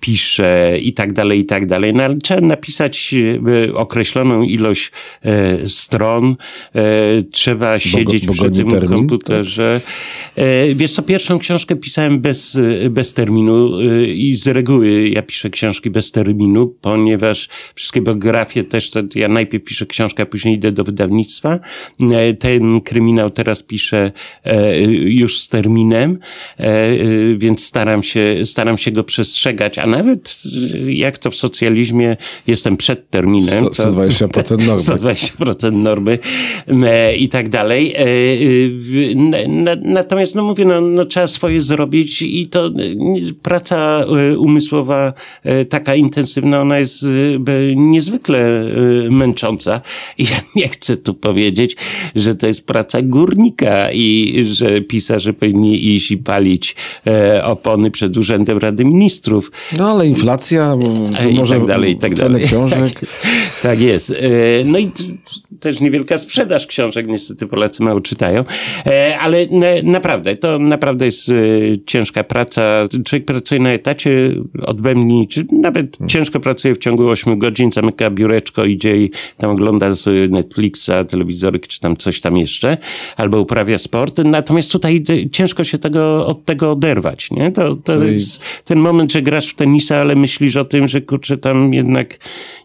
[0.00, 1.94] pisze i tak dalej, i tak dalej.
[1.94, 3.14] No, ale trzeba napisać
[3.66, 4.92] e, określoną ilość
[5.24, 6.36] e, stron,
[7.30, 8.88] trzeba siedzieć bo, bo przy tym termin?
[8.88, 9.80] komputerze.
[10.74, 12.58] Wiesz co, pierwszą książkę pisałem bez,
[12.90, 18.90] bez terminu y, i z reguły ja piszę książki bez terminu, ponieważ wszystkie biografie też,
[18.90, 21.58] to ja najpierw piszę książkę, a później idę do wydawnictwa.
[22.00, 24.12] E, ten kryminał teraz piszę
[24.44, 26.18] e, już z terminem,
[26.58, 26.88] e,
[27.36, 30.38] więc staram się, staram się go przestrzegać, a nawet
[30.88, 32.16] jak to w socjalizmie
[32.46, 33.64] jestem przed terminem.
[33.64, 34.82] 120% normy.
[34.98, 36.18] 120% normy
[37.16, 37.94] i tak dalej.
[39.82, 42.57] Natomiast no mówię, no, no trzeba swoje zrobić i to
[43.42, 45.12] praca e, umysłowa
[45.44, 47.06] e, taka intensywna, ona jest e,
[47.76, 48.68] niezwykle
[49.10, 49.80] męcząca.
[50.18, 51.76] I ja nie chcę tu powiedzieć,
[52.14, 56.76] że to jest praca górnika i że pisarze powinni iść i palić
[57.42, 59.52] opony przed Urzędem Rady Ministrów.
[59.78, 60.76] No ale inflacja,
[61.34, 62.46] może i tak dalej, i tak ceny dalej.
[62.46, 62.78] książek.
[62.80, 63.18] Tak jest.
[63.62, 64.20] tak jest.
[64.64, 64.90] No i
[65.60, 68.44] też niewielka sprzedaż książek, niestety Polacy mało czytają,
[69.20, 69.46] ale
[69.82, 71.32] naprawdę, to naprawdę jest
[71.86, 72.47] ciężka praca
[73.04, 76.08] człowiek pracuje na etacie odbędni, czy nawet hmm.
[76.08, 81.66] ciężko pracuje w ciągu 8 godzin, zamyka biureczko, idzie i tam ogląda sobie Netflixa, telewizoryk,
[81.66, 82.76] czy tam coś tam jeszcze,
[83.16, 84.18] albo uprawia sport.
[84.24, 87.52] Natomiast tutaj ciężko się tego, od tego oderwać, nie?
[87.52, 91.36] To, to jest ten moment, że grasz w tenisa, ale myślisz o tym, że kurczę,
[91.36, 92.18] tam jednak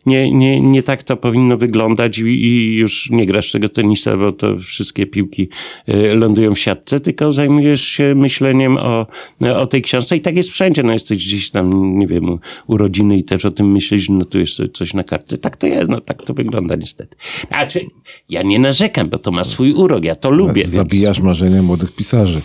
[0.05, 4.31] nie, nie, nie tak to powinno wyglądać i, i już nie grasz tego tenisa, bo
[4.31, 5.49] to wszystkie piłki
[5.89, 9.07] y, lądują w siatce, tylko zajmujesz się myśleniem o,
[9.55, 10.83] o tej książce i tak jest wszędzie.
[10.83, 14.93] No jesteś gdzieś tam, nie wiem, urodziny i też o tym myślisz, notujesz sobie coś
[14.93, 15.37] na kartce.
[15.37, 17.15] Tak to jest, no tak to wygląda niestety.
[17.47, 17.85] Znaczy,
[18.29, 20.67] ja nie narzekam, bo to ma swój urok, ja to lubię.
[20.67, 21.25] Zabijasz więc...
[21.25, 22.41] marzenia młodych pisarzy.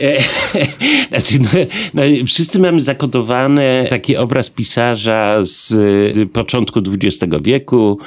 [0.00, 0.18] E,
[1.10, 1.48] znaczy, no,
[1.94, 5.72] no, wszyscy mamy zakodowany taki obraz pisarza z
[6.16, 7.98] y, początku XX wieku,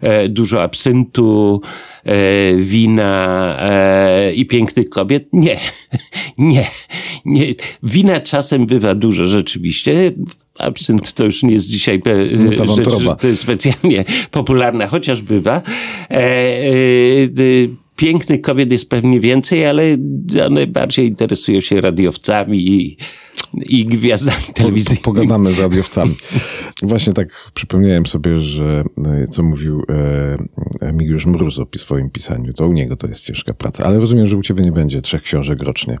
[0.00, 1.60] e, dużo absyntu,
[2.04, 2.12] e,
[2.56, 3.56] wina
[4.34, 5.28] i pięknych kobiet.
[5.32, 5.56] Nie,
[6.38, 6.66] nie,
[7.24, 7.46] nie.
[7.82, 10.12] Wina czasem bywa dużo rzeczywiście.
[10.58, 12.02] Absynt to już nie jest dzisiaj
[12.76, 15.62] rzecz, to jest specjalnie popularna, chociaż bywa
[18.00, 19.96] pięknych kobiet jest pewnie więcej, ale
[20.46, 22.96] one bardziej interesują się radiowcami i,
[23.54, 24.96] i gwiazdami telewizji.
[24.96, 26.16] Po, pogadamy z radiowcami.
[26.82, 29.82] Właśnie tak przypomniałem sobie, że e, co mówił
[30.82, 34.26] e, Migusz Mróz o swoim pisaniu, to u niego to jest ciężka praca, ale rozumiem,
[34.26, 35.98] że u ciebie nie będzie trzech książek rocznie.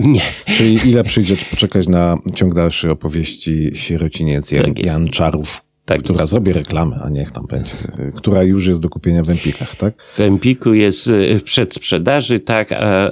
[0.00, 0.22] Nie.
[0.46, 6.20] Czyli ile przyjdzie poczekać na ciąg dalszy opowieści Sierociniec Jan, tak Jan Czarów, tak która
[6.20, 6.30] jest.
[6.30, 7.74] zrobi reklamę, a niech tam będzie.
[8.14, 9.94] Która już jest do kupienia w Empikach, tak?
[10.12, 13.10] W Empiku jest e, w przedsprzedaży, tak, a e,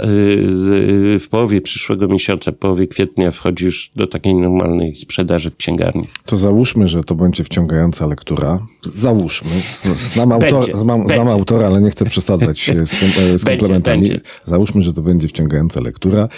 [1.19, 6.09] w połowie przyszłego miesiąca, w połowie kwietnia wchodzi już do takiej normalnej sprzedaży w księgarni.
[6.27, 8.67] To załóżmy, że to będzie wciągająca lektura.
[8.83, 9.51] Załóżmy.
[9.95, 12.91] Znam, autor, znam, znam autora, ale nie chcę przesadzać z,
[13.41, 14.01] z komplementami.
[14.01, 14.31] Będzie, będzie.
[14.43, 16.29] Załóżmy, że to będzie wciągająca lektura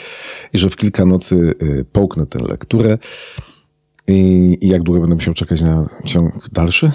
[0.53, 2.99] i że w kilka nocy y, połknę tę lekturę.
[4.09, 6.93] I, I, jak długo będę musiał czekać na ciąg dalszy?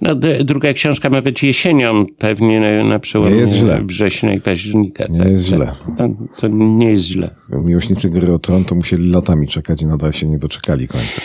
[0.00, 0.14] No,
[0.44, 3.44] druga książka ma być jesienią, pewnie na, na przełomie
[3.82, 5.04] września i października.
[5.10, 5.72] Nie tak, jest źle.
[5.98, 7.34] No, to nie jest źle.
[7.48, 11.20] Miłośnicy gry o Tron to musieli latami czekać i nadal się nie doczekali końca.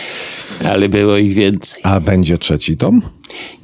[0.64, 1.80] Ale było ich więcej.
[1.82, 3.02] A będzie trzeci tom?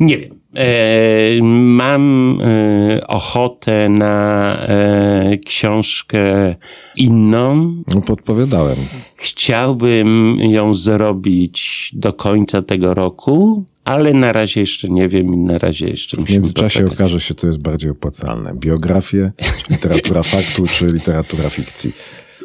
[0.01, 0.38] Nie wiem.
[0.55, 6.55] E, mam e, ochotę na e, książkę
[6.97, 7.83] inną.
[7.89, 8.77] No, podpowiadałem.
[9.17, 15.59] Chciałbym ją zrobić do końca tego roku, ale na razie jeszcze nie wiem i na
[15.59, 18.55] razie jeszcze W międzyczasie okaże się, co jest bardziej opłacalne.
[18.55, 19.33] Biografie,
[19.71, 21.93] literatura faktu czy literatura fikcji.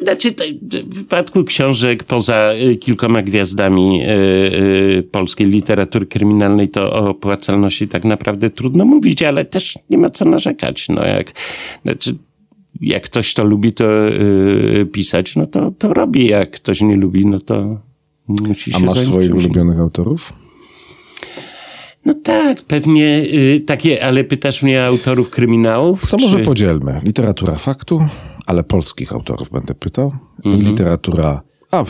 [0.02, 0.34] Znaczy,
[0.82, 4.06] w wypadku książek poza y, kilkoma gwiazdami y,
[4.98, 10.10] y, polskiej literatury kryminalnej, to o opłacalności tak naprawdę trudno mówić, ale też nie ma
[10.10, 10.88] co narzekać.
[10.88, 11.32] No jak,
[11.82, 12.16] znaczy,
[12.80, 13.84] jak ktoś to lubi to
[14.92, 16.26] pisać, no to, to robi.
[16.26, 17.80] Jak ktoś nie lubi, no to
[18.28, 20.32] musi się A masz swoich ulubionych autorów?
[22.06, 23.26] No tak, pewnie
[23.66, 26.10] takie, ale pytasz mnie autorów kryminałów?
[26.10, 27.00] To może czy- podzielmy.
[27.04, 28.00] Literatura faktu,
[28.46, 30.12] ale polskich autorów będę pytał.
[30.44, 30.70] Mhm.
[30.70, 31.84] Literatura, a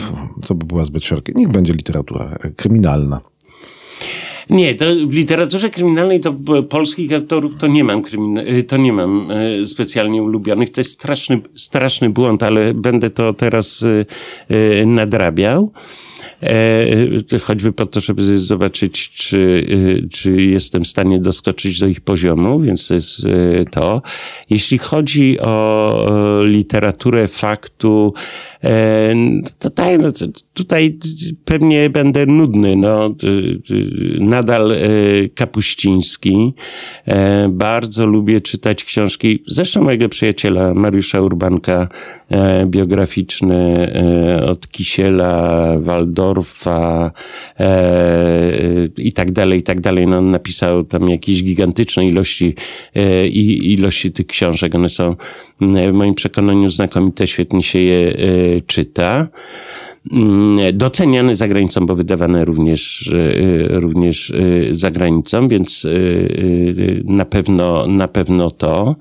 [0.45, 1.33] co by była zbyt szerokie.
[1.35, 3.21] Niech będzie literatura kryminalna.
[4.49, 6.35] Nie, to w literaturze kryminalnej to
[6.69, 8.03] polskich autorów to nie mam,
[8.49, 10.71] y, to nie mam y, specjalnie ulubionych.
[10.71, 14.05] To jest straszny, straszny błąd, ale będę to teraz y,
[14.85, 15.71] nadrabiał.
[16.43, 22.01] E, choćby po to, żeby zobaczyć, czy, y, czy jestem w stanie doskoczyć do ich
[22.01, 24.01] poziomu, więc to jest y, to.
[24.49, 28.13] Jeśli chodzi o e, literaturę faktu,
[28.63, 29.13] e,
[29.59, 30.09] to tutaj, no,
[30.53, 30.97] tutaj
[31.45, 32.75] pewnie będę nudny.
[32.75, 33.15] No,
[34.19, 34.77] nadal e,
[35.35, 36.53] Kapuściński.
[37.05, 41.87] E, Bardzo lubię czytać książki, zresztą mojego przyjaciela Mariusza Urbanka,
[42.29, 43.91] e, biograficzne
[44.39, 44.67] e, od
[46.25, 47.11] Waldorfa
[47.59, 50.07] e, i tak dalej, i tak dalej.
[50.07, 52.55] No, on napisał tam jakieś gigantyczne ilości,
[52.95, 54.75] e, ilości tych książek.
[54.75, 55.15] One są
[55.61, 59.27] mm, w moim przekonaniu znakomite, świetnie się je e, czyta.
[60.11, 65.93] Mm, Doceniane za granicą, bo wydawane również, e, również e, za granicą, więc e, e,
[67.03, 68.95] na pewno, na pewno to.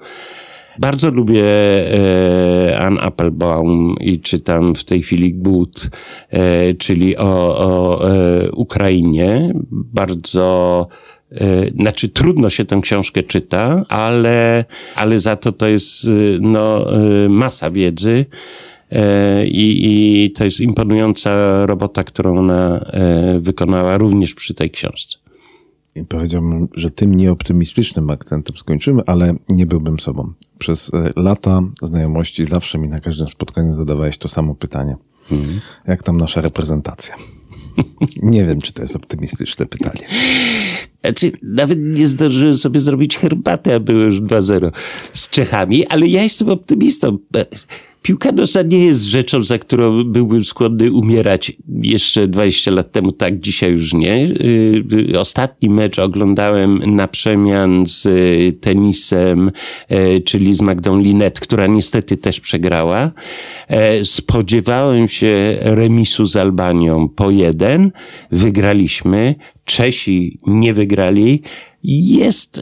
[0.79, 5.91] Bardzo lubię e, Ann Applebaum i czytam w tej chwili Głód,
[6.31, 9.53] e, czyli o, o e, Ukrainie.
[9.71, 10.89] Bardzo
[11.33, 14.65] e, znaczy trudno się tę książkę czyta, ale,
[14.95, 16.11] ale za to to jest e,
[16.41, 18.27] no, e, masa wiedzy.
[19.45, 22.85] I, I to jest imponująca robota, którą ona
[23.41, 25.24] wykonała również przy tej książce.
[26.09, 30.33] Powiedziałbym, że tym nieoptymistycznym akcentem skończymy, ale nie byłbym sobą.
[30.59, 34.97] Przez e, lata znajomości zawsze mi na każdym spotkaniu zadawałeś to samo pytanie.
[35.87, 37.15] Jak tam nasza reprezentacja?
[38.23, 40.07] nie wiem, czy to jest optymistyczne pytanie.
[41.01, 44.71] Znaczy, nawet nie zdążyłem sobie zrobić herbaty, a było już 2-0
[45.13, 47.19] z Czechami, ale ja jestem optymistą.
[48.05, 51.53] Piłka nożna nie jest rzeczą, za którą byłbym skłonny umierać
[51.83, 54.29] jeszcze 20 lat temu, tak dzisiaj już nie.
[55.11, 59.51] Yy, Ostatni mecz oglądałem na przemian z y, tenisem,
[59.89, 63.13] e, czyli z Magdą Linet, która niestety też przegrała.
[63.69, 67.93] E, Spodziewałem się remisu z Albanią po jeden.
[68.31, 69.35] Wygraliśmy.
[69.65, 71.43] Czesi nie wygrali.
[71.85, 72.61] Jest,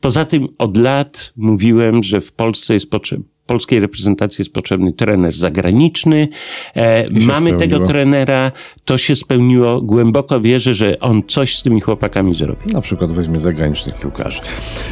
[0.00, 5.36] poza tym od lat mówiłem, że w Polsce jest potrzebny polskiej reprezentacji jest potrzebny trener
[5.36, 6.28] zagraniczny.
[6.76, 7.58] E, mamy spełniło.
[7.58, 8.52] tego trenera,
[8.84, 9.80] to się spełniło.
[9.80, 12.72] Głęboko wierzę, że on coś z tymi chłopakami zrobi.
[12.72, 14.40] Na przykład weźmie zagranicznych piłkarzy.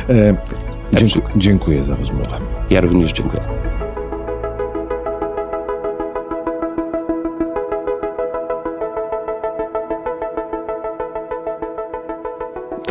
[0.08, 0.36] E,
[0.96, 2.40] dziękuję, dziękuję za rozmowę.
[2.70, 3.73] Ja również dziękuję.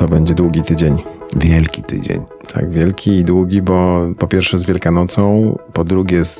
[0.03, 1.03] To będzie długi tydzień.
[1.35, 2.21] Wielki tydzień.
[2.53, 6.39] Tak, wielki i długi, bo po pierwsze z Wielkanocą, po drugie z,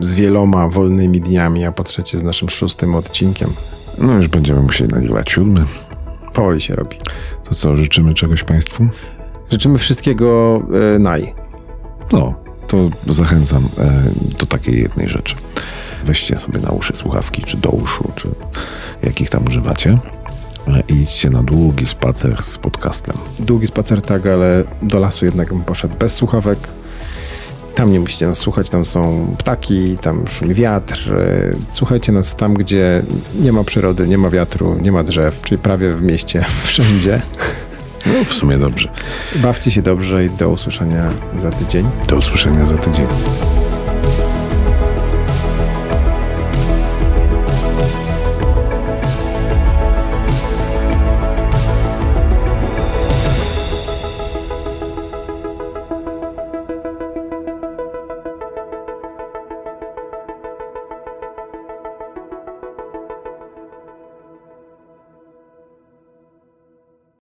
[0.00, 3.50] z wieloma wolnymi dniami, a po trzecie z naszym szóstym odcinkiem.
[3.98, 5.64] No już będziemy musieli nagrywać siódmy.
[6.32, 6.96] Powoli się robi.
[7.44, 8.86] To co, życzymy czegoś Państwu?
[9.50, 10.60] Życzymy wszystkiego
[10.94, 11.34] e, naj.
[12.12, 12.34] No,
[12.66, 14.02] to zachęcam e,
[14.38, 15.36] do takiej jednej rzeczy.
[16.04, 18.28] Weźcie sobie na uszy słuchawki, czy do uszu, czy
[19.02, 19.98] jakich tam używacie
[20.88, 23.16] idźcie na długi spacer z podcastem.
[23.38, 26.58] Długi spacer tak, ale do lasu jednak bym poszedł bez słuchawek.
[27.74, 31.14] Tam nie musicie nas słuchać, tam są ptaki, tam szumi wiatr.
[31.72, 33.02] Słuchajcie nas tam, gdzie
[33.40, 37.22] nie ma przyrody, nie ma wiatru, nie ma drzew, czyli prawie w mieście, wszędzie.
[38.06, 38.88] No, w sumie dobrze.
[39.36, 41.90] Bawcie się dobrze i do usłyszenia za tydzień.
[42.08, 43.06] Do usłyszenia za tydzień.